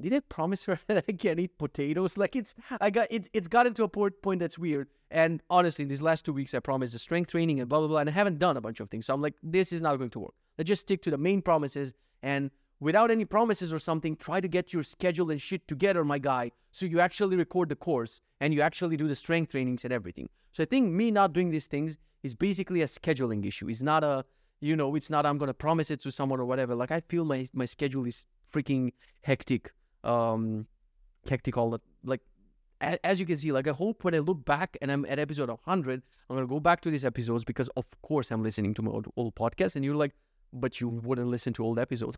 did 0.00 0.14
I 0.14 0.20
promise 0.20 0.64
her 0.64 0.78
that 0.86 1.04
I 1.08 1.12
can't 1.12 1.40
eat 1.40 1.58
potatoes? 1.58 2.16
Like 2.16 2.36
it's 2.36 2.54
I 2.80 2.90
got 2.90 3.08
it 3.10 3.28
it's 3.32 3.48
got 3.48 3.66
into 3.66 3.84
a 3.84 3.88
point 3.88 4.40
that's 4.40 4.58
weird. 4.58 4.88
And 5.10 5.42
honestly, 5.48 5.84
these 5.84 6.02
last 6.02 6.24
two 6.24 6.32
weeks 6.32 6.54
I 6.54 6.60
promised 6.60 6.92
the 6.92 6.98
strength 6.98 7.30
training 7.30 7.60
and 7.60 7.68
blah 7.68 7.78
blah 7.78 7.88
blah, 7.88 7.98
and 7.98 8.08
I 8.08 8.12
haven't 8.12 8.38
done 8.38 8.56
a 8.56 8.60
bunch 8.60 8.80
of 8.80 8.90
things. 8.90 9.06
So 9.06 9.14
I'm 9.14 9.22
like, 9.22 9.34
this 9.42 9.72
is 9.72 9.80
not 9.80 9.96
going 9.96 10.10
to 10.10 10.20
work. 10.20 10.34
Let's 10.56 10.68
just 10.68 10.82
stick 10.82 11.02
to 11.02 11.10
the 11.10 11.18
main 11.18 11.42
promises 11.42 11.92
and 12.22 12.50
without 12.80 13.10
any 13.10 13.24
promises 13.24 13.72
or 13.72 13.78
something, 13.78 14.16
try 14.16 14.40
to 14.40 14.48
get 14.48 14.72
your 14.72 14.82
schedule 14.82 15.30
and 15.30 15.40
shit 15.40 15.66
together, 15.66 16.04
my 16.04 16.18
guy, 16.18 16.50
so 16.70 16.86
you 16.86 17.00
actually 17.00 17.36
record 17.36 17.68
the 17.68 17.76
course 17.76 18.20
and 18.40 18.54
you 18.54 18.60
actually 18.60 18.96
do 18.96 19.08
the 19.08 19.16
strength 19.16 19.50
trainings 19.50 19.84
and 19.84 19.92
everything. 19.92 20.28
So 20.52 20.62
I 20.62 20.66
think 20.66 20.92
me 20.92 21.10
not 21.10 21.32
doing 21.32 21.50
these 21.50 21.66
things 21.66 21.98
is 22.22 22.34
basically 22.34 22.82
a 22.82 22.86
scheduling 22.86 23.44
issue. 23.46 23.68
It's 23.68 23.82
not 23.82 24.04
a 24.04 24.24
you 24.60 24.74
know, 24.74 24.96
it's 24.96 25.08
not 25.08 25.24
I'm 25.24 25.38
gonna 25.38 25.54
promise 25.54 25.90
it 25.90 26.00
to 26.02 26.10
someone 26.10 26.40
or 26.40 26.44
whatever. 26.44 26.74
Like 26.74 26.90
I 26.90 27.00
feel 27.00 27.24
my 27.24 27.48
my 27.52 27.64
schedule 27.64 28.04
is 28.06 28.24
freaking 28.52 28.92
hectic 29.22 29.72
um 30.04 30.66
hectic 31.28 31.56
all 31.56 31.70
the 31.70 31.80
like 32.04 32.20
as 32.80 33.18
you 33.18 33.26
can 33.26 33.36
see, 33.36 33.50
like 33.50 33.66
I 33.66 33.72
hope 33.72 34.04
when 34.04 34.14
I 34.14 34.20
look 34.20 34.44
back 34.44 34.76
and 34.80 34.92
I'm 34.92 35.04
at 35.06 35.18
episode 35.18 35.48
100, 35.48 36.02
I'm 36.30 36.36
gonna 36.36 36.46
go 36.46 36.60
back 36.60 36.80
to 36.82 36.90
these 36.90 37.04
episodes 37.04 37.44
because 37.44 37.68
of 37.76 37.84
course 38.02 38.30
I'm 38.30 38.42
listening 38.42 38.74
to 38.74 38.82
my 38.82 38.90
old, 38.90 39.08
old 39.16 39.34
podcast, 39.34 39.74
and 39.76 39.84
you're 39.84 39.96
like, 39.96 40.12
but 40.52 40.80
you 40.80 40.88
wouldn't 40.88 41.28
listen 41.28 41.52
to 41.54 41.64
old 41.64 41.78
episodes. 41.78 42.16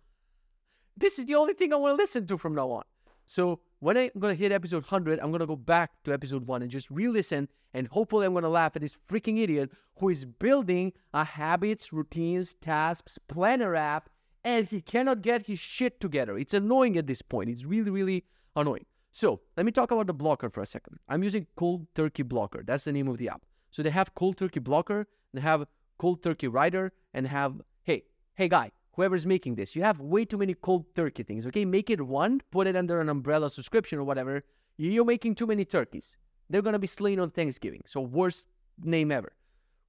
This 0.96 1.18
is 1.18 1.24
the 1.24 1.34
only 1.34 1.54
thing 1.54 1.72
I 1.72 1.76
want 1.76 1.92
to 1.96 2.02
listen 2.02 2.26
to 2.26 2.36
from 2.36 2.54
now 2.54 2.70
on. 2.70 2.82
So 3.26 3.60
when 3.78 3.96
I'm 3.96 4.10
gonna 4.18 4.34
hit 4.34 4.52
episode 4.52 4.82
100, 4.82 5.18
I'm 5.20 5.32
gonna 5.32 5.46
go 5.46 5.56
back 5.56 5.92
to 6.04 6.12
episode 6.12 6.46
one 6.46 6.60
and 6.60 6.70
just 6.70 6.90
re-listen, 6.90 7.48
and 7.72 7.88
hopefully 7.88 8.26
I'm 8.26 8.34
gonna 8.34 8.50
laugh 8.50 8.76
at 8.76 8.82
this 8.82 8.96
freaking 9.08 9.38
idiot 9.38 9.70
who 9.98 10.10
is 10.10 10.26
building 10.26 10.92
a 11.14 11.24
habits, 11.24 11.90
routines, 11.90 12.52
tasks, 12.54 13.18
planner 13.28 13.74
app 13.74 14.10
and 14.44 14.66
he 14.66 14.80
cannot 14.80 15.22
get 15.22 15.46
his 15.46 15.58
shit 15.58 16.00
together. 16.00 16.36
It's 16.38 16.54
annoying 16.54 16.96
at 16.96 17.06
this 17.06 17.22
point. 17.22 17.50
It's 17.50 17.64
really, 17.64 17.90
really 17.90 18.24
annoying. 18.56 18.86
So 19.10 19.40
let 19.56 19.66
me 19.66 19.72
talk 19.72 19.90
about 19.90 20.06
the 20.06 20.14
blocker 20.14 20.50
for 20.50 20.62
a 20.62 20.66
second. 20.66 20.98
I'm 21.08 21.22
using 21.22 21.46
Cold 21.56 21.86
Turkey 21.94 22.22
Blocker. 22.22 22.62
That's 22.64 22.84
the 22.84 22.92
name 22.92 23.08
of 23.08 23.18
the 23.18 23.28
app. 23.28 23.42
So 23.70 23.82
they 23.82 23.90
have 23.90 24.14
Cold 24.14 24.36
Turkey 24.36 24.60
Blocker, 24.60 25.06
they 25.32 25.40
have 25.40 25.66
Cold 25.98 26.22
Turkey 26.22 26.48
Writer, 26.48 26.92
and 27.14 27.26
have 27.26 27.60
hey, 27.84 28.04
hey 28.34 28.48
guy, 28.48 28.70
whoever's 28.92 29.26
making 29.26 29.54
this, 29.54 29.74
you 29.74 29.82
have 29.82 30.00
way 30.00 30.24
too 30.24 30.38
many 30.38 30.54
cold 30.54 30.84
turkey 30.94 31.22
things. 31.22 31.46
Okay, 31.46 31.64
make 31.64 31.90
it 31.90 32.00
one, 32.00 32.40
put 32.50 32.66
it 32.66 32.76
under 32.76 33.00
an 33.00 33.08
umbrella 33.08 33.50
subscription 33.50 33.98
or 33.98 34.04
whatever. 34.04 34.44
You're 34.76 35.04
making 35.04 35.34
too 35.34 35.46
many 35.46 35.64
turkeys. 35.64 36.16
They're 36.48 36.62
gonna 36.62 36.78
be 36.78 36.86
slain 36.86 37.20
on 37.20 37.30
Thanksgiving. 37.30 37.82
So 37.86 38.00
worst 38.00 38.48
name 38.82 39.12
ever. 39.12 39.32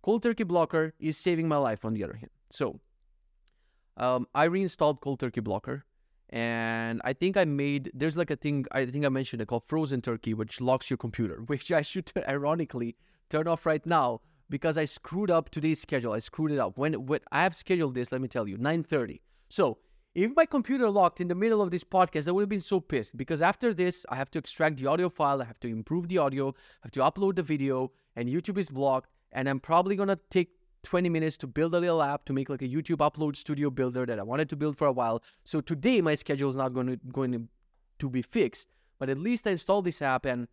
Cold 0.01 0.23
Turkey 0.23 0.43
Blocker 0.43 0.93
is 0.99 1.17
saving 1.17 1.47
my 1.47 1.57
life 1.57 1.85
on 1.85 1.93
the 1.93 2.03
other 2.03 2.15
hand. 2.15 2.31
So 2.49 2.79
um, 3.97 4.27
I 4.33 4.45
reinstalled 4.45 5.01
Cold 5.01 5.19
Turkey 5.19 5.41
Blocker, 5.41 5.85
and 6.29 7.01
I 7.03 7.13
think 7.13 7.37
I 7.37 7.45
made 7.45 7.91
there's 7.93 8.17
like 8.17 8.31
a 8.31 8.35
thing 8.35 8.65
I 8.71 8.85
think 8.85 9.05
I 9.05 9.09
mentioned 9.09 9.41
it 9.41 9.47
called 9.47 9.63
Frozen 9.67 10.01
Turkey, 10.01 10.33
which 10.33 10.61
locks 10.61 10.89
your 10.89 10.97
computer, 10.97 11.41
which 11.47 11.71
I 11.71 11.81
should 11.81 12.11
ironically 12.27 12.95
turn 13.29 13.47
off 13.47 13.65
right 13.65 13.85
now 13.85 14.21
because 14.49 14.77
I 14.77 14.85
screwed 14.85 15.31
up 15.31 15.49
today's 15.49 15.81
schedule. 15.81 16.13
I 16.13 16.19
screwed 16.19 16.51
it 16.51 16.59
up. 16.59 16.77
When 16.77 17.05
when 17.05 17.21
I 17.31 17.43
have 17.43 17.55
scheduled 17.55 17.95
this, 17.95 18.11
let 18.11 18.21
me 18.21 18.27
tell 18.27 18.47
you, 18.47 18.57
9:30. 18.57 19.19
So 19.49 19.79
if 20.13 20.31
my 20.35 20.45
computer 20.45 20.89
locked 20.89 21.21
in 21.21 21.29
the 21.29 21.35
middle 21.35 21.61
of 21.61 21.71
this 21.71 21.85
podcast, 21.85 22.27
I 22.27 22.31
would 22.31 22.41
have 22.41 22.49
been 22.49 22.59
so 22.59 22.81
pissed 22.81 23.15
because 23.15 23.41
after 23.41 23.73
this, 23.73 24.05
I 24.09 24.15
have 24.15 24.29
to 24.31 24.39
extract 24.39 24.77
the 24.77 24.87
audio 24.87 25.09
file, 25.09 25.41
I 25.41 25.45
have 25.45 25.59
to 25.61 25.69
improve 25.69 26.09
the 26.09 26.17
audio, 26.17 26.49
I 26.49 26.83
have 26.83 26.91
to 26.91 26.99
upload 26.99 27.35
the 27.35 27.43
video, 27.43 27.91
and 28.15 28.27
YouTube 28.27 28.57
is 28.57 28.69
blocked. 28.69 29.09
And 29.31 29.47
I'm 29.47 29.61
probably 29.61 29.95
gonna 29.95 30.19
take 30.29 30.49
20 30.83 31.09
minutes 31.09 31.37
to 31.37 31.47
build 31.47 31.75
a 31.75 31.79
little 31.79 32.01
app 32.01 32.25
to 32.25 32.33
make 32.33 32.49
like 32.49 32.61
a 32.61 32.67
YouTube 32.67 32.97
upload 32.97 33.35
studio 33.35 33.69
builder 33.69 34.05
that 34.05 34.19
I 34.19 34.23
wanted 34.23 34.49
to 34.49 34.55
build 34.55 34.77
for 34.77 34.87
a 34.87 34.91
while. 34.91 35.21
So 35.43 35.61
today 35.61 36.01
my 36.01 36.15
schedule 36.15 36.49
is 36.49 36.55
not 36.55 36.73
going 36.73 36.87
to 36.87 36.97
going 37.11 37.31
to, 37.31 37.47
to 37.99 38.09
be 38.09 38.21
fixed, 38.21 38.69
but 38.99 39.09
at 39.09 39.17
least 39.17 39.47
I 39.47 39.51
installed 39.51 39.85
this 39.85 40.01
app 40.01 40.25
and 40.25 40.47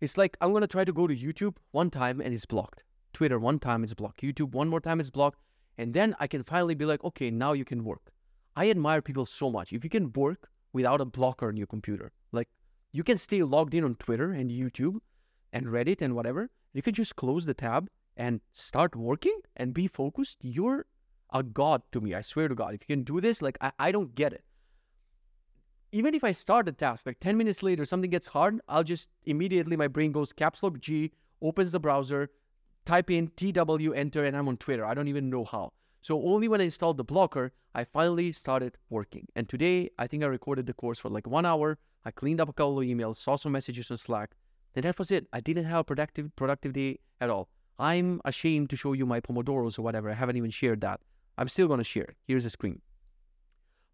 it's 0.00 0.16
like 0.16 0.36
I'm 0.40 0.50
going 0.50 0.62
to 0.62 0.66
try 0.66 0.84
to 0.84 0.92
go 0.92 1.06
to 1.06 1.14
YouTube 1.14 1.56
one 1.72 1.90
time 1.90 2.20
and 2.20 2.34
it's 2.34 2.46
blocked. 2.46 2.82
Twitter 3.12 3.38
one 3.38 3.58
time 3.58 3.84
it's 3.84 3.94
blocked. 3.94 4.22
YouTube 4.22 4.52
one 4.52 4.68
more 4.68 4.80
time 4.80 5.00
it's 5.00 5.10
blocked. 5.10 5.38
And 5.78 5.94
then 5.94 6.14
I 6.20 6.26
can 6.26 6.42
finally 6.42 6.74
be 6.74 6.84
like, 6.84 7.02
okay, 7.04 7.30
now 7.30 7.52
you 7.52 7.64
can 7.64 7.84
work. 7.84 8.12
I 8.56 8.70
admire 8.70 9.00
people 9.00 9.24
so 9.24 9.50
much. 9.50 9.72
If 9.72 9.84
you 9.84 9.90
can 9.90 10.12
work 10.12 10.50
without 10.72 11.00
a 11.00 11.04
blocker 11.04 11.48
on 11.48 11.56
your 11.56 11.66
computer, 11.66 12.12
like 12.32 12.48
you 12.92 13.02
can 13.02 13.16
stay 13.16 13.42
logged 13.42 13.74
in 13.74 13.84
on 13.84 13.94
Twitter 13.94 14.32
and 14.32 14.50
YouTube 14.50 14.98
and 15.52 15.66
Reddit 15.66 16.02
and 16.02 16.14
whatever. 16.14 16.50
You 16.72 16.82
can 16.82 16.94
just 16.94 17.16
close 17.16 17.46
the 17.46 17.54
tab 17.54 17.88
and 18.20 18.42
start 18.52 18.94
working 18.94 19.40
and 19.56 19.72
be 19.72 19.86
focused, 19.86 20.36
you're 20.42 20.84
a 21.32 21.42
god 21.42 21.82
to 21.92 22.02
me. 22.02 22.12
I 22.14 22.20
swear 22.20 22.48
to 22.48 22.54
God. 22.54 22.74
If 22.74 22.82
you 22.82 22.94
can 22.94 23.02
do 23.02 23.18
this, 23.18 23.40
like 23.40 23.56
I, 23.62 23.72
I 23.78 23.92
don't 23.92 24.14
get 24.14 24.34
it. 24.34 24.44
Even 25.90 26.14
if 26.14 26.22
I 26.22 26.32
start 26.32 26.68
a 26.68 26.72
task, 26.72 27.06
like 27.06 27.18
10 27.18 27.38
minutes 27.38 27.62
later, 27.62 27.86
something 27.86 28.10
gets 28.10 28.26
hard, 28.26 28.60
I'll 28.68 28.84
just 28.84 29.08
immediately 29.24 29.74
my 29.74 29.88
brain 29.88 30.12
goes 30.12 30.34
caps 30.34 30.62
lock 30.62 30.78
G, 30.80 31.12
opens 31.40 31.72
the 31.72 31.80
browser, 31.80 32.28
type 32.84 33.10
in 33.10 33.28
TW, 33.28 33.94
enter, 33.94 34.22
and 34.24 34.36
I'm 34.36 34.48
on 34.48 34.58
Twitter. 34.58 34.84
I 34.84 34.92
don't 34.92 35.08
even 35.08 35.30
know 35.30 35.44
how. 35.44 35.72
So 36.02 36.22
only 36.22 36.46
when 36.46 36.60
I 36.60 36.64
installed 36.64 36.98
the 36.98 37.04
blocker, 37.04 37.52
I 37.74 37.84
finally 37.84 38.32
started 38.32 38.76
working. 38.90 39.28
And 39.34 39.48
today, 39.48 39.88
I 39.98 40.06
think 40.06 40.22
I 40.22 40.26
recorded 40.26 40.66
the 40.66 40.74
course 40.74 40.98
for 40.98 41.08
like 41.08 41.26
one 41.26 41.46
hour. 41.46 41.78
I 42.04 42.10
cleaned 42.10 42.42
up 42.42 42.50
a 42.50 42.52
couple 42.52 42.80
of 42.80 42.86
emails, 42.86 43.16
saw 43.16 43.36
some 43.36 43.52
messages 43.52 43.90
on 43.90 43.96
Slack, 43.96 44.32
and 44.74 44.84
that 44.84 44.98
was 44.98 45.10
it. 45.10 45.26
I 45.32 45.40
didn't 45.40 45.64
have 45.64 45.80
a 45.80 45.84
productive 45.84 46.36
productive 46.36 46.74
day 46.74 46.98
at 47.18 47.30
all. 47.30 47.48
I'm 47.80 48.20
ashamed 48.26 48.68
to 48.70 48.76
show 48.76 48.92
you 48.92 49.06
my 49.06 49.20
Pomodoros 49.20 49.78
or 49.78 49.82
whatever. 49.82 50.10
I 50.10 50.14
haven't 50.14 50.36
even 50.36 50.50
shared 50.50 50.82
that. 50.82 51.00
I'm 51.38 51.48
still 51.48 51.66
going 51.66 51.78
to 51.78 51.84
share. 51.84 52.14
Here's 52.26 52.44
a 52.44 52.50
screen. 52.50 52.82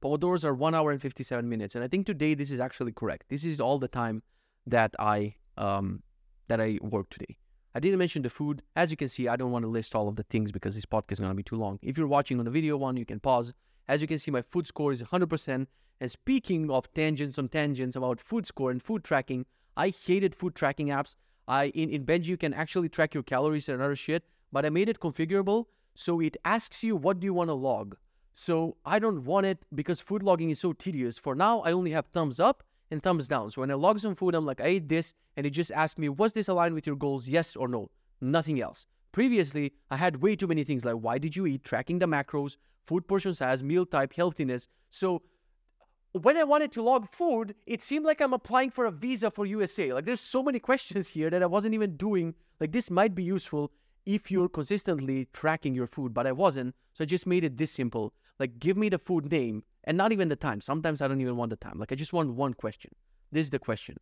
Pomodoros 0.03 0.45
are 0.45 0.55
1 0.55 0.75
hour 0.75 0.91
and 0.91 1.01
57 1.01 1.49
minutes. 1.49 1.77
And 1.77 1.85
I 1.85 1.89
think 1.89 2.05
today 2.05 2.35
this 2.35 2.51
is 2.51 2.59
actually 2.59 2.93
correct. 2.93 3.29
This 3.29 3.45
is 3.45 3.61
all 3.61 3.79
the 3.79 3.89
time 3.89 4.25
that 4.67 4.95
I 4.99 5.37
um, 5.57 6.03
that 6.49 6.61
I 6.61 6.79
work 6.83 7.11
today. 7.11 7.39
I 7.77 7.81
didn't 7.81 7.99
mention 7.99 8.23
the 8.23 8.31
food. 8.31 8.63
As 8.75 8.91
you 8.91 8.97
can 8.97 9.09
see, 9.09 9.29
I 9.29 9.37
don't 9.37 9.53
want 9.53 9.63
to 9.65 9.69
list 9.69 9.95
all 9.95 10.09
of 10.09 10.17
the 10.17 10.25
things 10.25 10.51
because 10.51 10.75
this 10.75 10.87
podcast 10.87 11.13
is 11.13 11.21
going 11.21 11.31
to 11.31 11.37
be 11.37 11.43
too 11.43 11.57
long. 11.57 11.79
If 11.83 11.97
you're 11.97 12.07
watching 12.09 12.39
on 12.41 12.45
the 12.45 12.51
video 12.51 12.77
one, 12.77 12.97
you 12.97 13.07
can 13.07 13.21
pause. 13.21 13.53
As 13.87 14.01
you 14.01 14.09
can 14.09 14.19
see, 14.19 14.31
my 14.33 14.43
food 14.43 14.67
score 14.67 14.93
is 14.93 15.03
100%. 15.03 15.67
And 16.01 16.11
speaking 16.11 16.71
of 16.71 16.93
tangents 16.93 17.39
on 17.39 17.49
tangents 17.49 17.95
about 17.95 18.21
food 18.21 18.47
score 18.47 18.71
and 18.71 18.83
food 18.83 19.05
tracking, 19.05 19.47
I 19.77 19.91
hated 19.91 20.35
food 20.35 20.55
tracking 20.55 20.89
apps. 20.89 21.17
I 21.49 21.67
in, 21.69 21.91
in 21.91 22.05
Benji 22.05 22.27
you 22.27 22.37
can 22.37 22.55
actually 22.55 22.89
track 22.89 23.15
your 23.15 23.23
calories 23.23 23.69
and 23.69 23.81
other 23.81 23.97
shit, 23.97 24.25
but 24.53 24.65
I 24.65 24.71
made 24.71 24.89
it 24.89 25.01
configurable 25.01 25.67
so 25.95 26.21
it 26.21 26.37
asks 26.45 26.85
you 26.85 26.97
what 26.97 27.21
do 27.21 27.25
you 27.25 27.35
want 27.35 27.49
to 27.49 27.55
log. 27.55 27.97
So 28.35 28.77
I 28.85 28.99
don't 28.99 29.25
want 29.25 29.47
it 29.47 29.65
because 29.75 30.01
food 30.01 30.23
logging 30.23 30.51
is 30.51 30.61
so 30.61 30.75
tedious. 30.75 31.19
For 31.19 31.35
now, 31.35 31.61
I 31.61 31.73
only 31.73 31.93
have 31.93 32.07
thumbs 32.07 32.39
up 32.39 32.63
and 32.91 33.03
thumbs 33.03 33.29
down. 33.29 33.51
So 33.51 33.63
when 33.63 33.71
I 33.71 33.75
log 33.75 33.99
some 33.99 34.15
food, 34.15 34.35
I'm 34.35 34.45
like, 34.45 34.61
I 34.61 34.67
ate 34.67 34.89
this, 34.91 35.15
and 35.37 35.47
it 35.47 35.51
just 35.51 35.73
asks 35.73 35.99
me, 35.99 36.11
was 36.11 36.35
this 36.35 36.49
aligned 36.49 36.75
with 36.75 36.87
your 36.87 36.97
goals? 36.97 37.29
Yes 37.29 37.57
or 37.57 37.67
no? 37.67 37.91
Nothing 38.21 38.61
else. 38.61 38.87
Previously, 39.11 39.73
I 39.91 39.97
had 39.97 40.21
way 40.21 40.37
too 40.37 40.47
many 40.47 40.65
things 40.65 40.85
like 40.85 40.97
why 40.97 41.17
did 41.17 41.35
you 41.35 41.47
eat, 41.47 41.65
tracking 41.65 41.99
the 41.99 42.07
macros, 42.07 42.59
food 42.85 43.09
portion 43.09 43.35
size, 43.35 43.63
meal 43.63 43.87
type, 43.87 44.13
healthiness. 44.13 44.69
So 44.91 45.23
when 46.23 46.37
I 46.37 46.45
wanted 46.45 46.73
to 46.73 46.83
log 46.83 47.09
food, 47.11 47.55
it 47.67 47.83
seemed 47.83 48.05
like 48.05 48.21
I'm 48.21 48.33
applying 48.33 48.71
for 48.71 48.87
a 48.87 48.91
visa 48.91 49.31
for 49.31 49.47
USA. 49.47 49.93
Like 49.93 50.05
there's 50.05 50.21
so 50.21 50.43
many 50.43 50.59
questions 50.71 51.09
here 51.09 51.31
that 51.31 51.43
I 51.43 51.47
wasn't 51.47 51.75
even 51.75 51.97
doing. 51.97 52.35
Like 52.61 52.73
this 52.73 52.91
might 52.91 53.15
be 53.15 53.25
useful 53.25 53.73
if 54.05 54.31
you're 54.31 54.49
consistently 54.49 55.29
tracking 55.33 55.75
your 55.75 55.87
food, 55.87 56.15
but 56.15 56.27
I 56.27 56.33
wasn't. 56.33 56.75
So 56.95 57.03
I 57.03 57.07
just 57.07 57.27
made 57.27 57.45
it 57.45 57.57
this 57.57 57.73
simple. 57.73 58.13
Like 58.39 58.59
give 58.59 58.77
me 58.77 58.89
the 58.89 58.99
food 58.99 59.31
name 59.31 59.65
and 59.85 59.97
not 59.97 60.13
even 60.13 60.29
the 60.29 60.37
time. 60.37 60.61
Sometimes 60.61 61.03
I 61.03 61.09
don't 61.09 61.21
even 61.21 61.37
want 61.37 61.51
the 61.51 61.57
time. 61.57 61.79
Like 61.79 61.93
I 61.93 61.97
just 61.97 62.13
want 62.13 62.35
one 62.35 62.55
question. 62.55 62.93
This 63.33 63.47
is 63.47 63.51
the 63.51 63.59
question. 63.59 63.97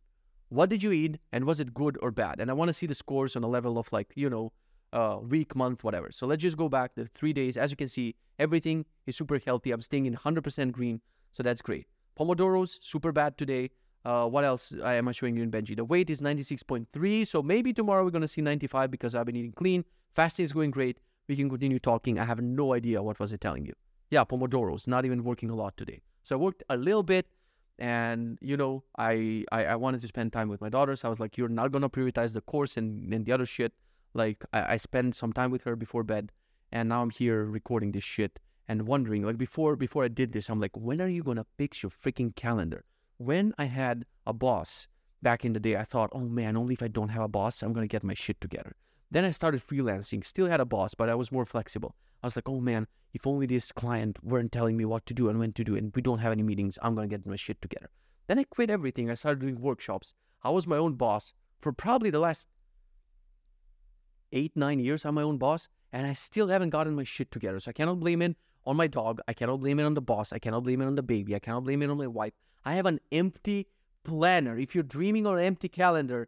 What 0.49 0.69
did 0.69 0.83
you 0.83 0.91
eat 0.91 1.17
and 1.33 1.45
was 1.45 1.59
it 1.59 1.73
good 1.73 1.97
or 2.01 2.11
bad? 2.11 2.39
And 2.39 2.49
I 2.49 2.53
want 2.53 2.69
to 2.69 2.73
see 2.73 2.85
the 2.85 2.95
scores 2.95 3.35
on 3.35 3.43
a 3.43 3.47
level 3.47 3.77
of 3.79 3.91
like, 3.91 4.11
you 4.15 4.29
know, 4.29 4.53
uh, 4.93 5.17
week, 5.21 5.55
month, 5.55 5.83
whatever. 5.83 6.11
So 6.11 6.27
let's 6.27 6.41
just 6.41 6.55
go 6.55 6.69
back 6.69 6.91
the 6.95 7.07
three 7.07 7.33
days. 7.33 7.57
As 7.57 7.71
you 7.71 7.77
can 7.77 7.87
see, 7.87 8.15
everything 8.37 8.85
is 9.07 9.15
super 9.17 9.39
healthy. 9.39 9.71
I'm 9.71 9.81
staying 9.81 10.05
in 10.05 10.15
100% 10.15 10.71
green. 10.71 11.01
So 11.31 11.43
that's 11.43 11.61
great. 11.61 11.87
Pomodoros, 12.17 12.77
super 12.81 13.11
bad 13.11 13.37
today. 13.37 13.69
Uh, 14.05 14.27
what 14.27 14.43
else 14.43 14.73
I 14.83 14.95
am 14.95 15.07
I 15.07 15.11
showing 15.11 15.35
you 15.35 15.43
in 15.43 15.51
Benji? 15.51 15.75
The 15.75 15.83
weight 15.83 16.09
is 16.09 16.19
96.3, 16.19 17.27
so 17.27 17.41
maybe 17.41 17.73
tomorrow 17.73 18.03
we're 18.03 18.11
going 18.11 18.21
to 18.21 18.27
see 18.27 18.41
95 18.41 18.91
because 18.91 19.15
I've 19.15 19.25
been 19.25 19.35
eating 19.35 19.51
clean. 19.51 19.83
Fasting 20.13 20.43
is 20.45 20.53
going 20.53 20.71
great. 20.71 20.99
We 21.27 21.35
can 21.35 21.49
continue 21.49 21.79
talking. 21.79 22.19
I 22.19 22.25
have 22.25 22.39
no 22.39 22.73
idea 22.73 23.01
what 23.01 23.19
was 23.19 23.33
I 23.33 23.37
telling 23.37 23.65
you. 23.65 23.73
Yeah, 24.11 24.23
Pomodoros, 24.23 24.87
not 24.87 25.05
even 25.05 25.23
working 25.23 25.49
a 25.49 25.55
lot 25.55 25.75
today. 25.75 26.01
So 26.21 26.35
I 26.35 26.39
worked 26.39 26.63
a 26.69 26.77
little 26.77 27.01
bit, 27.03 27.25
and 27.79 28.37
you 28.41 28.55
know, 28.55 28.83
I 28.97 29.43
I, 29.51 29.65
I 29.65 29.75
wanted 29.75 30.01
to 30.01 30.07
spend 30.07 30.31
time 30.31 30.49
with 30.49 30.61
my 30.61 30.69
daughter. 30.69 30.95
So 30.95 31.07
I 31.07 31.09
was 31.09 31.19
like, 31.19 31.37
you're 31.37 31.49
not 31.49 31.71
going 31.71 31.81
to 31.81 31.89
prioritize 31.89 32.33
the 32.33 32.41
course 32.41 32.77
and, 32.77 33.11
and 33.11 33.25
the 33.25 33.31
other 33.31 33.47
shit. 33.47 33.73
Like 34.13 34.45
I, 34.53 34.73
I 34.73 34.77
spent 34.77 35.15
some 35.15 35.33
time 35.33 35.49
with 35.49 35.63
her 35.63 35.75
before 35.75 36.03
bed, 36.03 36.31
and 36.71 36.89
now 36.89 37.01
I'm 37.01 37.09
here 37.09 37.43
recording 37.43 37.91
this 37.91 38.03
shit 38.03 38.39
and 38.67 38.87
wondering 38.87 39.23
like 39.23 39.37
before 39.37 39.75
before 39.75 40.03
I 40.03 40.07
did 40.07 40.31
this, 40.33 40.49
I'm 40.49 40.59
like, 40.59 40.75
when 40.75 41.01
are 41.01 41.07
you 41.07 41.23
gonna 41.23 41.45
fix 41.57 41.83
your 41.83 41.91
freaking 41.91 42.35
calendar? 42.35 42.83
When 43.17 43.53
I 43.57 43.65
had 43.65 44.05
a 44.25 44.33
boss 44.33 44.87
back 45.21 45.45
in 45.45 45.53
the 45.53 45.59
day, 45.59 45.75
I 45.75 45.83
thought, 45.83 46.09
oh 46.13 46.19
man, 46.19 46.57
only 46.57 46.73
if 46.73 46.83
I 46.83 46.87
don't 46.87 47.09
have 47.09 47.23
a 47.23 47.27
boss, 47.27 47.61
I'm 47.61 47.73
gonna 47.73 47.87
get 47.87 48.03
my 48.03 48.13
shit 48.13 48.41
together. 48.41 48.75
Then 49.11 49.23
I 49.23 49.31
started 49.31 49.61
freelancing, 49.61 50.25
still 50.25 50.47
had 50.47 50.59
a 50.59 50.65
boss, 50.65 50.95
but 50.95 51.09
I 51.09 51.15
was 51.15 51.31
more 51.31 51.45
flexible. 51.45 51.95
I 52.23 52.27
was 52.27 52.35
like, 52.35 52.49
oh 52.49 52.59
man, 52.59 52.87
if 53.13 53.27
only 53.27 53.45
this 53.45 53.71
client 53.71 54.17
weren't 54.23 54.51
telling 54.51 54.75
me 54.75 54.85
what 54.85 55.05
to 55.05 55.13
do 55.13 55.29
and 55.29 55.39
when 55.39 55.53
to 55.53 55.63
do, 55.63 55.75
and 55.75 55.93
we 55.95 56.01
don't 56.01 56.19
have 56.19 56.31
any 56.31 56.43
meetings, 56.43 56.79
I'm 56.81 56.95
gonna 56.95 57.07
get 57.07 57.25
my 57.25 57.35
shit 57.35 57.61
together. 57.61 57.89
Then 58.27 58.39
I 58.39 58.43
quit 58.43 58.69
everything. 58.69 59.09
I 59.09 59.13
started 59.13 59.41
doing 59.41 59.61
workshops. 59.61 60.13
I 60.43 60.49
was 60.49 60.67
my 60.67 60.77
own 60.77 60.93
boss 60.93 61.33
for 61.61 61.71
probably 61.71 62.09
the 62.09 62.19
last 62.19 62.47
eight, 64.31 64.51
nine 64.55 64.79
years. 64.79 65.05
I'm 65.05 65.15
my 65.15 65.21
own 65.21 65.37
boss, 65.37 65.67
and 65.93 66.05
I 66.05 66.13
still 66.13 66.47
haven't 66.47 66.71
gotten 66.71 66.95
my 66.95 67.03
shit 67.03 67.31
together. 67.31 67.59
So 67.59 67.69
I 67.69 67.73
cannot 67.73 67.99
blame 67.99 68.21
it 68.21 68.35
on 68.65 68.75
my 68.75 68.87
dog. 68.87 69.19
I 69.27 69.33
cannot 69.33 69.59
blame 69.59 69.79
it 69.79 69.83
on 69.83 69.93
the 69.93 70.01
boss. 70.01 70.33
I 70.33 70.39
cannot 70.39 70.63
blame 70.63 70.81
it 70.81 70.85
on 70.85 70.95
the 70.95 71.03
baby. 71.03 71.35
I 71.35 71.39
cannot 71.39 71.63
blame 71.63 71.81
it 71.81 71.89
on 71.89 71.97
my 71.97 72.07
wife. 72.07 72.33
I 72.63 72.73
have 72.73 72.85
an 72.85 72.99
empty 73.11 73.67
planner. 74.03 74.57
If 74.57 74.73
you're 74.73 74.83
dreaming 74.83 75.25
on 75.25 75.37
an 75.37 75.43
empty 75.43 75.69
calendar, 75.69 76.27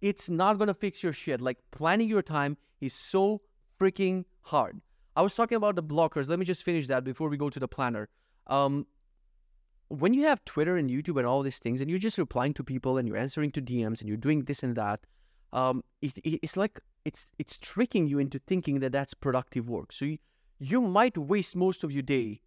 it's 0.00 0.28
not 0.28 0.58
gonna 0.58 0.74
fix 0.74 1.02
your 1.02 1.12
shit. 1.12 1.40
Like 1.40 1.58
planning 1.70 2.08
your 2.08 2.22
time 2.22 2.56
is 2.80 2.94
so 2.94 3.42
freaking 3.78 4.24
hard. 4.42 4.80
I 5.16 5.22
was 5.22 5.34
talking 5.34 5.56
about 5.56 5.76
the 5.76 5.82
blockers. 5.82 6.28
Let 6.28 6.38
me 6.38 6.44
just 6.44 6.62
finish 6.62 6.86
that 6.86 7.04
before 7.04 7.28
we 7.28 7.36
go 7.36 7.50
to 7.50 7.58
the 7.58 7.68
planner. 7.68 8.08
Um, 8.46 8.86
when 9.88 10.14
you 10.14 10.26
have 10.26 10.44
Twitter 10.44 10.76
and 10.76 10.90
YouTube 10.90 11.16
and 11.16 11.26
all 11.26 11.42
these 11.42 11.58
things, 11.58 11.80
and 11.80 11.90
you're 11.90 11.98
just 11.98 12.18
replying 12.18 12.54
to 12.54 12.64
people 12.64 12.98
and 12.98 13.08
you're 13.08 13.16
answering 13.16 13.50
to 13.52 13.62
DMs 13.62 14.00
and 14.00 14.08
you're 14.08 14.16
doing 14.16 14.44
this 14.44 14.62
and 14.62 14.76
that, 14.76 15.00
um, 15.52 15.82
it, 16.02 16.18
it, 16.18 16.40
it's 16.42 16.56
like 16.56 16.78
it's 17.04 17.26
it's 17.38 17.56
tricking 17.58 18.06
you 18.06 18.18
into 18.18 18.38
thinking 18.38 18.80
that 18.80 18.92
that's 18.92 19.14
productive 19.14 19.68
work. 19.68 19.92
So 19.92 20.04
you, 20.04 20.18
you 20.58 20.80
might 20.80 21.16
waste 21.16 21.56
most 21.56 21.84
of 21.84 21.92
your 21.92 22.02
day 22.02 22.40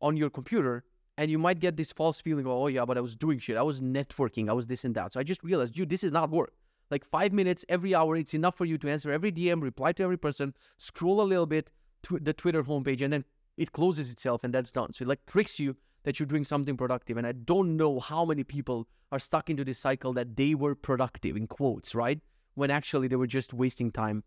on 0.00 0.16
your 0.16 0.30
computer 0.30 0.84
and 1.18 1.30
you 1.30 1.38
might 1.38 1.60
get 1.60 1.76
this 1.76 1.92
false 1.92 2.20
feeling 2.20 2.46
of, 2.46 2.52
oh 2.52 2.66
yeah, 2.66 2.84
but 2.84 2.96
I 2.96 3.00
was 3.00 3.14
doing 3.14 3.38
shit. 3.38 3.56
I 3.56 3.62
was 3.62 3.80
networking. 3.80 4.48
I 4.48 4.52
was 4.52 4.66
this 4.66 4.84
and 4.84 4.94
that. 4.94 5.12
So 5.12 5.20
I 5.20 5.22
just 5.22 5.44
realized, 5.44 5.74
dude, 5.74 5.88
this 5.88 6.02
is 6.02 6.12
not 6.12 6.30
work. 6.30 6.54
Like 6.90 7.04
five 7.04 7.32
minutes 7.32 7.64
every 7.68 7.94
hour, 7.94 8.16
it's 8.16 8.34
enough 8.34 8.56
for 8.56 8.64
you 8.64 8.78
to 8.78 8.90
answer 8.90 9.10
every 9.10 9.32
DM, 9.32 9.62
reply 9.62 9.92
to 9.92 10.02
every 10.02 10.16
person, 10.18 10.54
scroll 10.78 11.20
a 11.20 11.22
little 11.22 11.46
bit 11.46 11.70
to 12.04 12.18
the 12.18 12.32
Twitter 12.32 12.62
homepage, 12.62 13.02
and 13.02 13.12
then 13.12 13.24
it 13.56 13.72
closes 13.72 14.10
itself 14.10 14.44
and 14.44 14.52
that's 14.52 14.72
done. 14.72 14.92
So 14.92 15.04
it 15.04 15.08
like 15.08 15.24
tricks 15.26 15.60
you 15.60 15.76
that 16.04 16.18
you're 16.18 16.26
doing 16.26 16.44
something 16.44 16.76
productive. 16.76 17.16
And 17.16 17.26
I 17.26 17.32
don't 17.32 17.76
know 17.76 18.00
how 18.00 18.24
many 18.24 18.44
people 18.44 18.88
are 19.12 19.18
stuck 19.18 19.50
into 19.50 19.64
this 19.64 19.78
cycle 19.78 20.12
that 20.14 20.36
they 20.36 20.54
were 20.54 20.74
productive 20.74 21.36
in 21.36 21.46
quotes, 21.46 21.94
right? 21.94 22.20
When 22.54 22.70
actually 22.70 23.08
they 23.08 23.16
were 23.16 23.26
just 23.26 23.54
wasting 23.54 23.90
time, 23.90 24.24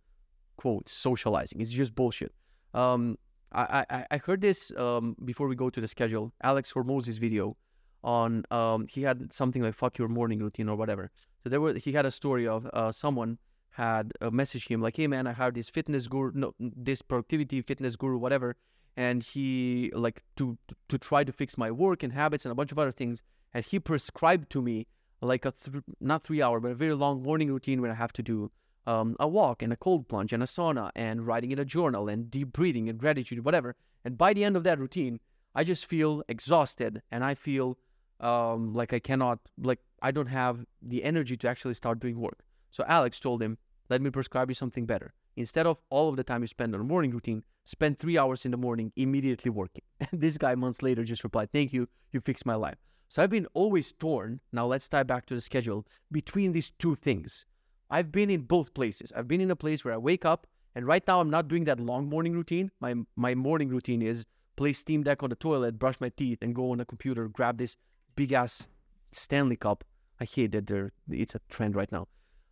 quotes, 0.57 0.91
socializing. 0.91 1.59
It's 1.59 1.71
just 1.71 1.95
bullshit. 1.95 2.33
Um, 2.75 3.17
I, 3.51 3.85
I, 3.89 4.05
I 4.11 4.17
heard 4.17 4.41
this 4.41 4.71
um, 4.77 5.15
before 5.23 5.47
we 5.47 5.55
go 5.55 5.69
to 5.69 5.81
the 5.81 5.87
schedule. 5.87 6.33
Alex 6.43 6.73
Hormozi's 6.73 7.17
video 7.17 7.55
on 8.03 8.43
um, 8.51 8.85
he 8.87 9.01
had 9.01 9.33
something 9.33 9.61
like 9.63 9.73
"fuck 9.73 9.97
your 9.97 10.09
morning 10.09 10.39
routine" 10.39 10.69
or 10.69 10.75
whatever. 10.75 11.09
So 11.43 11.49
there 11.49 11.61
was 11.61 11.83
he 11.83 11.93
had 11.93 12.05
a 12.05 12.11
story 12.11 12.47
of 12.47 12.67
uh, 12.73 12.91
someone 12.91 13.37
had 13.71 14.11
uh, 14.21 14.29
messaged 14.29 14.67
him 14.67 14.81
like, 14.81 14.97
"Hey 14.97 15.07
man, 15.07 15.25
I 15.25 15.31
hired 15.31 15.55
this 15.55 15.69
fitness 15.69 16.07
guru, 16.07 16.31
no, 16.35 16.53
this 16.59 17.01
productivity 17.01 17.61
fitness 17.61 17.95
guru, 17.95 18.17
whatever," 18.17 18.57
and 18.97 19.23
he 19.23 19.91
like 19.95 20.23
to 20.35 20.57
to 20.89 20.97
try 20.97 21.23
to 21.23 21.31
fix 21.31 21.57
my 21.57 21.71
work 21.71 22.03
and 22.03 22.13
habits 22.13 22.45
and 22.45 22.51
a 22.51 22.55
bunch 22.55 22.71
of 22.73 22.79
other 22.79 22.91
things, 22.91 23.23
and 23.53 23.63
he 23.65 23.79
prescribed 23.79 24.49
to 24.51 24.61
me 24.61 24.87
like 25.21 25.45
a 25.45 25.51
th- 25.51 25.83
not 25.99 26.23
three 26.23 26.41
hour 26.41 26.59
but 26.59 26.71
a 26.71 26.75
very 26.75 26.93
long 26.93 27.23
morning 27.23 27.49
routine 27.49 27.81
where 27.81 27.91
I 27.91 27.95
have 27.95 28.13
to 28.13 28.21
do 28.21 28.51
um, 28.87 29.15
a 29.19 29.27
walk 29.27 29.61
and 29.61 29.73
a 29.73 29.75
cold 29.75 30.07
plunge 30.07 30.33
and 30.33 30.43
a 30.43 30.45
sauna 30.45 30.91
and 30.95 31.25
writing 31.25 31.51
in 31.51 31.59
a 31.59 31.65
journal 31.65 32.07
and 32.07 32.29
deep 32.29 32.53
breathing 32.53 32.89
and 32.89 32.99
gratitude, 32.99 33.43
whatever. 33.43 33.75
And 34.03 34.17
by 34.17 34.33
the 34.33 34.43
end 34.43 34.55
of 34.55 34.63
that 34.63 34.79
routine, 34.79 35.19
I 35.53 35.63
just 35.63 35.85
feel 35.85 36.23
exhausted 36.27 37.01
and 37.11 37.23
I 37.23 37.33
feel 37.33 37.77
um, 38.19 38.73
like 38.73 38.93
I 38.93 38.99
cannot, 38.99 39.39
like 39.57 39.79
I 40.01 40.11
don't 40.11 40.27
have 40.27 40.65
the 40.81 41.03
energy 41.03 41.37
to 41.37 41.49
actually 41.49 41.73
start 41.73 41.99
doing 41.99 42.19
work. 42.19 42.43
So 42.71 42.83
Alex 42.87 43.19
told 43.19 43.41
him, 43.41 43.57
let 43.89 44.01
me 44.01 44.09
prescribe 44.09 44.49
you 44.49 44.55
something 44.55 44.85
better. 44.85 45.13
Instead 45.37 45.65
of 45.67 45.77
all 45.89 46.09
of 46.09 46.15
the 46.15 46.23
time 46.23 46.41
you 46.41 46.47
spend 46.47 46.73
on 46.75 46.87
morning 46.87 47.11
routine, 47.11 47.43
spend 47.65 47.97
three 47.97 48.17
hours 48.17 48.45
in 48.45 48.51
the 48.51 48.57
morning 48.57 48.91
immediately 48.95 49.49
working. 49.51 49.83
And 49.99 50.21
this 50.21 50.37
guy 50.37 50.55
months 50.55 50.81
later 50.81 51.03
just 51.03 51.23
replied, 51.23 51.51
thank 51.51 51.73
you, 51.73 51.87
you 52.11 52.19
fixed 52.19 52.45
my 52.45 52.55
life. 52.55 52.77
So 53.09 53.23
I've 53.23 53.29
been 53.29 53.47
always 53.53 53.91
torn. 53.91 54.39
Now 54.51 54.65
let's 54.65 54.87
tie 54.87 55.03
back 55.03 55.25
to 55.27 55.35
the 55.35 55.41
schedule 55.41 55.85
between 56.11 56.51
these 56.51 56.71
two 56.71 56.95
things. 56.95 57.45
I've 57.89 58.11
been 58.11 58.29
in 58.29 58.41
both 58.41 58.73
places. 58.73 59.11
I've 59.15 59.27
been 59.27 59.41
in 59.41 59.51
a 59.51 59.55
place 59.55 59.85
where 59.85 59.93
I 59.93 59.97
wake 59.97 60.25
up 60.25 60.47
and 60.75 60.85
right 60.85 61.05
now 61.07 61.21
I'm 61.21 61.29
not 61.29 61.47
doing 61.47 61.63
that 61.65 61.79
long 61.79 62.09
morning 62.09 62.33
routine. 62.33 62.71
My 62.79 62.95
my 63.15 63.33
morning 63.33 63.69
routine 63.69 64.01
is 64.01 64.25
play 64.57 64.73
Steam 64.73 65.03
Deck 65.03 65.23
on 65.23 65.29
the 65.29 65.35
toilet, 65.35 65.79
brush 65.79 65.99
my 66.01 66.09
teeth, 66.09 66.39
and 66.41 66.53
go 66.53 66.71
on 66.71 66.77
the 66.79 66.85
computer, 66.85 67.27
grab 67.27 67.57
this 67.57 67.77
big 68.15 68.33
ass 68.33 68.67
Stanley 69.11 69.55
Cup. 69.55 69.83
I 70.19 70.25
hate 70.25 70.51
that 70.51 70.67
there 70.67 70.91
it's 71.09 71.35
a 71.35 71.39
trend 71.49 71.75
right 71.75 71.91
now. 71.91 72.07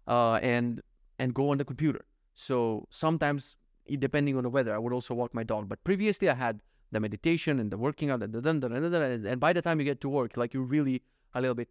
Uh, 0.07 0.35
and 0.35 0.81
and 1.19 1.33
go 1.33 1.49
on 1.49 1.57
the 1.57 1.65
computer. 1.65 2.05
So 2.33 2.87
sometimes 2.89 3.57
depending 3.99 4.37
on 4.37 4.43
the 4.43 4.49
weather, 4.49 4.73
I 4.73 4.77
would 4.77 4.93
also 4.93 5.13
walk 5.13 5.33
my 5.33 5.43
dog. 5.43 5.67
But 5.67 5.83
previously 5.83 6.29
I 6.29 6.35
had 6.35 6.61
the 6.91 6.99
meditation 6.99 7.59
and 7.59 7.71
the 7.71 7.77
working 7.77 8.09
out 8.09 8.21
and, 8.21 8.35
and 8.35 9.39
by 9.39 9.51
the 9.51 9.61
time 9.61 9.79
you 9.79 9.85
get 9.85 9.99
to 10.01 10.09
work, 10.09 10.37
like 10.37 10.53
you're 10.53 10.63
really 10.63 11.01
a 11.33 11.41
little 11.41 11.55
bit 11.55 11.67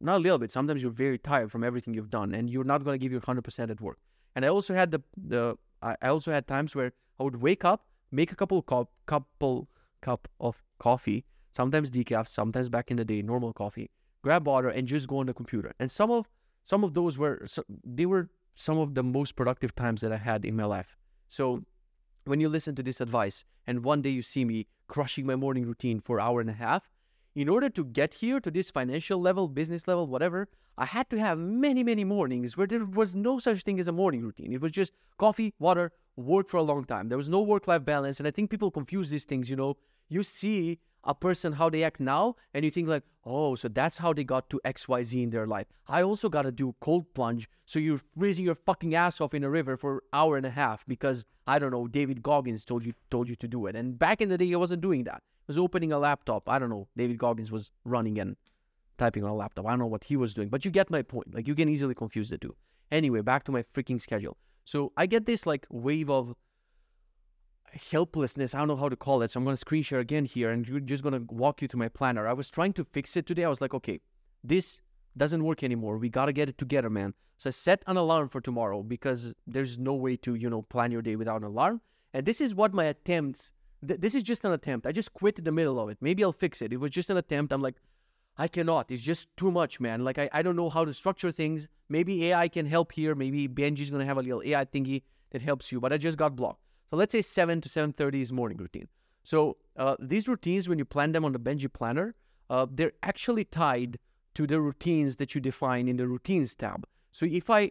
not 0.00 0.16
a 0.16 0.18
little 0.18 0.38
bit. 0.38 0.50
Sometimes 0.50 0.82
you're 0.82 0.92
very 0.92 1.18
tired 1.18 1.50
from 1.50 1.64
everything 1.64 1.94
you've 1.94 2.10
done, 2.10 2.34
and 2.34 2.50
you're 2.50 2.64
not 2.64 2.84
going 2.84 2.94
to 2.94 3.02
give 3.02 3.12
your 3.12 3.20
hundred 3.20 3.44
percent 3.44 3.70
at 3.70 3.80
work. 3.80 3.98
And 4.34 4.44
I 4.44 4.48
also 4.48 4.74
had 4.74 4.90
the 4.90 5.02
the 5.16 5.56
I 5.82 6.08
also 6.08 6.32
had 6.32 6.46
times 6.46 6.74
where 6.74 6.92
I 7.20 7.22
would 7.22 7.36
wake 7.36 7.64
up, 7.64 7.86
make 8.10 8.32
a 8.32 8.36
couple 8.36 8.60
cup 8.62 8.90
couple 9.06 9.68
cup 10.00 10.28
of 10.40 10.62
coffee, 10.78 11.24
sometimes 11.52 11.90
decaf, 11.90 12.26
sometimes 12.26 12.68
back 12.68 12.90
in 12.90 12.96
the 12.96 13.04
day 13.04 13.22
normal 13.22 13.52
coffee, 13.52 13.90
grab 14.22 14.46
water, 14.46 14.68
and 14.68 14.88
just 14.88 15.08
go 15.08 15.18
on 15.18 15.26
the 15.26 15.34
computer. 15.34 15.72
And 15.78 15.90
some 15.90 16.10
of 16.10 16.28
some 16.62 16.84
of 16.84 16.94
those 16.94 17.18
were 17.18 17.46
they 17.84 18.06
were 18.06 18.28
some 18.56 18.78
of 18.78 18.94
the 18.94 19.02
most 19.02 19.36
productive 19.36 19.74
times 19.74 20.00
that 20.00 20.12
I 20.12 20.16
had 20.16 20.44
in 20.44 20.56
my 20.56 20.64
life. 20.64 20.96
So 21.28 21.64
when 22.24 22.40
you 22.40 22.48
listen 22.48 22.74
to 22.76 22.82
this 22.82 23.00
advice, 23.00 23.44
and 23.66 23.84
one 23.84 24.02
day 24.02 24.10
you 24.10 24.22
see 24.22 24.44
me 24.44 24.66
crushing 24.88 25.26
my 25.26 25.36
morning 25.36 25.66
routine 25.66 26.00
for 26.00 26.18
an 26.18 26.24
hour 26.24 26.40
and 26.40 26.50
a 26.50 26.54
half, 26.54 26.90
in 27.34 27.48
order 27.48 27.68
to 27.68 27.84
get 27.84 28.14
here 28.14 28.40
to 28.40 28.50
this 28.50 28.70
financial 28.70 29.20
level, 29.20 29.48
business 29.48 29.88
level, 29.88 30.06
whatever, 30.06 30.48
I 30.78 30.86
had 30.86 31.10
to 31.10 31.18
have 31.18 31.38
many, 31.38 31.82
many 31.84 32.04
mornings 32.04 32.56
where 32.56 32.66
there 32.66 32.84
was 32.84 33.14
no 33.14 33.38
such 33.38 33.62
thing 33.62 33.80
as 33.80 33.88
a 33.88 33.92
morning 33.92 34.22
routine. 34.22 34.52
It 34.52 34.60
was 34.60 34.72
just 34.72 34.92
coffee, 35.18 35.52
water, 35.58 35.92
work 36.16 36.48
for 36.48 36.58
a 36.58 36.62
long 36.62 36.84
time. 36.84 37.08
There 37.08 37.18
was 37.18 37.28
no 37.28 37.40
work 37.40 37.66
life 37.66 37.84
balance. 37.84 38.18
And 38.18 38.28
I 38.28 38.30
think 38.30 38.50
people 38.50 38.70
confuse 38.70 39.10
these 39.10 39.24
things. 39.24 39.50
You 39.50 39.56
know, 39.56 39.76
you 40.08 40.22
see 40.22 40.78
a 41.04 41.14
person 41.14 41.52
how 41.52 41.68
they 41.68 41.84
act 41.84 42.00
now 42.00 42.34
and 42.54 42.64
you 42.64 42.70
think 42.70 42.88
like 42.88 43.02
oh 43.26 43.54
so 43.54 43.68
that's 43.68 43.98
how 43.98 44.12
they 44.12 44.24
got 44.24 44.48
to 44.48 44.60
xyz 44.64 45.22
in 45.22 45.30
their 45.30 45.46
life 45.46 45.66
i 45.86 46.02
also 46.02 46.28
got 46.28 46.42
to 46.42 46.50
do 46.50 46.74
cold 46.80 47.04
plunge 47.14 47.48
so 47.66 47.78
you're 47.78 48.00
freezing 48.16 48.44
your 48.44 48.54
fucking 48.54 48.94
ass 48.94 49.20
off 49.20 49.34
in 49.34 49.44
a 49.44 49.50
river 49.50 49.76
for 49.76 49.96
an 49.96 50.00
hour 50.12 50.36
and 50.38 50.46
a 50.46 50.50
half 50.50 50.84
because 50.86 51.24
i 51.46 51.58
don't 51.58 51.72
know 51.72 51.86
david 51.86 52.22
goggins 52.22 52.64
told 52.64 52.84
you 52.84 52.94
told 53.10 53.28
you 53.28 53.36
to 53.36 53.46
do 53.46 53.66
it 53.66 53.76
and 53.76 53.98
back 53.98 54.20
in 54.20 54.30
the 54.30 54.38
day 54.38 54.50
i 54.54 54.56
wasn't 54.56 54.80
doing 54.80 55.04
that 55.04 55.22
was 55.46 55.58
opening 55.58 55.92
a 55.92 55.98
laptop. 55.98 56.48
I 56.48 56.58
don't 56.58 56.70
know. 56.70 56.88
David 56.96 57.18
Goggins 57.18 57.52
was 57.52 57.70
running 57.84 58.18
and 58.18 58.36
typing 58.98 59.24
on 59.24 59.30
a 59.30 59.34
laptop. 59.34 59.66
I 59.66 59.70
don't 59.70 59.80
know 59.80 59.86
what 59.86 60.04
he 60.04 60.16
was 60.16 60.34
doing, 60.34 60.48
but 60.48 60.64
you 60.64 60.70
get 60.70 60.90
my 60.90 61.02
point. 61.02 61.34
Like 61.34 61.48
you 61.48 61.54
can 61.54 61.68
easily 61.68 61.94
confuse 61.94 62.30
the 62.30 62.38
two. 62.38 62.54
Anyway, 62.90 63.20
back 63.20 63.44
to 63.44 63.52
my 63.52 63.64
freaking 63.74 64.00
schedule. 64.00 64.36
So 64.64 64.92
I 64.96 65.06
get 65.06 65.26
this 65.26 65.46
like 65.46 65.66
wave 65.70 66.08
of 66.10 66.34
helplessness. 67.90 68.54
I 68.54 68.58
don't 68.58 68.68
know 68.68 68.76
how 68.76 68.88
to 68.88 68.96
call 68.96 69.22
it. 69.22 69.30
So 69.30 69.38
I'm 69.38 69.44
going 69.44 69.54
to 69.54 69.60
screen 69.60 69.82
share 69.82 70.00
again 70.00 70.24
here 70.24 70.50
and 70.50 70.66
you're 70.66 70.80
just 70.80 71.02
going 71.02 71.14
to 71.14 71.34
walk 71.34 71.60
you 71.60 71.68
through 71.68 71.80
my 71.80 71.88
planner. 71.88 72.26
I 72.26 72.32
was 72.32 72.50
trying 72.50 72.72
to 72.74 72.84
fix 72.84 73.16
it 73.16 73.26
today. 73.26 73.44
I 73.44 73.48
was 73.48 73.60
like, 73.60 73.74
okay, 73.74 74.00
this 74.42 74.80
doesn't 75.16 75.44
work 75.44 75.62
anymore. 75.62 75.98
We 75.98 76.08
got 76.08 76.26
to 76.26 76.32
get 76.32 76.48
it 76.48 76.58
together, 76.58 76.90
man. 76.90 77.14
So 77.36 77.48
I 77.48 77.50
set 77.50 77.82
an 77.86 77.96
alarm 77.96 78.28
for 78.28 78.40
tomorrow 78.40 78.82
because 78.82 79.34
there's 79.46 79.78
no 79.78 79.94
way 79.94 80.16
to, 80.18 80.34
you 80.34 80.48
know, 80.48 80.62
plan 80.62 80.92
your 80.92 81.02
day 81.02 81.16
without 81.16 81.42
an 81.42 81.48
alarm. 81.48 81.80
And 82.12 82.24
this 82.24 82.40
is 82.40 82.54
what 82.54 82.72
my 82.72 82.84
attempts 82.84 83.52
th- 83.86 84.00
this 84.00 84.14
is 84.14 84.22
just 84.22 84.44
an 84.44 84.52
attempt. 84.52 84.86
I 84.86 84.92
just 84.92 85.12
quit 85.12 85.38
in 85.38 85.44
the 85.44 85.52
middle 85.52 85.78
of 85.80 85.88
it. 85.88 85.98
Maybe 86.00 86.24
I'll 86.24 86.32
fix 86.32 86.62
it. 86.62 86.72
It 86.72 86.78
was 86.78 86.90
just 86.90 87.10
an 87.10 87.16
attempt. 87.16 87.52
I'm 87.52 87.62
like, 87.62 87.76
I 88.36 88.48
cannot. 88.48 88.90
It's 88.90 89.02
just 89.02 89.28
too 89.36 89.50
much, 89.50 89.80
man. 89.80 90.04
Like 90.04 90.18
I, 90.18 90.28
I 90.32 90.42
don't 90.42 90.56
know 90.56 90.70
how 90.70 90.84
to 90.84 90.92
structure 90.92 91.30
things. 91.30 91.68
Maybe 91.88 92.26
AI 92.26 92.48
can 92.48 92.66
help 92.66 92.92
here. 92.92 93.14
Maybe 93.14 93.48
Benji's 93.48 93.90
gonna 93.90 94.04
have 94.04 94.16
a 94.16 94.22
little 94.22 94.42
AI 94.44 94.64
thingy 94.64 95.02
that 95.30 95.42
helps 95.42 95.70
you. 95.70 95.80
But 95.80 95.92
I 95.92 95.98
just 95.98 96.18
got 96.18 96.34
blocked. 96.34 96.60
So 96.90 96.96
let's 96.96 97.12
say 97.12 97.22
seven 97.22 97.60
to 97.60 97.68
seven 97.68 97.92
thirty 97.92 98.20
is 98.20 98.32
morning 98.32 98.58
routine. 98.58 98.88
So 99.22 99.56
uh, 99.76 99.96
these 99.98 100.28
routines, 100.28 100.68
when 100.68 100.78
you 100.78 100.84
plan 100.84 101.12
them 101.12 101.24
on 101.24 101.32
the 101.32 101.38
Benji 101.38 101.72
planner, 101.72 102.14
uh, 102.50 102.66
they're 102.70 102.92
actually 103.02 103.44
tied 103.44 103.98
to 104.34 104.46
the 104.46 104.60
routines 104.60 105.16
that 105.16 105.34
you 105.34 105.40
define 105.40 105.88
in 105.88 105.96
the 105.96 106.06
routines 106.06 106.54
tab. 106.54 106.86
So 107.12 107.26
if 107.26 107.48
I 107.48 107.70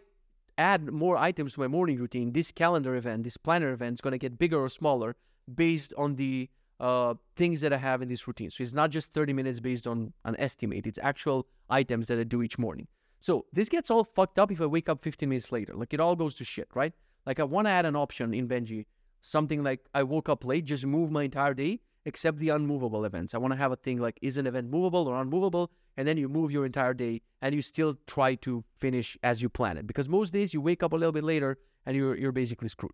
add 0.56 0.90
more 0.90 1.16
items 1.16 1.54
to 1.54 1.60
my 1.60 1.68
morning 1.68 1.98
routine, 1.98 2.32
this 2.32 2.50
calendar 2.50 2.94
event, 2.96 3.24
this 3.24 3.36
planner 3.36 3.72
event 3.72 3.94
is 3.94 4.00
going 4.00 4.12
to 4.12 4.18
get 4.18 4.38
bigger 4.38 4.62
or 4.62 4.68
smaller 4.68 5.14
based 5.52 5.92
on 5.96 6.16
the 6.16 6.48
uh, 6.80 7.14
things 7.36 7.60
that 7.60 7.72
I 7.72 7.76
have 7.76 8.02
in 8.02 8.08
this 8.08 8.26
routine. 8.26 8.50
So 8.50 8.62
it's 8.62 8.72
not 8.72 8.90
just 8.90 9.12
30 9.12 9.32
minutes 9.32 9.60
based 9.60 9.86
on 9.86 10.12
an 10.24 10.36
estimate, 10.38 10.86
it's 10.86 10.98
actual 11.02 11.46
items 11.70 12.06
that 12.08 12.18
I 12.18 12.24
do 12.24 12.42
each 12.42 12.58
morning. 12.58 12.88
So 13.20 13.46
this 13.52 13.68
gets 13.68 13.90
all 13.90 14.04
fucked 14.04 14.38
up 14.38 14.50
if 14.50 14.60
I 14.60 14.66
wake 14.66 14.88
up 14.88 15.02
15 15.02 15.28
minutes 15.28 15.50
later. 15.50 15.74
Like 15.74 15.94
it 15.94 16.00
all 16.00 16.16
goes 16.16 16.34
to 16.34 16.44
shit, 16.44 16.68
right? 16.74 16.92
Like 17.26 17.40
I 17.40 17.44
want 17.44 17.66
to 17.66 17.70
add 17.70 17.86
an 17.86 17.96
option 17.96 18.34
in 18.34 18.48
Benji, 18.48 18.86
something 19.22 19.62
like 19.62 19.80
I 19.94 20.02
woke 20.02 20.28
up 20.28 20.44
late, 20.44 20.66
just 20.66 20.84
move 20.84 21.10
my 21.10 21.22
entire 21.22 21.54
day 21.54 21.80
except 22.04 22.38
the 22.38 22.50
unmovable 22.50 23.04
events. 23.04 23.34
I 23.34 23.38
want 23.38 23.52
to 23.52 23.58
have 23.58 23.72
a 23.72 23.76
thing 23.76 23.98
like 23.98 24.18
is 24.20 24.36
an 24.36 24.46
event 24.46 24.70
movable 24.70 25.08
or 25.08 25.20
unmovable, 25.20 25.70
and 25.96 26.06
then 26.06 26.18
you 26.18 26.28
move 26.28 26.50
your 26.50 26.66
entire 26.66 26.92
day 26.92 27.22
and 27.40 27.54
you 27.54 27.62
still 27.62 27.96
try 28.06 28.34
to 28.36 28.62
finish 28.78 29.16
as 29.22 29.40
you 29.40 29.48
plan 29.48 29.78
it. 29.78 29.86
Because 29.86 30.08
most 30.08 30.32
days 30.32 30.52
you 30.52 30.60
wake 30.60 30.82
up 30.82 30.92
a 30.92 30.96
little 30.96 31.12
bit 31.12 31.24
later 31.24 31.56
and 31.86 31.96
you're 31.96 32.16
you're 32.16 32.32
basically 32.32 32.68
screwed. 32.68 32.92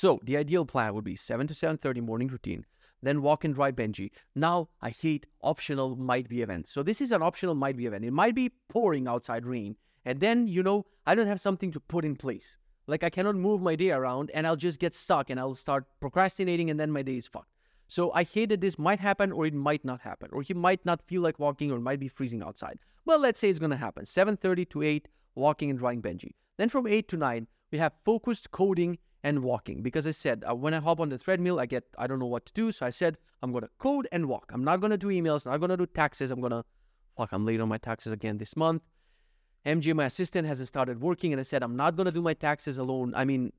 So 0.00 0.18
the 0.22 0.38
ideal 0.38 0.64
plan 0.64 0.94
would 0.94 1.04
be 1.04 1.14
7 1.14 1.46
to 1.46 1.52
7:30 1.52 2.00
morning 2.00 2.28
routine, 2.28 2.64
then 3.02 3.20
walk 3.20 3.44
and 3.44 3.54
drive 3.54 3.76
Benji. 3.76 4.10
Now 4.34 4.70
I 4.80 4.88
hate 4.88 5.26
optional 5.42 5.94
might 5.94 6.26
be 6.26 6.40
events. 6.40 6.72
So 6.72 6.82
this 6.82 7.02
is 7.02 7.12
an 7.12 7.20
optional 7.22 7.54
might 7.54 7.76
be 7.76 7.84
event. 7.84 8.06
It 8.06 8.10
might 8.10 8.34
be 8.34 8.48
pouring 8.70 9.06
outside 9.06 9.44
rain, 9.44 9.76
and 10.06 10.18
then 10.20 10.46
you 10.46 10.62
know 10.62 10.86
I 11.06 11.14
don't 11.14 11.26
have 11.26 11.38
something 11.38 11.70
to 11.72 11.80
put 11.80 12.06
in 12.06 12.16
place. 12.16 12.56
Like 12.86 13.04
I 13.04 13.10
cannot 13.10 13.36
move 13.36 13.60
my 13.60 13.76
day 13.76 13.90
around, 13.90 14.30
and 14.30 14.46
I'll 14.46 14.56
just 14.56 14.80
get 14.80 14.94
stuck, 14.94 15.28
and 15.28 15.38
I'll 15.38 15.52
start 15.52 15.84
procrastinating, 16.00 16.70
and 16.70 16.80
then 16.80 16.90
my 16.90 17.02
day 17.02 17.18
is 17.18 17.28
fucked. 17.28 17.52
So 17.86 18.10
I 18.14 18.22
hate 18.22 18.48
that 18.48 18.62
this 18.62 18.78
might 18.78 19.00
happen 19.00 19.30
or 19.30 19.44
it 19.44 19.52
might 19.52 19.84
not 19.84 20.00
happen, 20.00 20.30
or 20.32 20.40
he 20.40 20.54
might 20.54 20.86
not 20.86 21.06
feel 21.08 21.20
like 21.20 21.38
walking 21.38 21.70
or 21.70 21.76
it 21.76 21.88
might 21.90 22.00
be 22.00 22.08
freezing 22.08 22.42
outside. 22.42 22.78
Well, 23.04 23.18
let's 23.18 23.38
say 23.38 23.50
it's 23.50 23.58
gonna 23.58 23.76
happen. 23.76 24.06
7:30 24.06 24.64
to 24.70 24.80
8, 24.80 25.10
walking 25.34 25.68
and 25.68 25.78
drawing 25.78 26.00
Benji. 26.00 26.36
Then 26.56 26.70
from 26.70 26.86
8 26.86 27.06
to 27.08 27.18
9, 27.18 27.48
we 27.70 27.76
have 27.76 28.00
focused 28.02 28.50
coding 28.50 28.96
and 29.22 29.42
walking 29.42 29.82
because 29.82 30.06
I 30.06 30.12
said 30.12 30.44
uh, 30.48 30.54
when 30.54 30.74
I 30.74 30.80
hop 30.80 31.00
on 31.00 31.08
the 31.08 31.18
treadmill, 31.18 31.60
I 31.60 31.66
get 31.66 31.84
I 31.98 32.06
don't 32.06 32.18
know 32.18 32.26
what 32.26 32.46
to 32.46 32.52
do. 32.52 32.72
So 32.72 32.86
I 32.86 32.90
said 32.90 33.18
I'm 33.42 33.52
gonna 33.52 33.68
code 33.78 34.08
and 34.12 34.26
walk. 34.26 34.50
I'm 34.52 34.64
not 34.64 34.80
gonna 34.80 34.96
do 34.96 35.08
emails. 35.08 35.46
I'm 35.46 35.52
not 35.52 35.60
gonna 35.60 35.76
do 35.76 35.86
taxes. 35.86 36.30
I'm 36.30 36.40
gonna 36.40 36.64
fuck. 37.16 37.32
I'm 37.32 37.44
late 37.44 37.60
on 37.60 37.68
my 37.68 37.78
taxes 37.78 38.12
again 38.12 38.38
this 38.38 38.56
month. 38.56 38.82
MJ, 39.66 39.94
my 39.94 40.06
assistant, 40.06 40.46
hasn't 40.46 40.68
started 40.68 41.02
working, 41.02 41.32
and 41.32 41.40
I 41.40 41.42
said 41.42 41.62
I'm 41.62 41.76
not 41.76 41.96
gonna 41.96 42.12
do 42.12 42.22
my 42.22 42.34
taxes 42.34 42.78
alone. 42.78 43.12
I 43.14 43.24
mean, 43.24 43.52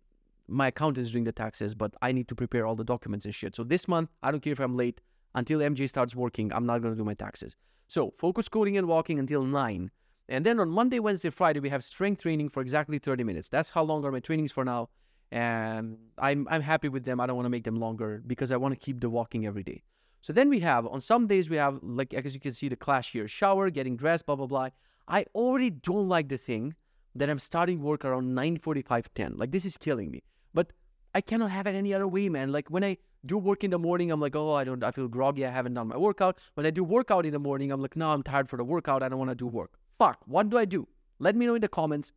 my 0.48 0.68
accountant 0.68 1.06
is 1.06 1.12
doing 1.12 1.26
the 1.26 1.32
taxes, 1.32 1.76
but 1.76 1.94
I 2.02 2.12
need 2.12 2.28
to 2.30 2.36
prepare 2.36 2.66
all 2.66 2.76
the 2.76 2.84
documents 2.84 3.26
and 3.26 3.36
shit. 3.36 3.56
So 3.56 3.64
this 3.64 3.88
month, 3.88 4.10
I 4.24 4.32
don't 4.32 4.42
care 4.42 4.54
if 4.54 4.60
I'm 4.60 4.76
late 4.76 5.00
until 5.36 5.60
MJ 5.60 5.88
starts 5.88 6.16
working. 6.16 6.52
I'm 6.54 6.66
not 6.66 6.82
gonna 6.82 6.96
do 6.96 7.06
my 7.06 7.14
taxes. 7.14 7.56
So 7.88 8.12
focus 8.18 8.48
coding 8.48 8.78
and 8.78 8.88
walking 8.88 9.20
until 9.20 9.44
nine. 9.44 9.92
And 10.28 10.46
then 10.46 10.60
on 10.60 10.70
Monday, 10.70 11.00
Wednesday, 11.00 11.30
Friday, 11.30 11.60
we 11.60 11.70
have 11.70 11.84
strength 11.84 12.22
training 12.22 12.50
for 12.50 12.62
exactly 12.62 13.00
30 13.00 13.24
minutes. 13.26 13.50
That's 13.50 13.70
how 13.70 13.84
long 13.84 14.06
are 14.06 14.12
my 14.12 14.22
trainings 14.22 14.52
for 14.52 14.64
now. 14.64 14.90
And 15.32 15.98
I'm, 16.18 16.48
I'm 16.50 16.62
happy 16.62 16.90
with 16.90 17.06
them. 17.06 17.20
I 17.20 17.26
don't 17.26 17.36
want 17.36 17.46
to 17.46 17.50
make 17.50 17.64
them 17.64 17.80
longer 17.80 18.22
because 18.28 18.52
I 18.52 18.58
want 18.58 18.74
to 18.74 18.80
keep 18.80 19.00
the 19.00 19.10
walking 19.10 19.46
every 19.46 19.64
day. 19.64 19.84
So 20.22 20.34
then 20.34 20.50
we 20.50 20.60
have, 20.60 20.86
on 20.86 21.02
some 21.02 21.26
days, 21.26 21.50
we 21.50 21.58
have, 21.58 21.80
like, 21.82 22.14
as 22.14 22.34
you 22.34 22.40
can 22.40 22.52
see, 22.52 22.68
the 22.68 22.76
clash 22.76 23.12
here 23.12 23.28
shower, 23.28 23.70
getting 23.70 23.98
dressed, 23.98 24.26
blah, 24.26 24.36
blah, 24.36 24.46
blah. 24.46 24.70
I 25.08 25.26
already 25.34 25.72
don't 25.72 26.08
like 26.08 26.30
the 26.30 26.38
thing 26.38 26.76
that 27.16 27.30
I'm 27.30 27.40
starting 27.40 27.82
work 27.82 28.06
around 28.06 28.36
9.45, 28.36 29.06
10. 29.16 29.34
Like, 29.38 29.52
this 29.52 29.66
is 29.66 29.78
killing 29.78 30.12
me. 30.12 30.24
But 30.54 30.74
I 31.16 31.22
cannot 31.22 31.50
have 31.50 31.66
it 31.66 31.76
any 31.76 31.94
other 31.94 32.08
way, 32.08 32.30
man. 32.30 32.52
Like, 32.52 32.70
when 32.70 32.84
I 32.84 32.98
do 33.26 33.38
work 33.38 33.64
in 33.64 33.72
the 33.72 33.80
morning, 33.80 34.12
I'm 34.12 34.22
like, 34.22 34.36
oh, 34.36 34.54
I 34.54 34.64
don't, 34.64 34.84
I 34.84 34.92
feel 34.92 35.08
groggy. 35.08 35.46
I 35.46 35.50
haven't 35.50 35.74
done 35.74 35.88
my 35.88 35.98
workout. 35.98 36.50
When 36.54 36.66
I 36.66 36.72
do 36.72 36.84
workout 36.84 37.26
in 37.26 37.32
the 37.32 37.40
morning, 37.40 37.72
I'm 37.72 37.82
like, 37.82 37.96
no, 37.96 38.12
I'm 38.12 38.22
tired 38.22 38.50
for 38.50 38.58
the 38.58 38.64
workout. 38.64 39.02
I 39.02 39.10
don't 39.10 39.20
want 39.20 39.32
to 39.32 39.36
do 39.36 39.48
work. 39.48 39.72
Fuck, 39.98 40.20
what 40.26 40.50
do 40.50 40.58
I 40.58 40.66
do? 40.66 40.88
Let 41.20 41.36
me 41.36 41.46
know 41.46 41.56
in 41.56 41.62
the 41.62 41.68
comments. 41.68 42.12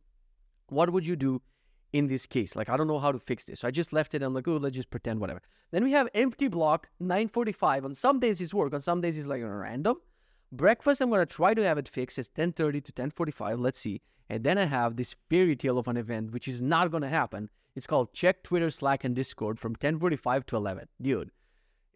What 0.69 0.91
would 0.91 1.05
you 1.05 1.15
do 1.15 1.41
in 1.93 2.07
this 2.07 2.25
case. 2.25 2.55
Like, 2.55 2.69
I 2.69 2.77
don't 2.77 2.87
know 2.87 2.99
how 2.99 3.11
to 3.11 3.19
fix 3.19 3.45
this. 3.45 3.61
So 3.61 3.67
I 3.67 3.71
just 3.71 3.93
left 3.93 4.13
it. 4.13 4.21
I'm 4.21 4.33
like, 4.33 4.47
oh, 4.47 4.57
let's 4.57 4.75
just 4.75 4.89
pretend 4.89 5.19
whatever. 5.19 5.41
Then 5.71 5.83
we 5.83 5.91
have 5.91 6.09
empty 6.13 6.47
block, 6.47 6.89
945. 6.99 7.85
On 7.85 7.95
some 7.95 8.19
days 8.19 8.41
it's 8.41 8.53
work. 8.53 8.73
On 8.73 8.81
some 8.81 9.01
days 9.01 9.17
it's 9.17 9.27
like 9.27 9.41
a 9.41 9.47
random. 9.47 9.97
Breakfast, 10.51 11.01
I'm 11.01 11.09
to 11.19 11.25
try 11.25 11.53
to 11.53 11.63
have 11.63 11.77
it 11.77 11.87
fixed. 11.87 12.17
It's 12.17 12.29
1030 12.29 12.81
to 12.81 12.91
1045. 12.91 13.59
Let's 13.59 13.79
see. 13.79 14.01
And 14.29 14.43
then 14.43 14.57
I 14.57 14.65
have 14.65 14.95
this 14.95 15.15
fairy 15.29 15.55
tale 15.55 15.77
of 15.77 15.87
an 15.87 15.97
event, 15.97 16.31
which 16.31 16.47
is 16.47 16.61
not 16.61 16.91
to 17.01 17.09
happen. 17.09 17.49
It's 17.75 17.87
called 17.87 18.13
check 18.13 18.41
Twitter, 18.43 18.71
Slack, 18.71 19.03
and 19.03 19.15
Discord 19.15 19.59
from 19.59 19.71
1045 19.71 20.45
to 20.47 20.55
11. 20.55 20.87
Dude, 21.01 21.31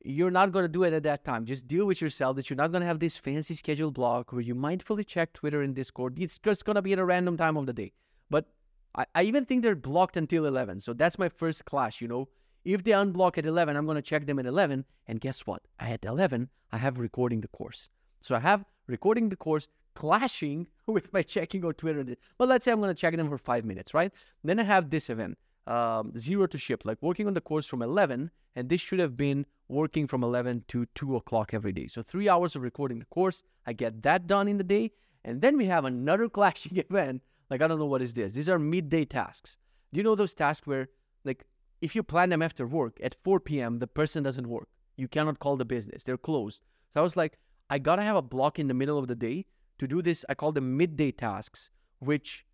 you're 0.04 0.32
not 0.32 0.52
to 0.64 0.70
do 0.70 0.84
it 0.84 0.94
at 0.94 1.04
that 1.04 1.24
time. 1.24 1.46
Just 1.46 1.68
deal 1.68 1.86
with 1.86 2.02
yourself 2.02 2.36
that 2.36 2.50
you're 2.50 2.58
not 2.58 2.72
to 2.82 2.88
have 2.88 3.00
this 3.00 3.18
fancy 3.18 3.54
schedule 3.54 3.92
block 3.92 4.32
where 4.32 4.42
you 4.42 4.56
mindfully 4.56 5.06
check 5.06 5.34
Twitter 5.34 5.62
and 5.62 5.74
Discord. 5.74 6.20
It's 6.20 6.38
just 6.38 6.66
to 6.76 6.82
be 6.82 6.94
at 6.94 7.00
a 7.00 7.06
random 7.06 7.38
time 7.38 7.58
of 7.58 7.66
the 7.66 7.74
day. 7.74 7.94
But 8.30 8.50
I, 8.96 9.06
I 9.16 9.24
even 9.24 9.46
think 9.46 9.64
they're 9.64 9.76
blocked 9.76 10.18
until 10.18 10.46
11. 10.46 10.82
So 10.82 10.94
that's 10.94 11.20
my 11.20 11.30
first 11.30 11.66
clash, 11.66 12.02
you 12.02 12.08
know. 12.08 12.28
If 12.66 12.84
they 12.84 12.92
unblock 12.92 13.38
at 13.38 13.46
11, 13.46 13.76
I'm 13.76 13.86
going 13.86 13.96
to 13.96 14.02
check 14.02 14.26
them 14.26 14.40
at 14.40 14.46
11. 14.46 14.86
And 15.08 15.22
guess 15.22 15.46
what? 15.46 15.62
At 15.80 16.04
11, 16.06 16.50
I 16.72 16.78
have 16.78 17.00
recording 17.00 17.42
the 17.42 17.48
course. 17.48 17.90
So 18.22 18.36
I 18.36 18.40
have 18.40 18.66
recording 18.88 19.30
the 19.30 19.36
course 19.36 19.68
clashing 19.96 20.68
with 20.88 21.12
my 21.14 21.22
checking 21.22 21.64
on 21.66 21.74
Twitter. 21.74 22.06
But 22.38 22.50
let's 22.50 22.66
say 22.66 22.72
I'm 22.72 22.80
going 22.80 22.94
to 22.94 23.00
check 23.00 23.16
them 23.16 23.30
for 23.30 23.38
five 23.38 23.66
minutes, 23.66 23.94
right? 23.94 24.12
Then 24.44 24.60
I 24.60 24.64
have 24.64 24.90
this 24.90 25.10
event, 25.10 25.38
um, 25.68 26.16
zero 26.18 26.48
to 26.48 26.58
ship, 26.58 26.84
like 26.86 26.98
working 27.02 27.28
on 27.28 27.34
the 27.34 27.42
course 27.42 27.66
from 27.66 27.82
11. 27.82 28.32
And 28.56 28.68
this 28.68 28.82
should 28.82 29.00
have 29.00 29.16
been 29.16 29.46
working 29.70 30.08
from 30.08 30.24
11 30.24 30.66
to 30.70 30.86
2 30.96 31.16
o'clock 31.16 31.54
every 31.54 31.72
day. 31.72 31.88
So 31.88 32.02
three 32.02 32.28
hours 32.28 32.56
of 32.56 32.64
recording 32.64 33.00
the 33.00 33.06
course. 33.06 33.44
I 33.66 33.74
get 33.74 34.02
that 34.04 34.28
done 34.28 34.48
in 34.48 34.58
the 34.58 34.64
day. 34.64 34.92
And 35.24 35.42
then 35.42 35.58
we 35.58 35.66
have 35.66 35.86
another 35.86 36.28
clashing 36.38 36.78
event 36.78 37.22
like, 37.50 37.62
I 37.62 37.68
don't 37.68 37.80
know 37.80 37.86
what 37.86 38.02
is 38.02 38.14
this. 38.14 38.34
These 38.34 38.50
are 38.50 38.60
midday 38.60 39.06
tasks. 39.06 39.58
Do 39.94 39.98
you 39.98 40.04
know 40.04 40.16
those 40.16 40.34
tasks 40.34 40.68
where, 40.68 40.90
like, 41.24 41.46
if 41.82 41.96
you 41.96 42.04
plan 42.04 42.30
them 42.30 42.42
after 42.42 42.68
work 42.68 43.00
at 43.02 43.16
4 43.24 43.40
p.m., 43.40 43.80
the 43.80 43.88
person 43.88 44.24
doesn't 44.24 44.48
work. 44.48 44.68
You 44.98 45.08
cannot 45.08 45.40
call 45.40 45.58
the 45.58 45.66
business. 45.66 46.04
They're 46.04 46.18
closed. 46.18 46.62
So 46.94 47.00
I 47.00 47.04
was 47.04 47.16
like, 47.16 47.40
I 47.70 47.80
gotta 47.80 48.02
have 48.02 48.16
a 48.16 48.22
block 48.22 48.60
in 48.60 48.68
the 48.68 48.74
middle 48.74 48.98
of 48.98 49.08
the 49.08 49.16
day 49.16 49.46
to 49.78 49.88
do 49.88 50.02
this. 50.02 50.26
I 50.28 50.34
call 50.34 50.52
them 50.52 50.78
midday 50.78 51.12
tasks, 51.12 51.70
which 52.00 52.46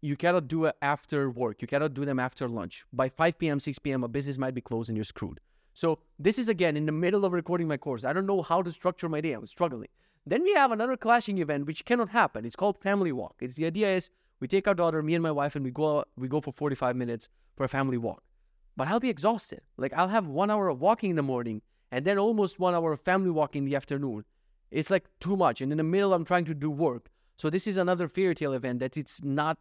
you 0.00 0.16
cannot 0.16 0.48
do 0.48 0.70
after 0.80 1.30
work. 1.30 1.60
You 1.60 1.68
cannot 1.68 1.94
do 1.94 2.04
them 2.04 2.18
after 2.18 2.48
lunch. 2.48 2.84
By 2.92 3.08
5 3.08 3.38
p.m., 3.38 3.60
6 3.60 3.78
p.m., 3.80 4.02
a 4.02 4.08
business 4.08 4.38
might 4.38 4.54
be 4.54 4.60
closed 4.60 4.88
and 4.88 4.96
you're 4.96 5.04
screwed. 5.04 5.40
So 5.74 6.00
this 6.18 6.38
is 6.38 6.48
again 6.48 6.76
in 6.76 6.86
the 6.86 6.92
middle 6.92 7.24
of 7.24 7.32
recording 7.32 7.68
my 7.68 7.76
course. 7.76 8.04
I 8.04 8.12
don't 8.12 8.26
know 8.26 8.42
how 8.42 8.62
to 8.62 8.72
structure 8.72 9.08
my 9.08 9.20
day. 9.20 9.32
I'm 9.32 9.46
struggling. 9.46 9.88
Then 10.26 10.42
we 10.42 10.54
have 10.54 10.72
another 10.72 10.96
clashing 10.96 11.38
event 11.38 11.66
which 11.66 11.84
cannot 11.84 12.10
happen. 12.10 12.44
It's 12.44 12.56
called 12.56 12.78
family 12.78 13.12
walk. 13.12 13.36
It's 13.40 13.54
the 13.54 13.66
idea 13.66 13.94
is 13.94 14.10
we 14.40 14.48
take 14.48 14.66
our 14.66 14.74
daughter, 14.74 15.02
me 15.02 15.14
and 15.14 15.22
my 15.22 15.30
wife, 15.30 15.54
and 15.54 15.64
we 15.64 15.70
go 15.70 16.04
we 16.16 16.28
go 16.28 16.40
for 16.40 16.52
45 16.52 16.96
minutes 16.96 17.28
for 17.56 17.64
a 17.64 17.68
family 17.68 17.98
walk. 17.98 18.22
But 18.76 18.88
I'll 18.88 19.00
be 19.00 19.10
exhausted. 19.10 19.60
Like 19.76 19.92
I'll 19.92 20.08
have 20.08 20.26
one 20.26 20.50
hour 20.50 20.68
of 20.68 20.80
walking 20.80 21.10
in 21.10 21.16
the 21.16 21.22
morning 21.22 21.62
and 21.92 22.04
then 22.04 22.18
almost 22.18 22.58
one 22.58 22.74
hour 22.74 22.92
of 22.92 23.00
family 23.00 23.30
walk 23.30 23.54
in 23.54 23.64
the 23.64 23.76
afternoon. 23.76 24.24
It's 24.70 24.90
like 24.90 25.04
too 25.20 25.36
much. 25.36 25.60
And 25.60 25.72
in 25.72 25.78
the 25.78 25.84
middle 25.84 26.14
I'm 26.14 26.24
trying 26.24 26.46
to 26.46 26.54
do 26.54 26.70
work. 26.70 27.10
So 27.36 27.50
this 27.50 27.66
is 27.66 27.76
another 27.76 28.08
fairy 28.08 28.34
tale 28.34 28.52
event 28.52 28.80
that 28.80 28.96
it's 28.96 29.22
not 29.22 29.58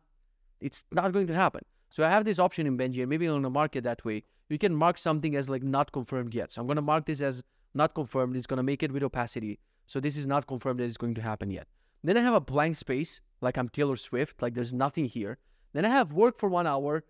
it's 0.61 0.85
not 0.91 1.11
going 1.11 1.27
to 1.27 1.33
happen. 1.33 1.61
So 1.89 2.03
I 2.03 2.09
have 2.09 2.23
this 2.23 2.39
option 2.39 2.67
in 2.67 2.77
Benji, 2.77 3.01
and 3.01 3.09
maybe 3.09 3.25
I'm 3.25 3.33
gonna 3.33 3.49
mark 3.49 3.75
it 3.75 3.83
that 3.83 4.05
way. 4.05 4.23
You 4.47 4.57
can 4.57 4.75
mark 4.75 4.97
something 4.97 5.35
as 5.35 5.49
like 5.49 5.63
not 5.63 5.91
confirmed 5.91 6.33
yet. 6.33 6.51
So 6.51 6.61
I'm 6.61 6.67
gonna 6.67 6.81
mark 6.81 7.05
this 7.05 7.21
as 7.21 7.43
not 7.73 7.95
confirmed. 7.95 8.35
It's 8.35 8.45
gonna 8.45 8.63
make 8.63 8.83
it 8.83 8.91
with 8.91 9.03
opacity. 9.03 9.59
So 9.87 9.99
this 9.99 10.15
is 10.15 10.27
not 10.27 10.45
confirmed 10.45 10.79
that 10.79 10.85
it's 10.85 10.97
going 10.97 11.15
to 11.15 11.21
happen 11.21 11.49
yet. 11.49 11.67
Then 12.03 12.15
I 12.15 12.21
have 12.21 12.35
a 12.35 12.39
blank 12.39 12.75
space 12.75 13.21
like 13.41 13.57
I'm 13.57 13.69
Taylor 13.69 13.95
Swift, 13.95 14.41
like 14.41 14.53
there's 14.53 14.73
nothing 14.73 15.05
here. 15.05 15.37
Then 15.73 15.85
I 15.85 15.89
have 15.89 16.13
work 16.13 16.37
for 16.37 16.49
one 16.49 16.67
hour. 16.67 17.03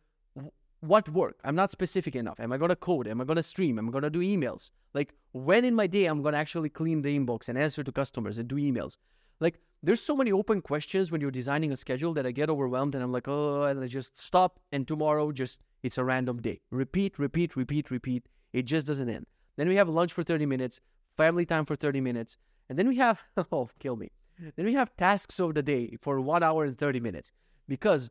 What 0.82 1.10
work? 1.10 1.40
I'm 1.44 1.56
not 1.56 1.72
specific 1.72 2.16
enough. 2.16 2.40
Am 2.40 2.54
I 2.54 2.58
gonna 2.58 2.76
code? 2.76 3.08
Am 3.08 3.20
I 3.20 3.26
gonna 3.26 3.44
stream? 3.44 3.78
Am 3.78 3.90
I 3.90 3.92
gonna 3.92 4.10
do 4.10 4.20
emails? 4.20 4.72
Like 4.94 5.14
when 5.34 5.66
in 5.66 5.76
my 5.76 5.88
day 5.88 6.06
I'm 6.06 6.22
gonna 6.22 6.38
actually 6.38 6.70
clean 6.70 7.02
the 7.02 7.18
inbox 7.18 7.50
and 7.50 7.58
answer 7.58 7.84
to 7.84 7.92
customers 7.92 8.38
and 8.38 8.48
do 8.48 8.56
emails? 8.56 8.98
Like 9.40 9.60
there's 9.84 10.02
so 10.02 10.16
many 10.16 10.32
open 10.32 10.62
questions 10.62 11.12
when 11.12 11.22
you're 11.22 11.32
designing 11.32 11.72
a 11.72 11.78
schedule 11.78 12.14
that 12.14 12.26
I 12.26 12.32
get 12.32 12.50
overwhelmed 12.50 12.96
and 12.96 13.04
I'm 13.04 13.12
like, 13.12 13.28
oh, 13.28 13.64
and 13.64 13.84
I 13.84 13.88
just 13.88 14.18
stop 14.18 14.60
and 14.72 14.88
tomorrow 14.88 15.32
just 15.32 15.62
it's 15.84 15.98
a 15.98 16.04
random 16.04 16.42
day. 16.42 16.62
Repeat, 16.72 17.18
repeat, 17.18 17.56
repeat, 17.56 17.90
repeat. 17.92 18.28
It 18.54 18.64
just 18.64 18.88
doesn't 18.88 19.10
end. 19.10 19.26
Then 19.58 19.68
we 19.68 19.76
have 19.76 19.90
lunch 19.90 20.14
for 20.14 20.24
30 20.24 20.46
minutes, 20.46 20.82
family 21.18 21.46
time 21.46 21.66
for 21.66 21.76
30 21.76 22.02
minutes, 22.02 22.38
and 22.70 22.78
then 22.78 22.88
we 22.88 22.98
have 22.98 23.22
oh, 23.52 23.70
kill 23.80 23.96
me. 23.96 24.12
Then 24.40 24.66
we 24.66 24.74
have 24.74 24.96
tasks 24.96 25.40
of 25.40 25.54
the 25.54 25.64
day 25.64 25.98
for 26.00 26.22
one 26.22 26.44
hour 26.44 26.64
and 26.64 26.78
30 26.78 27.00
minutes. 27.02 27.34
Because 27.68 28.10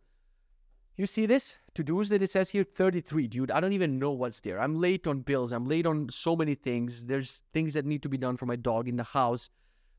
you 0.96 1.06
see 1.06 1.26
this 1.26 1.58
to 1.74 1.82
dos 1.82 2.10
that 2.10 2.22
it 2.22 2.30
says 2.30 2.50
here 2.50 2.64
33, 2.64 3.28
dude. 3.28 3.50
I 3.50 3.60
don't 3.60 3.72
even 3.72 3.98
know 3.98 4.10
what's 4.10 4.40
there. 4.40 4.60
I'm 4.60 4.80
late 4.80 5.06
on 5.06 5.20
bills. 5.20 5.52
I'm 5.52 5.66
late 5.66 5.86
on 5.86 6.10
so 6.10 6.36
many 6.36 6.54
things. 6.54 7.04
There's 7.06 7.42
things 7.52 7.74
that 7.74 7.86
need 7.86 8.02
to 8.02 8.08
be 8.08 8.18
done 8.18 8.36
for 8.36 8.46
my 8.46 8.56
dog 8.56 8.88
in 8.88 8.96
the 8.96 9.04
house. 9.04 9.48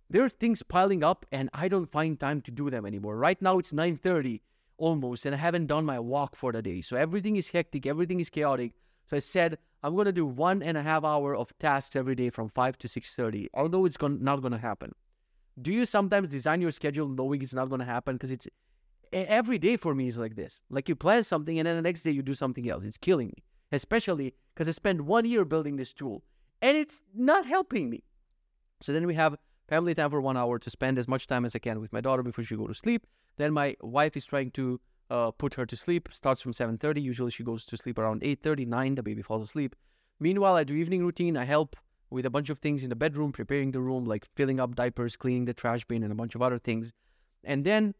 There 0.10 0.24
are 0.24 0.30
things 0.30 0.62
piling 0.62 1.04
up 1.04 1.26
and 1.32 1.50
I 1.54 1.68
don't 1.68 1.90
find 1.90 2.20
time 2.20 2.42
to 2.42 2.52
do 2.52 2.70
them 2.70 2.86
anymore. 2.86 3.18
Right 3.18 3.42
now 3.42 3.58
it's 3.60 3.74
9:30 3.74 4.42
almost 4.78 5.26
and 5.26 5.36
I 5.36 5.38
haven't 5.38 5.68
done 5.68 5.86
my 5.86 6.00
walk 6.00 6.36
for 6.36 6.52
the 6.52 6.62
day. 6.62 6.82
So 6.82 6.96
everything 6.96 7.36
is 7.38 7.50
hectic, 7.50 7.86
everything 7.86 8.20
is 8.20 8.30
chaotic. 8.30 8.74
So 9.08 9.18
I 9.18 9.20
said 9.20 9.58
I'm 9.84 9.96
gonna 9.96 10.12
do 10.12 10.26
one 10.26 10.62
and 10.62 10.78
a 10.78 10.84
half 10.84 11.04
hour 11.04 11.36
of 11.36 11.58
tasks 11.60 11.96
every 11.96 12.16
day 12.16 12.30
from 12.30 12.50
5 12.50 12.78
to 12.80 12.88
6:30. 12.88 13.50
Although 13.54 13.86
it's 13.86 14.02
not 14.02 14.42
gonna 14.42 14.58
happen 14.58 14.94
do 15.62 15.72
you 15.72 15.86
sometimes 15.86 16.30
design 16.30 16.62
your 16.62 16.72
schedule 16.72 17.07
knowing 17.07 17.41
it's 17.41 17.53
not 17.53 17.70
going 17.70 17.80
to 17.80 17.86
happen? 17.86 18.16
Because 18.16 18.32
it's 18.32 18.47
every 19.12 19.57
day 19.57 19.78
for 19.78 19.95
me 19.95 20.07
is 20.07 20.18
like 20.18 20.36
this. 20.36 20.62
Like 20.70 20.89
you 20.89 20.95
plan 20.95 21.24
something 21.24 21.60
and 21.60 21.68
then 21.68 21.76
the 21.76 21.82
next 21.82 22.03
day 22.03 22.12
you 22.12 22.22
do 22.22 22.34
something 22.34 22.70
else. 22.70 22.84
It's 22.84 22.97
killing 22.97 23.28
me 23.28 23.43
especially 23.72 24.34
because 24.53 24.68
i 24.68 24.72
spent 24.72 25.01
one 25.01 25.26
year 25.26 25.45
building 25.45 25.76
this 25.76 25.93
tool 25.93 26.24
and 26.62 26.76
it's 26.76 27.01
not 27.16 27.45
helping 27.45 27.89
me. 27.89 28.03
So 28.82 28.91
then 28.91 29.07
we 29.07 29.14
have 29.14 29.38
family 29.70 29.95
time 29.95 30.10
for 30.10 30.20
one 30.20 30.36
hour 30.36 30.60
to 30.60 30.70
spend 30.70 30.97
as 30.97 31.07
much 31.07 31.28
time 31.28 31.45
as 31.45 31.55
i 31.55 31.60
can 31.60 31.80
with 31.80 31.93
my 31.93 32.01
daughter 32.01 32.24
before 32.24 32.43
she 32.43 32.55
go 32.55 32.68
to 32.68 32.74
sleep. 32.74 33.07
Then 33.38 33.53
my 33.53 33.76
wife 33.82 34.18
is 34.18 34.26
trying 34.26 34.51
to 34.51 34.82
uh, 35.10 35.32
put 35.32 35.53
her 35.53 35.66
to 35.66 35.78
sleep. 35.78 36.10
Starts 36.12 36.41
from 36.41 36.51
7.30 36.51 37.01
usually 37.01 37.32
she 37.32 37.43
goes 37.43 37.64
to 37.66 37.78
sleep 37.78 37.97
around 37.97 38.22
8.30 38.22 38.68
9 38.68 38.95
the 38.95 39.03
baby 39.03 39.22
falls 39.22 39.43
asleep. 39.43 39.76
Meanwhile 40.20 40.55
i 40.55 40.64
do 40.64 40.74
evening 40.74 41.05
routine. 41.05 41.38
I 41.38 41.45
help 41.45 41.76
with 42.10 42.26
a 42.26 42.30
bunch 42.30 42.49
of 42.49 42.60
things 42.60 42.84
in 42.84 42.89
the 42.89 42.95
bedroom, 42.95 43.32
preparing 43.32 43.72
the 43.72 43.82
room, 43.82 44.05
like 44.05 44.26
filling 44.36 44.60
up 44.60 44.76
diapers, 44.76 45.16
cleaning 45.16 45.45
the 45.45 45.53
trash 45.53 45.86
bin, 45.86 46.03
and 46.03 46.12
a 46.12 46.16
bunch 46.16 46.36
of 46.36 46.41
other 46.41 46.57
things. 46.57 46.91
And 47.43 47.66
then 47.66 47.95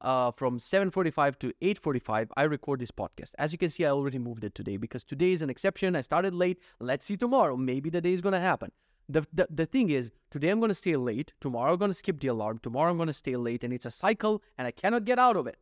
uh, 0.00 0.30
from 0.30 0.58
7:45 0.58 1.38
to 1.40 1.52
8:45, 1.60 2.28
I 2.36 2.42
record 2.44 2.80
this 2.80 2.90
podcast. 2.90 3.32
As 3.38 3.52
you 3.52 3.58
can 3.58 3.70
see, 3.70 3.84
I 3.84 3.90
already 3.90 4.18
moved 4.18 4.44
it 4.44 4.54
today 4.54 4.76
because 4.76 5.04
today 5.04 5.32
is 5.32 5.42
an 5.42 5.50
exception. 5.50 5.94
I 5.94 6.00
started 6.00 6.34
late. 6.34 6.74
Let's 6.80 7.06
see 7.06 7.16
tomorrow. 7.16 7.56
Maybe 7.56 7.90
the 7.90 8.00
day 8.00 8.12
is 8.12 8.22
gonna 8.22 8.40
happen. 8.40 8.72
The, 9.08 9.26
the, 9.32 9.48
the 9.50 9.66
thing 9.66 9.90
is, 9.90 10.12
today 10.30 10.50
I'm 10.50 10.60
gonna 10.60 10.74
stay 10.74 10.96
late. 10.96 11.32
Tomorrow 11.40 11.72
I'm 11.72 11.78
gonna 11.78 11.94
skip 11.94 12.20
the 12.20 12.28
alarm. 12.28 12.60
Tomorrow 12.62 12.90
I'm 12.90 12.98
gonna 12.98 13.12
stay 13.12 13.36
late, 13.36 13.64
and 13.64 13.72
it's 13.72 13.86
a 13.86 13.90
cycle, 13.90 14.42
and 14.56 14.66
I 14.66 14.70
cannot 14.70 15.04
get 15.04 15.18
out 15.18 15.36
of 15.36 15.46
it. 15.46 15.56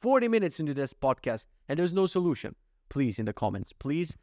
40 0.00 0.28
minutes 0.28 0.58
into 0.58 0.74
this 0.74 0.92
podcast, 0.92 1.46
and 1.68 1.78
there's 1.78 1.92
no 1.92 2.06
solution. 2.06 2.56
Please, 2.88 3.18
in 3.18 3.26
the 3.26 3.32
comments, 3.32 3.72
please 3.72 4.16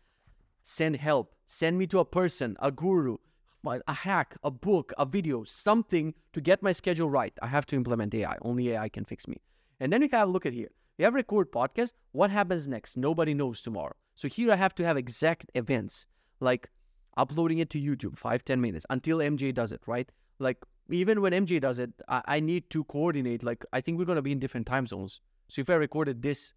send 0.63 0.95
help. 0.97 1.35
Send 1.45 1.77
me 1.77 1.87
to 1.87 1.99
a 1.99 2.05
person, 2.05 2.55
a 2.59 2.71
guru, 2.71 3.17
a 3.65 3.93
hack, 3.93 4.37
a 4.43 4.51
book, 4.51 4.93
a 4.97 5.05
video, 5.05 5.43
something 5.43 6.13
to 6.33 6.41
get 6.41 6.63
my 6.63 6.71
schedule 6.71 7.09
right. 7.09 7.33
I 7.41 7.47
have 7.47 7.65
to 7.67 7.75
implement 7.75 8.13
AI. 8.15 8.37
Only 8.41 8.71
AI 8.71 8.89
can 8.89 9.05
fix 9.05 9.27
me. 9.27 9.37
And 9.79 9.91
then 9.91 10.01
we 10.01 10.09
have 10.11 10.27
a 10.27 10.31
look 10.31 10.45
at 10.45 10.53
here. 10.53 10.69
We 10.97 11.05
have 11.05 11.13
record 11.13 11.51
podcast. 11.51 11.93
What 12.11 12.29
happens 12.29 12.67
next? 12.67 12.97
Nobody 12.97 13.33
knows 13.33 13.61
tomorrow. 13.61 13.95
So 14.15 14.27
here 14.27 14.51
I 14.51 14.55
have 14.55 14.75
to 14.75 14.85
have 14.85 14.97
exact 14.97 15.49
events 15.55 16.05
like 16.39 16.69
uploading 17.17 17.59
it 17.59 17.69
to 17.71 17.79
YouTube, 17.79 18.17
five, 18.17 18.43
10 18.45 18.61
minutes 18.61 18.85
until 18.89 19.19
MJ 19.19 19.53
does 19.53 19.71
it, 19.71 19.81
right? 19.87 20.11
Like 20.39 20.57
even 20.89 21.21
when 21.21 21.33
MJ 21.33 21.59
does 21.59 21.79
it, 21.79 21.91
I, 22.07 22.21
I 22.25 22.39
need 22.39 22.69
to 22.71 22.83
coordinate. 22.85 23.43
Like 23.43 23.65
I 23.73 23.81
think 23.81 23.97
we're 23.97 24.05
gonna 24.05 24.21
be 24.21 24.31
in 24.31 24.39
different 24.39 24.67
time 24.67 24.87
zones. 24.87 25.21
So 25.47 25.61
if 25.61 25.69
I 25.69 25.75
recorded 25.75 26.21
this 26.21 26.53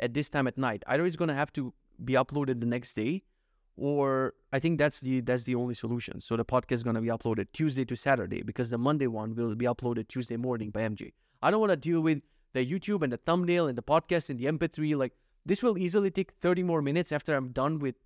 at 0.00 0.14
this 0.14 0.28
time 0.28 0.46
at 0.46 0.58
night, 0.58 0.82
either 0.86 1.06
it's 1.06 1.16
gonna 1.16 1.34
have 1.34 1.52
to 1.54 1.72
be 2.04 2.14
uploaded 2.14 2.60
the 2.60 2.66
next 2.66 2.94
day 2.94 3.22
or 3.76 4.34
I 4.52 4.58
think 4.58 4.78
that's 4.78 5.00
the 5.00 5.20
that's 5.20 5.44
the 5.44 5.54
only 5.54 5.74
solution. 5.74 6.20
So 6.20 6.36
the 6.36 6.44
podcast 6.44 6.72
is 6.72 6.82
gonna 6.82 7.00
be 7.00 7.08
uploaded 7.08 7.48
Tuesday 7.52 7.84
to 7.84 7.96
Saturday 7.96 8.42
because 8.42 8.70
the 8.70 8.78
Monday 8.78 9.06
one 9.06 9.34
will 9.34 9.54
be 9.54 9.66
uploaded 9.66 10.08
Tuesday 10.08 10.36
morning 10.36 10.70
by 10.70 10.80
MJ. 10.80 11.12
I 11.42 11.50
don't 11.50 11.60
want 11.60 11.72
to 11.72 11.76
deal 11.76 12.00
with 12.00 12.22
the 12.54 12.64
YouTube 12.64 13.02
and 13.02 13.12
the 13.12 13.18
thumbnail 13.18 13.68
and 13.68 13.76
the 13.76 13.82
podcast 13.82 14.30
and 14.30 14.38
the 14.38 14.46
MP3. 14.46 14.96
Like 14.96 15.12
this 15.44 15.62
will 15.62 15.76
easily 15.76 16.10
take 16.10 16.32
30 16.40 16.62
more 16.62 16.80
minutes 16.80 17.12
after 17.12 17.34
I'm 17.34 17.48
done 17.48 17.78
with 17.78 17.96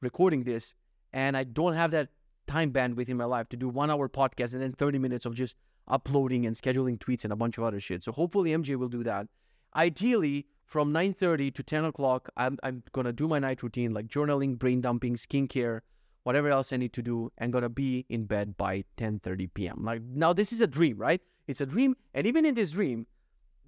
recording 0.00 0.44
this, 0.44 0.74
and 1.12 1.36
I 1.36 1.44
don't 1.44 1.74
have 1.74 1.90
that 1.90 2.08
time 2.46 2.72
bandwidth 2.72 3.10
in 3.10 3.16
my 3.16 3.26
life 3.26 3.48
to 3.50 3.56
do 3.56 3.68
one 3.68 3.90
hour 3.90 4.08
podcast 4.08 4.54
and 4.54 4.62
then 4.62 4.72
30 4.72 4.98
minutes 4.98 5.26
of 5.26 5.34
just 5.34 5.54
uploading 5.86 6.46
and 6.46 6.56
scheduling 6.56 6.98
tweets 6.98 7.24
and 7.24 7.32
a 7.32 7.36
bunch 7.36 7.58
of 7.58 7.64
other 7.64 7.80
shit. 7.80 8.02
So 8.02 8.12
hopefully 8.12 8.50
MJ 8.50 8.76
will 8.76 8.88
do 8.88 9.02
that. 9.04 9.28
Ideally, 9.76 10.46
from 10.68 10.92
9.30 10.92 11.54
to 11.54 11.62
10 11.62 11.86
o'clock 11.86 12.28
I'm, 12.36 12.58
I'm 12.62 12.82
gonna 12.92 13.12
do 13.12 13.26
my 13.26 13.38
night 13.38 13.62
routine 13.62 13.94
like 13.94 14.06
journaling 14.06 14.58
brain 14.58 14.82
dumping 14.82 15.16
skincare 15.16 15.80
whatever 16.24 16.50
else 16.50 16.72
i 16.74 16.76
need 16.76 16.92
to 16.92 17.02
do 17.02 17.32
and 17.38 17.52
gonna 17.52 17.70
be 17.70 18.04
in 18.10 18.26
bed 18.26 18.56
by 18.58 18.84
10.30 18.98 19.54
p.m 19.54 19.78
like 19.82 20.02
now 20.02 20.34
this 20.34 20.52
is 20.52 20.60
a 20.60 20.66
dream 20.66 20.98
right? 20.98 21.22
It's 21.46 21.62
a 21.62 21.66
dream 21.66 21.96
and 22.12 22.26
even 22.26 22.44
in 22.44 22.54
this 22.54 22.72
dream 22.72 23.06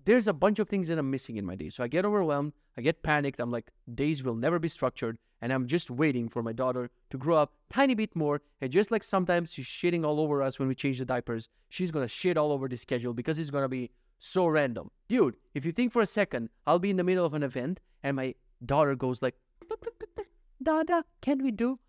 there's 0.05 0.29
a 0.29 0.35
bunch 0.35 0.59
of 0.59 0.69
things 0.69 0.89
that 0.89 0.99
i'm 0.99 1.11
missing 1.11 1.37
in 1.39 1.47
my 1.47 1.57
day. 1.57 1.71
So 1.71 1.83
i 1.83 1.89
get 1.89 2.05
overwhelmed 2.05 2.53
i 2.77 2.83
get 2.83 3.03
panicked 3.03 3.41
i'm 3.41 3.51
like 3.51 3.71
days 3.95 4.23
will 4.23 4.35
never 4.35 4.59
be 4.59 4.69
structured 4.69 5.17
and 5.41 5.55
i'm 5.55 5.67
just 5.67 5.91
waiting 5.91 6.29
for 6.29 6.43
my 6.43 6.53
daughter 6.53 6.91
to 7.09 7.17
grow 7.17 7.37
up 7.37 7.55
tiny 7.71 7.95
bit 7.95 8.15
more 8.15 8.43
and 8.61 8.71
just 8.71 8.91
like 8.91 9.03
sometimes 9.03 9.55
she's 9.55 9.65
shitting 9.65 10.05
all 10.05 10.21
over 10.21 10.43
us 10.43 10.59
when 10.59 10.69
we 10.69 10.75
change 10.75 10.99
the 10.99 11.07
diapers 11.07 11.49
she's 11.71 11.91
gonna 11.91 12.09
shit 12.09 12.37
all 12.37 12.53
over 12.53 12.69
the 12.69 12.77
schedule 12.77 13.15
because 13.15 13.39
it's 13.39 13.51
gonna 13.51 13.69
be 13.69 13.91
so 14.21 14.47
random. 14.47 14.91
Dude, 15.09 15.35
if 15.55 15.65
you 15.65 15.73
think 15.73 15.93
for 15.93 16.03
a 16.03 16.07
second, 16.07 16.51
I'll 16.67 16.79
be 16.79 16.91
in 16.91 16.97
the 16.97 17.05
middle 17.05 17.27
of 17.27 17.35
an 17.35 17.43
event 17.43 17.81
and 18.03 18.17
my 18.17 18.35
daughter 18.65 18.95
goes 18.95 19.21
like, 19.21 19.35
Dada, 20.63 21.05
can 21.21 21.43
we 21.43 21.51
do? 21.51 21.81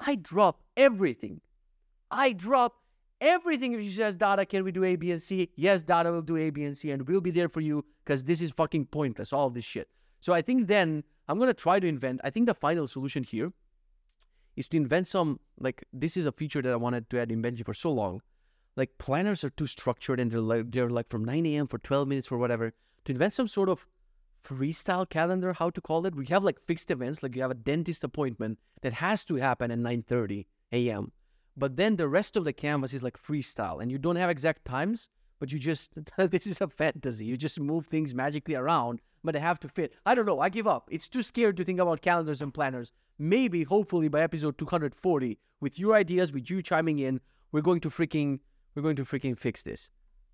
I 0.00 0.16
drop 0.16 0.60
everything. 0.76 1.40
I 2.10 2.32
drop 2.32 2.74
everything 3.20 3.72
if 3.72 3.80
she 3.80 3.90
says, 3.90 4.16
Dada, 4.16 4.44
can 4.44 4.64
we 4.64 4.72
do 4.72 4.84
A, 4.84 4.96
B, 4.96 5.12
and 5.12 5.22
C? 5.22 5.50
Yes, 5.54 5.82
Dada 5.82 6.10
will 6.10 6.22
do 6.22 6.36
A, 6.36 6.50
B, 6.50 6.64
and 6.64 6.76
C, 6.76 6.90
and 6.90 7.06
we'll 7.06 7.20
be 7.20 7.30
there 7.30 7.48
for 7.48 7.60
you 7.60 7.84
because 8.04 8.24
this 8.24 8.40
is 8.40 8.50
fucking 8.50 8.86
pointless, 8.86 9.32
all 9.32 9.50
this 9.50 9.64
shit. 9.64 9.88
So 10.20 10.32
I 10.32 10.42
think 10.42 10.66
then 10.66 11.04
I'm 11.28 11.38
going 11.38 11.48
to 11.48 11.54
try 11.54 11.78
to 11.78 11.86
invent, 11.86 12.20
I 12.24 12.30
think 12.30 12.46
the 12.46 12.54
final 12.54 12.86
solution 12.86 13.22
here 13.22 13.52
is 14.56 14.66
to 14.68 14.76
invent 14.76 15.06
some, 15.06 15.38
like, 15.60 15.84
this 15.92 16.16
is 16.16 16.26
a 16.26 16.32
feature 16.32 16.60
that 16.60 16.72
I 16.72 16.76
wanted 16.76 17.08
to 17.10 17.20
add 17.20 17.30
in 17.30 17.40
Benji 17.40 17.64
for 17.64 17.74
so 17.74 17.92
long 17.92 18.20
like 18.78 18.96
planners 18.96 19.42
are 19.42 19.50
too 19.50 19.66
structured 19.66 20.20
and 20.20 20.30
they're 20.30 20.40
like 20.40 20.70
they're 20.70 20.88
like 20.88 21.08
from 21.08 21.24
9 21.24 21.44
a.m. 21.46 21.66
for 21.66 21.78
12 21.78 22.06
minutes 22.06 22.28
for 22.28 22.38
whatever. 22.38 22.72
To 23.04 23.12
invent 23.12 23.32
some 23.32 23.48
sort 23.48 23.68
of 23.68 23.86
freestyle 24.42 25.08
calendar, 25.08 25.52
how 25.52 25.68
to 25.70 25.80
call 25.80 26.06
it? 26.06 26.14
We 26.14 26.26
have 26.26 26.44
like 26.44 26.60
fixed 26.60 26.90
events, 26.90 27.22
like 27.22 27.34
you 27.34 27.42
have 27.42 27.50
a 27.50 27.54
dentist 27.54 28.04
appointment 28.04 28.58
that 28.82 28.92
has 28.94 29.24
to 29.24 29.34
happen 29.34 29.72
at 29.72 29.78
9:30 29.78 30.46
a.m. 30.72 31.10
But 31.56 31.76
then 31.76 31.96
the 31.96 32.08
rest 32.08 32.36
of 32.36 32.44
the 32.44 32.52
canvas 32.52 32.94
is 32.94 33.02
like 33.02 33.18
freestyle, 33.18 33.82
and 33.82 33.90
you 33.90 33.98
don't 33.98 34.22
have 34.22 34.30
exact 34.30 34.64
times, 34.64 35.08
but 35.40 35.50
you 35.50 35.58
just 35.58 35.92
this 36.16 36.46
is 36.46 36.60
a 36.60 36.68
fantasy. 36.68 37.24
You 37.24 37.36
just 37.36 37.58
move 37.58 37.86
things 37.86 38.14
magically 38.14 38.54
around, 38.54 39.00
but 39.24 39.34
they 39.34 39.40
have 39.40 39.58
to 39.60 39.68
fit. 39.68 39.92
I 40.06 40.14
don't 40.14 40.26
know. 40.26 40.40
I 40.40 40.50
give 40.50 40.68
up. 40.68 40.88
It's 40.88 41.08
too 41.08 41.22
scared 41.22 41.56
to 41.56 41.64
think 41.64 41.80
about 41.80 42.00
calendars 42.00 42.40
and 42.40 42.54
planners. 42.54 42.92
Maybe, 43.18 43.64
hopefully, 43.64 44.06
by 44.06 44.22
episode 44.22 44.56
240, 44.56 45.36
with 45.60 45.80
your 45.80 45.96
ideas, 45.96 46.32
with 46.32 46.48
you 46.48 46.62
chiming 46.62 47.00
in, 47.00 47.20
we're 47.50 47.62
going 47.62 47.80
to 47.80 47.90
freaking 47.90 48.38
we're 48.78 48.82
going 48.82 48.94
to 48.94 49.04
freaking 49.04 49.36
fix 49.36 49.64
this. 49.64 49.90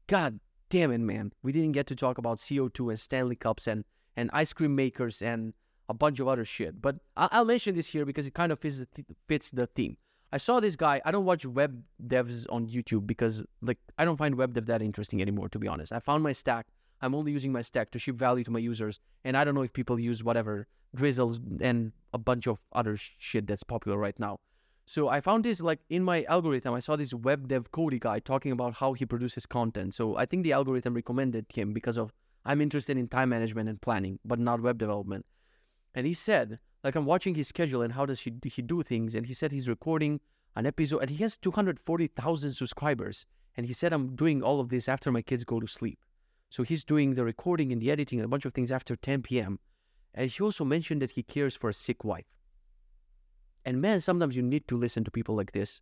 God 0.06 0.38
damn 0.68 0.92
it, 0.92 0.98
man. 0.98 1.32
We 1.42 1.50
didn't 1.50 1.72
get 1.72 1.86
to 1.86 1.96
talk 1.96 2.18
about 2.18 2.36
CO2 2.36 2.90
and 2.90 3.00
Stanley 3.00 3.36
Cups 3.36 3.66
and, 3.66 3.84
and 4.18 4.28
ice 4.34 4.52
cream 4.52 4.74
makers 4.74 5.22
and 5.22 5.54
a 5.88 5.94
bunch 5.94 6.20
of 6.20 6.28
other 6.28 6.44
shit. 6.44 6.82
But 6.82 6.96
I'll 7.16 7.46
mention 7.46 7.74
this 7.74 7.86
here 7.86 8.04
because 8.04 8.26
it 8.26 8.34
kind 8.34 8.52
of 8.52 8.58
fits 8.58 8.80
the, 8.80 8.86
th- 8.94 9.08
fits 9.28 9.50
the 9.50 9.66
theme. 9.66 9.96
I 10.30 10.36
saw 10.36 10.60
this 10.60 10.76
guy. 10.76 11.00
I 11.06 11.10
don't 11.10 11.24
watch 11.24 11.46
web 11.46 11.82
devs 12.06 12.44
on 12.50 12.68
YouTube 12.68 13.06
because, 13.06 13.46
like, 13.62 13.78
I 13.96 14.04
don't 14.04 14.18
find 14.18 14.34
web 14.34 14.52
dev 14.52 14.66
that 14.66 14.82
interesting 14.82 15.22
anymore, 15.22 15.48
to 15.48 15.58
be 15.58 15.66
honest. 15.66 15.90
I 15.90 16.00
found 16.00 16.22
my 16.22 16.32
stack. 16.32 16.66
I'm 17.00 17.14
only 17.14 17.32
using 17.32 17.50
my 17.50 17.62
stack 17.62 17.92
to 17.92 17.98
ship 17.98 18.16
value 18.16 18.44
to 18.44 18.50
my 18.50 18.58
users. 18.58 19.00
And 19.24 19.38
I 19.38 19.44
don't 19.44 19.54
know 19.54 19.62
if 19.62 19.72
people 19.72 19.98
use 19.98 20.22
whatever, 20.22 20.66
Drizzle 20.94 21.38
and 21.62 21.92
a 22.12 22.18
bunch 22.18 22.46
of 22.46 22.58
other 22.72 22.98
shit 22.98 23.46
that's 23.46 23.62
popular 23.62 23.96
right 23.96 24.18
now. 24.20 24.40
So 24.86 25.08
I 25.08 25.20
found 25.20 25.44
this 25.44 25.60
like 25.60 25.80
in 25.88 26.04
my 26.04 26.24
algorithm. 26.24 26.74
I 26.74 26.80
saw 26.80 26.96
this 26.96 27.14
web 27.14 27.48
dev 27.48 27.70
Cody 27.70 27.98
guy 27.98 28.18
talking 28.18 28.52
about 28.52 28.74
how 28.74 28.92
he 28.92 29.06
produces 29.06 29.46
content. 29.46 29.94
So 29.94 30.16
I 30.16 30.26
think 30.26 30.44
the 30.44 30.52
algorithm 30.52 30.94
recommended 30.94 31.46
him 31.52 31.72
because 31.72 31.96
of 31.96 32.12
I'm 32.44 32.60
interested 32.60 32.98
in 32.98 33.08
time 33.08 33.30
management 33.30 33.68
and 33.70 33.80
planning, 33.80 34.18
but 34.24 34.38
not 34.38 34.60
web 34.60 34.76
development. 34.78 35.24
And 35.94 36.06
he 36.06 36.12
said, 36.12 36.58
like 36.82 36.96
I'm 36.96 37.06
watching 37.06 37.34
his 37.34 37.48
schedule 37.48 37.80
and 37.80 37.94
how 37.94 38.04
does 38.04 38.20
he 38.20 38.32
he 38.44 38.60
do 38.60 38.82
things. 38.82 39.14
And 39.14 39.26
he 39.26 39.32
said 39.32 39.52
he's 39.52 39.68
recording 39.68 40.20
an 40.54 40.66
episode 40.66 40.98
and 40.98 41.10
he 41.10 41.22
has 41.22 41.38
240,000 41.38 42.52
subscribers. 42.52 43.26
And 43.56 43.66
he 43.66 43.72
said 43.72 43.92
I'm 43.92 44.14
doing 44.14 44.42
all 44.42 44.60
of 44.60 44.68
this 44.68 44.88
after 44.88 45.10
my 45.10 45.22
kids 45.22 45.44
go 45.44 45.60
to 45.60 45.66
sleep. 45.66 45.98
So 46.50 46.62
he's 46.62 46.84
doing 46.84 47.14
the 47.14 47.24
recording 47.24 47.72
and 47.72 47.80
the 47.80 47.90
editing 47.90 48.18
and 48.18 48.26
a 48.26 48.28
bunch 48.28 48.44
of 48.44 48.52
things 48.52 48.70
after 48.70 48.96
10 48.96 49.22
p.m. 49.22 49.58
And 50.12 50.30
he 50.30 50.42
also 50.42 50.64
mentioned 50.64 51.00
that 51.02 51.12
he 51.12 51.22
cares 51.22 51.56
for 51.56 51.70
a 51.70 51.74
sick 51.74 52.04
wife. 52.04 52.33
And 53.64 53.80
man, 53.80 54.00
sometimes 54.00 54.36
you 54.36 54.42
need 54.42 54.68
to 54.68 54.76
listen 54.76 55.04
to 55.04 55.10
people 55.10 55.34
like 55.34 55.52
this 55.52 55.80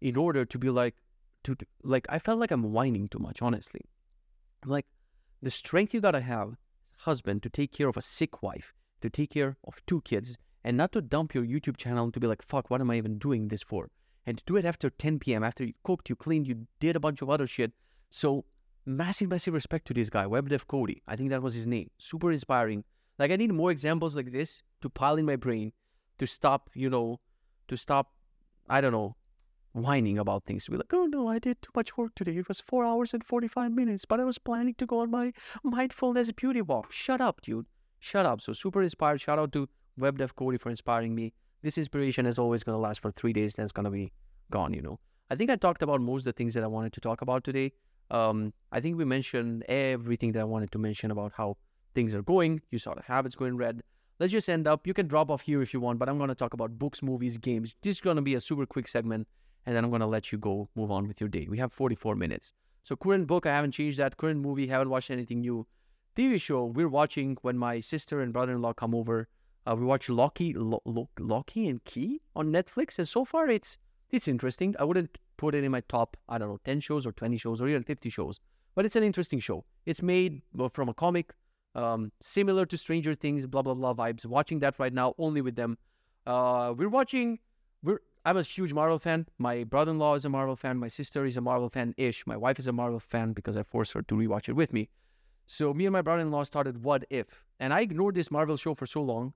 in 0.00 0.16
order 0.16 0.44
to 0.44 0.58
be 0.58 0.70
like, 0.70 0.96
to 1.44 1.56
like, 1.82 2.06
I 2.08 2.18
felt 2.18 2.38
like 2.38 2.50
I'm 2.50 2.72
whining 2.72 3.08
too 3.08 3.18
much, 3.18 3.40
honestly. 3.40 3.82
Like, 4.64 4.86
the 5.40 5.50
strength 5.50 5.94
you 5.94 6.00
gotta 6.00 6.20
have, 6.20 6.56
husband, 6.98 7.42
to 7.44 7.50
take 7.50 7.72
care 7.72 7.88
of 7.88 7.96
a 7.96 8.02
sick 8.02 8.42
wife, 8.42 8.74
to 9.00 9.08
take 9.08 9.30
care 9.30 9.56
of 9.64 9.80
two 9.86 10.00
kids, 10.02 10.36
and 10.64 10.76
not 10.76 10.92
to 10.92 11.00
dump 11.00 11.34
your 11.34 11.44
YouTube 11.44 11.76
channel 11.76 12.04
and 12.04 12.14
to 12.14 12.20
be 12.20 12.26
like, 12.26 12.42
fuck, 12.42 12.70
what 12.70 12.80
am 12.80 12.90
I 12.90 12.96
even 12.96 13.18
doing 13.18 13.48
this 13.48 13.62
for? 13.62 13.90
And 14.26 14.36
to 14.38 14.44
do 14.44 14.56
it 14.56 14.64
after 14.64 14.90
10 14.90 15.20
p.m., 15.20 15.42
after 15.42 15.64
you 15.64 15.72
cooked, 15.84 16.10
you 16.10 16.16
cleaned, 16.16 16.46
you 16.46 16.66
did 16.80 16.96
a 16.96 17.00
bunch 17.00 17.22
of 17.22 17.30
other 17.30 17.46
shit. 17.46 17.72
So, 18.10 18.44
massive, 18.84 19.30
massive 19.30 19.54
respect 19.54 19.86
to 19.86 19.94
this 19.94 20.10
guy, 20.10 20.26
WebDev 20.26 20.66
Cody. 20.66 21.02
I 21.06 21.16
think 21.16 21.30
that 21.30 21.42
was 21.42 21.54
his 21.54 21.66
name. 21.66 21.90
Super 21.98 22.32
inspiring. 22.32 22.84
Like, 23.18 23.30
I 23.30 23.36
need 23.36 23.52
more 23.52 23.70
examples 23.70 24.14
like 24.14 24.32
this 24.32 24.62
to 24.82 24.90
pile 24.90 25.16
in 25.16 25.24
my 25.24 25.36
brain 25.36 25.72
to 26.18 26.26
stop, 26.26 26.70
you 26.74 26.90
know, 26.90 27.20
to 27.68 27.76
stop, 27.76 28.12
I 28.68 28.80
don't 28.80 28.92
know, 28.92 29.16
whining 29.72 30.18
about 30.18 30.44
things. 30.44 30.64
To 30.64 30.70
be 30.70 30.76
like, 30.76 30.92
oh 30.92 31.06
no, 31.06 31.28
I 31.28 31.38
did 31.38 31.62
too 31.62 31.70
much 31.74 31.96
work 31.96 32.14
today. 32.14 32.36
It 32.36 32.48
was 32.48 32.60
four 32.60 32.84
hours 32.84 33.14
and 33.14 33.24
45 33.24 33.72
minutes, 33.72 34.04
but 34.04 34.20
I 34.20 34.24
was 34.24 34.38
planning 34.38 34.74
to 34.78 34.86
go 34.86 35.00
on 35.00 35.10
my 35.10 35.32
mindfulness 35.62 36.32
beauty 36.32 36.62
walk. 36.62 36.92
Shut 36.92 37.20
up, 37.20 37.40
dude. 37.42 37.66
Shut 37.98 38.26
up. 38.26 38.40
So 38.40 38.52
super 38.52 38.82
inspired. 38.82 39.20
Shout 39.20 39.38
out 39.38 39.52
to 39.52 39.68
WebDev 39.98 40.34
Cody 40.34 40.58
for 40.58 40.70
inspiring 40.70 41.14
me. 41.14 41.32
This 41.62 41.76
inspiration 41.76 42.26
is 42.26 42.38
always 42.38 42.62
going 42.62 42.76
to 42.76 42.80
last 42.80 43.00
for 43.00 43.10
three 43.10 43.32
days, 43.32 43.54
then 43.54 43.64
it's 43.64 43.72
going 43.72 43.84
to 43.84 43.90
be 43.90 44.12
gone, 44.50 44.72
you 44.72 44.82
know. 44.82 45.00
I 45.30 45.34
think 45.34 45.50
I 45.50 45.56
talked 45.56 45.82
about 45.82 46.00
most 46.00 46.20
of 46.20 46.26
the 46.26 46.32
things 46.32 46.54
that 46.54 46.62
I 46.62 46.68
wanted 46.68 46.92
to 46.94 47.00
talk 47.00 47.20
about 47.20 47.44
today. 47.44 47.72
Um, 48.10 48.54
I 48.72 48.80
think 48.80 48.96
we 48.96 49.04
mentioned 49.04 49.64
everything 49.68 50.32
that 50.32 50.40
I 50.40 50.44
wanted 50.44 50.70
to 50.72 50.78
mention 50.78 51.10
about 51.10 51.32
how 51.36 51.56
things 51.94 52.14
are 52.14 52.22
going. 52.22 52.62
You 52.70 52.78
saw 52.78 52.94
the 52.94 53.02
habits 53.02 53.34
going 53.34 53.56
red 53.56 53.82
let's 54.18 54.32
just 54.32 54.48
end 54.48 54.66
up. 54.66 54.86
You 54.86 54.94
can 54.94 55.06
drop 55.06 55.30
off 55.30 55.42
here 55.42 55.62
if 55.62 55.72
you 55.72 55.80
want, 55.80 55.98
but 55.98 56.08
I'm 56.08 56.18
going 56.18 56.28
to 56.28 56.34
talk 56.34 56.54
about 56.54 56.78
books, 56.78 57.02
movies, 57.02 57.36
games. 57.36 57.74
This 57.82 57.96
is 57.96 58.00
going 58.00 58.16
to 58.16 58.22
be 58.22 58.34
a 58.34 58.40
super 58.40 58.66
quick 58.66 58.88
segment, 58.88 59.28
and 59.66 59.74
then 59.74 59.84
I'm 59.84 59.90
going 59.90 60.00
to 60.00 60.06
let 60.06 60.32
you 60.32 60.38
go 60.38 60.68
move 60.74 60.90
on 60.90 61.06
with 61.06 61.20
your 61.20 61.28
day. 61.28 61.46
We 61.48 61.58
have 61.58 61.72
44 61.72 62.14
minutes. 62.16 62.52
So, 62.82 62.96
current 62.96 63.26
book, 63.26 63.46
I 63.46 63.50
haven't 63.50 63.72
changed 63.72 63.98
that. 63.98 64.16
Current 64.16 64.40
movie, 64.40 64.66
haven't 64.66 64.90
watched 64.90 65.10
anything 65.10 65.40
new. 65.40 65.66
TV 66.16 66.40
show, 66.40 66.64
we're 66.64 66.88
watching 66.88 67.36
when 67.42 67.56
my 67.56 67.80
sister 67.80 68.20
and 68.20 68.32
brother 68.32 68.52
in 68.52 68.62
law 68.62 68.72
come 68.72 68.94
over. 68.94 69.28
Uh, 69.64 69.76
we 69.76 69.84
watch 69.84 70.08
Locky, 70.08 70.52
Lo- 70.54 70.82
Lo- 70.84 71.10
Locky 71.18 71.68
and 71.68 71.84
Key 71.84 72.22
on 72.34 72.50
Netflix, 72.50 72.98
and 72.98 73.06
so 73.06 73.24
far 73.24 73.48
it's 73.48 73.78
it's 74.10 74.26
interesting. 74.26 74.74
I 74.80 74.84
wouldn't 74.84 75.18
put 75.36 75.54
it 75.54 75.62
in 75.62 75.70
my 75.70 75.82
top, 75.88 76.16
I 76.28 76.38
don't 76.38 76.48
know, 76.48 76.58
10 76.64 76.80
shows 76.80 77.06
or 77.06 77.12
20 77.12 77.36
shows 77.36 77.60
or 77.60 77.68
even 77.68 77.82
50 77.82 78.08
shows, 78.08 78.40
but 78.74 78.86
it's 78.86 78.96
an 78.96 79.02
interesting 79.02 79.38
show. 79.38 79.64
It's 79.84 80.02
made 80.02 80.42
uh, 80.58 80.68
from 80.70 80.88
a 80.88 80.94
comic, 80.94 81.34
um, 81.78 82.12
similar 82.20 82.66
to 82.66 82.76
Stranger 82.76 83.14
Things, 83.14 83.46
blah 83.46 83.62
blah 83.62 83.74
blah 83.74 83.94
vibes. 83.94 84.26
Watching 84.26 84.58
that 84.60 84.78
right 84.78 84.92
now, 84.92 85.14
only 85.18 85.40
with 85.40 85.56
them. 85.56 85.78
Uh, 86.26 86.74
we're 86.76 86.88
watching. 86.88 87.38
We're 87.82 88.00
I'm 88.24 88.36
a 88.36 88.42
huge 88.42 88.72
Marvel 88.72 88.98
fan. 88.98 89.26
My 89.38 89.64
brother-in-law 89.64 90.16
is 90.16 90.24
a 90.24 90.28
Marvel 90.28 90.56
fan. 90.56 90.76
My 90.76 90.88
sister 90.88 91.24
is 91.24 91.36
a 91.36 91.40
Marvel 91.40 91.70
fan-ish. 91.70 92.26
My 92.26 92.36
wife 92.36 92.58
is 92.58 92.66
a 92.66 92.72
Marvel 92.72 93.00
fan 93.00 93.32
because 93.32 93.56
I 93.56 93.62
forced 93.62 93.92
her 93.92 94.02
to 94.02 94.14
rewatch 94.14 94.48
it 94.48 94.54
with 94.54 94.72
me. 94.72 94.90
So 95.46 95.72
me 95.72 95.86
and 95.86 95.92
my 95.92 96.02
brother-in-law 96.02 96.42
started 96.42 96.82
What 96.82 97.06
If, 97.08 97.44
and 97.60 97.72
I 97.72 97.80
ignored 97.80 98.16
this 98.16 98.30
Marvel 98.30 98.56
show 98.56 98.74
for 98.74 98.86
so 98.86 99.02
long. 99.02 99.32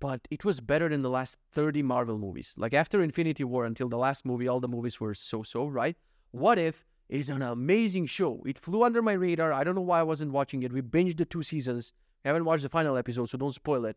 But 0.00 0.26
it 0.30 0.44
was 0.44 0.60
better 0.60 0.88
than 0.88 1.02
the 1.02 1.08
last 1.08 1.38
30 1.52 1.82
Marvel 1.82 2.18
movies. 2.18 2.54
Like 2.58 2.74
after 2.74 3.00
Infinity 3.00 3.44
War 3.44 3.64
until 3.64 3.88
the 3.88 3.96
last 3.96 4.26
movie, 4.26 4.48
all 4.48 4.60
the 4.60 4.68
movies 4.68 5.00
were 5.00 5.14
so-so, 5.14 5.66
right? 5.66 5.96
What 6.32 6.58
If 6.58 6.84
is 7.08 7.30
an 7.30 7.42
amazing 7.42 8.06
show. 8.06 8.42
It 8.46 8.58
flew 8.58 8.82
under 8.84 9.02
my 9.02 9.12
radar. 9.12 9.52
I 9.52 9.64
don't 9.64 9.74
know 9.74 9.80
why 9.80 10.00
I 10.00 10.04
wasn't 10.04 10.32
watching 10.32 10.62
it. 10.62 10.72
We 10.72 10.82
binged 10.82 11.18
the 11.18 11.24
two 11.24 11.42
seasons. 11.42 11.92
I 12.24 12.28
haven't 12.28 12.44
watched 12.44 12.62
the 12.62 12.68
final 12.68 12.96
episode, 12.96 13.28
so 13.28 13.38
don't 13.38 13.52
spoil 13.52 13.84
it 13.84 13.96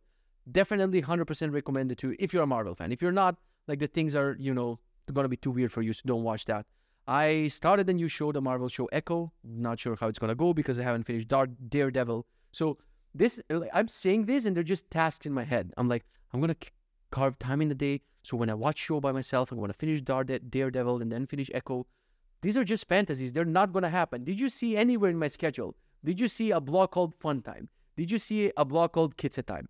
definitely 0.51 1.01
100% 1.01 1.51
recommend 1.51 1.91
it 1.91 1.97
to 1.99 2.16
if 2.20 2.34
you're 2.34 2.43
a 2.43 2.47
Marvel 2.47 2.76
fan. 2.76 2.91
If 2.91 3.01
you're 3.01 3.12
not, 3.12 3.38
like 3.68 3.80
the 3.80 3.88
things 3.88 4.16
are, 4.16 4.36
you 4.39 4.53
know, 4.53 4.80
going 5.14 5.26
to 5.26 5.30
be 5.30 5.38
too 5.38 5.51
weird 5.51 5.72
for 5.72 5.82
you, 5.82 5.93
so 5.93 6.01
don't 6.05 6.24
watch 6.24 6.45
that. 6.45 6.66
I 7.08 7.47
started 7.47 7.89
a 7.89 7.93
new 7.93 8.08
show, 8.10 8.32
the 8.32 8.41
Marvel 8.41 8.68
show 8.68 8.86
Echo. 8.91 9.32
Not 9.43 9.80
sure 9.80 9.95
how 9.99 10.08
it's 10.08 10.20
going 10.20 10.30
to 10.30 10.36
go 10.36 10.53
because 10.53 10.78
I 10.78 10.84
haven't 10.84 11.03
finished 11.03 11.30
Dar- 11.30 11.47
Daredevil. 11.47 12.26
So 12.51 12.78
this, 13.16 13.41
I'm 13.74 13.88
saying 13.88 14.26
this 14.26 14.45
and 14.45 14.55
they're 14.55 14.64
just 14.64 14.89
tasks 14.91 15.26
in 15.26 15.34
my 15.34 15.43
head. 15.43 15.72
I'm 15.78 15.88
like, 15.88 16.05
I'm 16.34 16.41
going 16.41 16.53
to 16.53 16.70
carve 17.12 17.39
time 17.39 17.62
in 17.62 17.70
the 17.70 17.76
day. 17.76 18.01
So 18.24 18.36
when 18.36 18.49
I 18.49 18.53
watch 18.53 18.78
show 18.78 18.99
by 18.99 19.14
myself, 19.14 19.51
I'm 19.51 19.58
going 19.58 19.72
to 19.72 19.78
finish 19.78 20.01
Dar- 20.01 20.26
Daredevil 20.26 21.01
and 21.01 21.10
then 21.10 21.26
finish 21.28 21.49
Echo. 21.53 21.88
These 22.42 22.58
are 22.58 22.64
just 22.64 22.88
fantasies. 22.88 23.34
They're 23.34 23.46
not 23.46 23.74
going 23.74 23.84
to 23.84 23.90
happen. 23.90 24.24
Did 24.24 24.40
you 24.40 24.50
see 24.50 24.78
anywhere 24.78 25.10
in 25.10 25.18
my 25.18 25.28
schedule? 25.28 25.76
Did 26.04 26.20
you 26.20 26.28
see 26.28 26.52
a 26.52 26.62
blog 26.62 26.92
called 26.92 27.16
Fun 27.16 27.42
Time? 27.42 27.70
Did 27.96 28.12
you 28.12 28.18
see 28.18 28.52
a 28.58 28.64
blog 28.64 28.92
called 28.92 29.18
Kids 29.18 29.40
Time? 29.46 29.68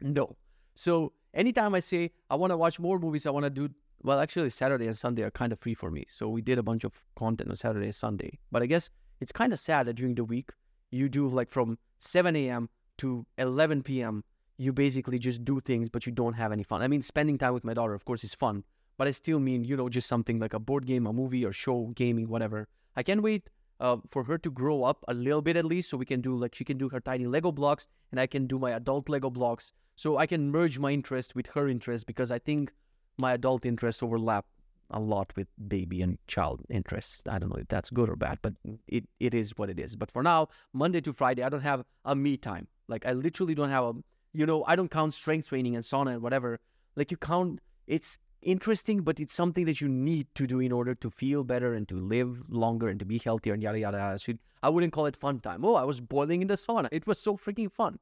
No. 0.00 0.36
So 0.74 1.12
anytime 1.32 1.74
I 1.74 1.80
say 1.80 2.10
I 2.30 2.34
want 2.34 2.50
to 2.50 2.56
watch 2.56 2.80
more 2.80 2.98
movies, 2.98 3.26
I 3.26 3.30
want 3.30 3.44
to 3.44 3.50
do 3.50 3.68
well. 4.02 4.18
Actually, 4.18 4.50
Saturday 4.50 4.86
and 4.86 4.98
Sunday 4.98 5.22
are 5.22 5.30
kind 5.30 5.52
of 5.52 5.60
free 5.60 5.74
for 5.74 5.90
me, 5.90 6.04
so 6.08 6.28
we 6.28 6.42
did 6.42 6.58
a 6.58 6.62
bunch 6.62 6.84
of 6.84 7.00
content 7.16 7.50
on 7.50 7.56
Saturday 7.56 7.86
and 7.86 7.94
Sunday. 7.94 8.38
But 8.50 8.62
I 8.62 8.66
guess 8.66 8.90
it's 9.20 9.32
kind 9.32 9.52
of 9.52 9.60
sad 9.60 9.86
that 9.86 9.94
during 9.94 10.16
the 10.16 10.24
week 10.24 10.50
you 10.90 11.08
do 11.08 11.28
like 11.28 11.50
from 11.50 11.78
7 11.98 12.34
a.m. 12.36 12.68
to 12.98 13.24
11 13.38 13.82
p.m. 13.84 14.24
You 14.56 14.72
basically 14.72 15.18
just 15.18 15.44
do 15.44 15.60
things, 15.60 15.88
but 15.88 16.06
you 16.06 16.12
don't 16.12 16.34
have 16.34 16.52
any 16.52 16.62
fun. 16.62 16.82
I 16.82 16.88
mean, 16.88 17.02
spending 17.02 17.38
time 17.38 17.54
with 17.54 17.64
my 17.64 17.74
daughter, 17.74 17.94
of 17.94 18.04
course, 18.04 18.22
is 18.24 18.34
fun, 18.34 18.62
but 18.96 19.08
I 19.08 19.12
still 19.12 19.40
mean 19.40 19.64
you 19.64 19.76
know 19.76 19.88
just 19.88 20.08
something 20.08 20.38
like 20.38 20.54
a 20.54 20.58
board 20.58 20.86
game, 20.86 21.06
a 21.06 21.12
movie, 21.12 21.44
or 21.44 21.52
show, 21.52 21.92
gaming, 21.94 22.28
whatever. 22.28 22.68
I 22.96 23.02
can't 23.02 23.22
wait 23.22 23.50
uh, 23.80 23.96
for 24.08 24.24
her 24.24 24.38
to 24.38 24.50
grow 24.50 24.84
up 24.84 25.04
a 25.08 25.14
little 25.14 25.42
bit 25.42 25.56
at 25.56 25.64
least, 25.64 25.90
so 25.90 25.96
we 25.96 26.06
can 26.06 26.20
do 26.20 26.36
like 26.36 26.54
she 26.54 26.64
can 26.64 26.78
do 26.78 26.88
her 26.88 27.00
tiny 27.00 27.26
Lego 27.26 27.52
blocks, 27.52 27.88
and 28.10 28.20
I 28.20 28.26
can 28.26 28.46
do 28.46 28.58
my 28.58 28.70
adult 28.72 29.08
Lego 29.08 29.30
blocks 29.30 29.72
so 29.96 30.16
I 30.16 30.26
can 30.26 30.50
merge 30.50 30.78
my 30.78 30.90
interest 30.90 31.34
with 31.34 31.46
her 31.48 31.68
interest 31.68 32.06
because 32.06 32.30
I 32.30 32.38
think 32.38 32.72
my 33.16 33.32
adult 33.32 33.64
interests 33.64 34.02
overlap 34.02 34.44
a 34.90 35.00
lot 35.00 35.32
with 35.36 35.48
baby 35.68 36.02
and 36.02 36.18
child 36.26 36.62
interests. 36.68 37.22
I 37.28 37.38
don't 37.38 37.50
know 37.50 37.60
if 37.60 37.68
that's 37.68 37.90
good 37.90 38.08
or 38.08 38.16
bad, 38.16 38.38
but 38.42 38.54
it, 38.88 39.04
it 39.20 39.34
is 39.34 39.56
what 39.56 39.70
it 39.70 39.78
is. 39.78 39.96
But 39.96 40.10
for 40.10 40.22
now, 40.22 40.48
Monday 40.72 41.00
to 41.02 41.12
Friday, 41.12 41.42
I 41.42 41.48
don't 41.48 41.60
have 41.60 41.84
a 42.04 42.14
me 42.14 42.36
time. 42.36 42.68
Like 42.88 43.06
I 43.06 43.12
literally 43.12 43.54
don't 43.54 43.70
have 43.70 43.84
a, 43.84 43.94
you 44.32 44.46
know, 44.46 44.64
I 44.66 44.76
don't 44.76 44.90
count 44.90 45.14
strength 45.14 45.48
training 45.48 45.74
and 45.74 45.84
sauna 45.84 46.14
and 46.14 46.22
whatever. 46.22 46.58
Like 46.96 47.10
you 47.10 47.16
count, 47.16 47.60
it's 47.86 48.18
interesting, 48.44 49.02
but 49.02 49.20
it's 49.20 49.34
something 49.34 49.64
that 49.66 49.80
you 49.80 49.88
need 49.88 50.26
to 50.34 50.46
do 50.46 50.60
in 50.60 50.72
order 50.72 50.94
to 50.94 51.10
feel 51.10 51.44
better 51.44 51.74
and 51.74 51.88
to 51.88 51.96
live 51.96 52.42
longer 52.48 52.88
and 52.88 52.98
to 53.00 53.04
be 53.04 53.18
healthier 53.18 53.54
and 53.54 53.62
yada 53.62 53.78
yada 53.78 53.98
yada. 53.98 54.18
So 54.18 54.34
I 54.62 54.68
wouldn't 54.68 54.92
call 54.92 55.06
it 55.06 55.16
fun 55.16 55.40
time. 55.40 55.64
Oh, 55.64 55.74
I 55.74 55.84
was 55.84 56.00
boiling 56.00 56.42
in 56.42 56.48
the 56.48 56.54
sauna. 56.54 56.88
It 56.92 57.06
was 57.06 57.18
so 57.18 57.36
freaking 57.36 57.70
fun. 57.70 57.98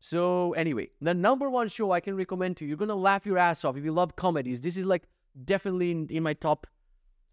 So 0.00 0.52
anyway, 0.52 0.90
the 1.00 1.14
number 1.14 1.48
one 1.48 1.68
show 1.68 1.92
I 1.92 2.00
can 2.00 2.16
recommend 2.16 2.56
to 2.58 2.64
you, 2.64 2.68
you're 2.68 2.76
gonna 2.76 2.94
laugh 2.94 3.24
your 3.24 3.38
ass 3.38 3.64
off 3.64 3.76
if 3.76 3.84
you 3.84 3.92
love 3.92 4.16
comedies. 4.16 4.60
This 4.60 4.76
is 4.76 4.84
like 4.84 5.04
definitely 5.44 5.90
in, 5.90 6.06
in 6.08 6.22
my 6.22 6.34
top 6.34 6.66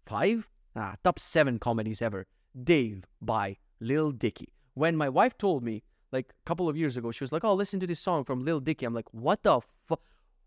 five, 0.06 0.48
ah, 0.74 0.96
top 1.04 1.18
seven 1.18 1.58
comedies 1.58 2.00
ever. 2.00 2.26
Dave 2.64 3.04
by 3.20 3.58
Lil 3.80 4.10
Dicky. 4.10 4.52
When 4.74 4.96
my 4.96 5.08
wife 5.08 5.36
told 5.36 5.62
me 5.62 5.82
like 6.12 6.30
a 6.30 6.46
couple 6.46 6.68
of 6.68 6.76
years 6.76 6.96
ago, 6.96 7.10
she 7.10 7.24
was 7.24 7.32
like, 7.32 7.44
"Oh, 7.44 7.54
listen 7.54 7.80
to 7.80 7.86
this 7.86 8.00
song 8.00 8.24
from 8.24 8.44
Lil 8.44 8.60
Dicky." 8.60 8.86
I'm 8.86 8.94
like, 8.94 9.12
"What 9.12 9.42
the? 9.42 9.60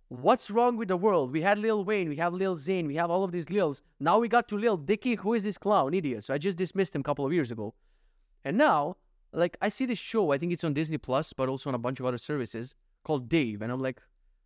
What's 0.07 0.51
wrong 0.51 0.77
with 0.77 0.87
the 0.87 0.97
world? 0.97 1.31
We 1.31 1.41
had 1.41 1.57
Lil 1.57 1.83
Wayne, 1.83 2.09
we 2.09 2.15
have 2.17 2.33
Lil 2.33 2.57
Zane, 2.57 2.87
we 2.87 2.95
have 2.95 3.09
all 3.09 3.23
of 3.23 3.31
these 3.31 3.47
Lils. 3.47 3.81
Now 3.99 4.19
we 4.19 4.27
got 4.27 4.47
to 4.49 4.57
Lil 4.57 4.77
Dicky. 4.77 5.15
Who 5.15 5.33
is 5.33 5.43
this 5.43 5.57
clown 5.57 5.93
idiot?" 5.93 6.23
So 6.23 6.33
I 6.33 6.37
just 6.37 6.57
dismissed 6.57 6.95
him 6.95 7.01
a 7.01 7.03
couple 7.03 7.25
of 7.25 7.33
years 7.33 7.51
ago, 7.51 7.73
and 8.43 8.57
now 8.57 8.97
like 9.35 9.57
I 9.61 9.69
see 9.69 9.85
this 9.85 9.99
show, 9.99 10.31
I 10.31 10.37
think 10.37 10.53
it's 10.53 10.63
on 10.63 10.73
Disney 10.73 10.97
Plus, 10.97 11.33
but 11.33 11.49
also 11.49 11.69
on 11.69 11.75
a 11.75 11.79
bunch 11.79 11.99
of 11.99 12.05
other 12.05 12.17
services 12.17 12.75
called 13.03 13.29
Dave. 13.29 13.61
And 13.61 13.71
I'm 13.71 13.81
like, 13.81 14.01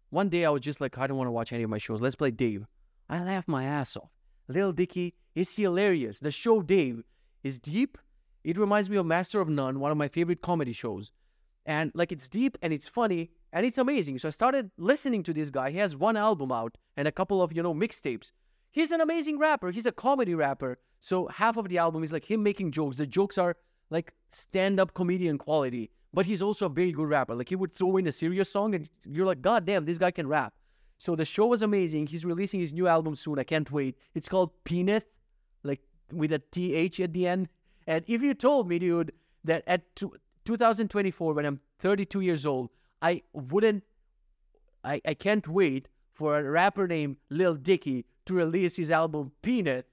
one 0.09 0.29
day 0.29 0.45
I 0.45 0.49
was 0.49 0.61
just 0.61 0.81
like, 0.81 0.97
I 0.97 1.07
don't 1.07 1.17
want 1.17 1.27
to 1.27 1.31
watch 1.31 1.53
any 1.53 1.63
of 1.63 1.69
my 1.69 1.77
shows. 1.77 2.01
Let's 2.01 2.15
play 2.15 2.31
Dave. 2.31 2.65
I 3.09 3.23
laugh 3.23 3.47
my 3.47 3.63
ass 3.63 3.95
off. 3.95 4.11
Lil 4.47 4.73
Dicky 4.73 5.15
is 5.35 5.55
hilarious. 5.55 6.19
The 6.19 6.31
show 6.31 6.61
Dave 6.61 7.03
is 7.43 7.59
deep. 7.59 7.97
It 8.43 8.57
reminds 8.57 8.89
me 8.89 8.97
of 8.97 9.05
Master 9.05 9.39
of 9.39 9.49
None, 9.49 9.79
one 9.79 9.91
of 9.91 9.97
my 9.97 10.07
favorite 10.07 10.41
comedy 10.41 10.73
shows. 10.73 11.11
And 11.65 11.91
like 11.93 12.11
it's 12.11 12.27
deep 12.27 12.57
and 12.61 12.73
it's 12.73 12.87
funny 12.87 13.29
and 13.51 13.65
it's 13.65 13.77
amazing. 13.77 14.19
So 14.19 14.27
I 14.27 14.31
started 14.31 14.71
listening 14.77 15.23
to 15.23 15.33
this 15.33 15.49
guy. 15.49 15.71
He 15.71 15.77
has 15.77 15.95
one 15.95 16.17
album 16.17 16.51
out 16.51 16.77
and 16.97 17.07
a 17.07 17.11
couple 17.11 17.41
of, 17.41 17.51
you 17.53 17.63
know, 17.63 17.73
mixtapes. 17.73 18.31
He's 18.71 18.91
an 18.91 19.01
amazing 19.01 19.39
rapper. 19.39 19.71
He's 19.71 19.85
a 19.85 19.91
comedy 19.91 20.35
rapper. 20.35 20.77
So 20.99 21.27
half 21.27 21.57
of 21.57 21.69
the 21.69 21.77
album 21.77 22.03
is 22.03 22.11
like 22.11 22.29
him 22.29 22.43
making 22.43 22.71
jokes. 22.71 22.97
The 22.97 23.07
jokes 23.07 23.37
are 23.37 23.55
like 23.89 24.13
stand-up 24.29 24.93
comedian 24.93 25.37
quality, 25.37 25.89
but 26.13 26.25
he's 26.25 26.41
also 26.41 26.67
a 26.67 26.69
very 26.69 26.91
good 26.91 27.07
rapper. 27.07 27.33
Like 27.33 27.49
he 27.49 27.55
would 27.55 27.73
throw 27.73 27.97
in 27.97 28.05
a 28.07 28.11
serious 28.11 28.51
song, 28.51 28.75
and 28.75 28.87
you're 29.05 29.25
like, 29.25 29.41
God 29.41 29.65
damn, 29.65 29.85
this 29.85 29.97
guy 29.97 30.11
can 30.11 30.27
rap. 30.27 30.53
So 30.97 31.15
the 31.15 31.25
show 31.25 31.47
was 31.47 31.61
amazing. 31.63 32.07
He's 32.07 32.25
releasing 32.25 32.59
his 32.59 32.73
new 32.73 32.87
album 32.87 33.15
soon. 33.15 33.39
I 33.39 33.43
can't 33.43 33.71
wait. 33.71 33.97
It's 34.13 34.27
called 34.27 34.51
Penith, 34.65 35.05
like 35.63 35.81
with 36.11 36.33
a 36.33 36.39
th 36.39 36.99
at 36.99 37.13
the 37.13 37.25
end. 37.25 37.47
And 37.87 38.03
if 38.07 38.21
you 38.21 38.33
told 38.33 38.67
me, 38.67 38.77
dude, 38.77 39.13
that 39.45 39.63
at 39.65 39.95
2024, 39.95 41.33
when 41.33 41.45
I'm 41.45 41.59
32 41.79 42.19
years 42.19 42.45
old, 42.45 42.69
I 43.01 43.23
wouldn't, 43.33 43.83
I, 44.83 45.01
I 45.05 45.13
can't 45.13 45.47
wait 45.47 45.87
for 46.13 46.37
a 46.37 46.43
rapper 46.43 46.87
named 46.87 47.17
Lil 47.29 47.55
Dicky 47.55 48.05
to 48.25 48.33
release 48.33 48.75
his 48.75 48.91
album 48.91 49.31
Penith 49.41 49.85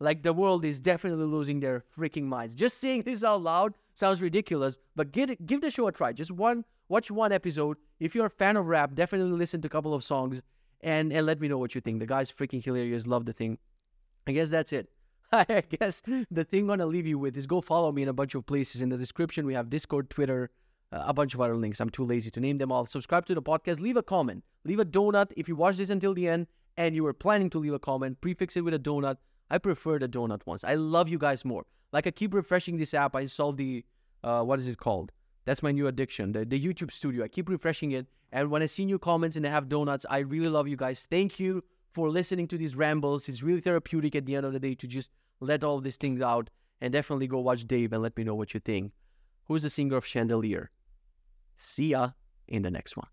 like 0.00 0.22
the 0.22 0.32
world 0.32 0.64
is 0.64 0.80
definitely 0.80 1.24
losing 1.24 1.60
their 1.60 1.84
freaking 1.96 2.24
minds. 2.24 2.54
Just 2.54 2.78
saying 2.80 3.02
this 3.02 3.24
out 3.24 3.42
loud 3.42 3.74
sounds 3.94 4.20
ridiculous, 4.20 4.78
but 4.96 5.12
give 5.12 5.30
give 5.46 5.60
the 5.60 5.70
show 5.70 5.86
a 5.86 5.92
try. 5.92 6.12
Just 6.12 6.30
one, 6.30 6.64
watch 6.88 7.10
one 7.10 7.32
episode. 7.32 7.76
If 8.00 8.14
you're 8.14 8.26
a 8.26 8.30
fan 8.30 8.56
of 8.56 8.66
rap, 8.66 8.94
definitely 8.94 9.32
listen 9.32 9.60
to 9.62 9.66
a 9.66 9.70
couple 9.70 9.94
of 9.94 10.04
songs 10.04 10.42
and 10.80 11.12
and 11.12 11.26
let 11.26 11.40
me 11.40 11.48
know 11.48 11.58
what 11.58 11.74
you 11.74 11.80
think. 11.80 12.00
The 12.00 12.06
guy's 12.06 12.30
freaking 12.32 12.64
hilarious. 12.64 13.06
Love 13.06 13.24
the 13.24 13.32
thing. 13.32 13.58
I 14.26 14.32
guess 14.32 14.50
that's 14.50 14.72
it. 14.72 14.88
I 15.32 15.62
guess 15.78 16.02
the 16.30 16.44
thing 16.44 16.62
I'm 16.62 16.68
gonna 16.68 16.86
leave 16.86 17.06
you 17.06 17.18
with 17.18 17.36
is 17.36 17.46
go 17.46 17.60
follow 17.60 17.92
me 17.92 18.02
in 18.02 18.08
a 18.08 18.12
bunch 18.12 18.34
of 18.34 18.46
places. 18.46 18.82
In 18.82 18.88
the 18.88 18.98
description, 18.98 19.46
we 19.46 19.54
have 19.54 19.70
Discord, 19.70 20.10
Twitter, 20.10 20.50
a 20.94 21.12
bunch 21.12 21.34
of 21.34 21.40
other 21.40 21.56
links. 21.56 21.80
I'm 21.80 21.90
too 21.90 22.04
lazy 22.04 22.30
to 22.30 22.40
name 22.40 22.58
them 22.58 22.70
all. 22.70 22.84
Subscribe 22.84 23.26
to 23.26 23.34
the 23.34 23.42
podcast. 23.42 23.80
Leave 23.80 23.96
a 23.96 24.02
comment. 24.02 24.44
Leave 24.64 24.78
a 24.78 24.84
donut 24.84 25.32
if 25.36 25.48
you 25.48 25.56
watch 25.56 25.76
this 25.76 25.90
until 25.90 26.14
the 26.14 26.28
end 26.28 26.46
and 26.76 26.94
you 26.94 27.02
were 27.02 27.12
planning 27.12 27.50
to 27.50 27.58
leave 27.58 27.72
a 27.72 27.78
comment. 27.78 28.20
Prefix 28.20 28.56
it 28.56 28.62
with 28.62 28.74
a 28.74 28.78
donut. 28.78 29.16
I 29.50 29.58
prefer 29.58 29.98
the 29.98 30.08
donut 30.08 30.46
ones. 30.46 30.64
I 30.64 30.74
love 30.74 31.08
you 31.08 31.18
guys 31.18 31.44
more. 31.44 31.66
Like 31.92 32.06
I 32.06 32.10
keep 32.10 32.32
refreshing 32.32 32.76
this 32.76 32.94
app. 32.94 33.14
I 33.14 33.20
installed 33.20 33.56
the 33.56 33.84
uh, 34.22 34.42
what 34.42 34.58
is 34.58 34.68
it 34.68 34.78
called? 34.78 35.12
That's 35.44 35.62
my 35.62 35.72
new 35.72 35.86
addiction, 35.86 36.32
the, 36.32 36.44
the 36.46 36.58
YouTube 36.58 36.90
Studio. 36.90 37.22
I 37.24 37.28
keep 37.28 37.50
refreshing 37.50 37.92
it, 37.92 38.06
and 38.32 38.50
when 38.50 38.62
I 38.62 38.66
see 38.66 38.86
new 38.86 38.98
comments 38.98 39.36
and 39.36 39.46
I 39.46 39.50
have 39.50 39.68
donuts, 39.68 40.06
I 40.08 40.20
really 40.20 40.48
love 40.48 40.66
you 40.66 40.76
guys. 40.76 41.06
Thank 41.10 41.38
you 41.38 41.62
for 41.92 42.08
listening 42.08 42.48
to 42.48 42.56
these 42.56 42.74
rambles. 42.74 43.28
It's 43.28 43.42
really 43.42 43.60
therapeutic 43.60 44.16
at 44.16 44.24
the 44.24 44.34
end 44.34 44.46
of 44.46 44.54
the 44.54 44.58
day 44.58 44.74
to 44.74 44.86
just 44.86 45.10
let 45.40 45.62
all 45.62 45.80
these 45.80 45.96
things 45.96 46.22
out. 46.22 46.48
And 46.80 46.92
definitely 46.92 47.28
go 47.28 47.38
watch 47.38 47.66
Dave 47.66 47.92
and 47.92 48.02
let 48.02 48.16
me 48.16 48.24
know 48.24 48.34
what 48.34 48.52
you 48.52 48.60
think. 48.60 48.92
Who's 49.46 49.62
the 49.62 49.70
singer 49.70 49.96
of 49.96 50.04
Chandelier? 50.04 50.70
See 51.56 51.88
ya 51.88 52.10
in 52.46 52.62
the 52.62 52.70
next 52.70 52.96
one. 52.96 53.08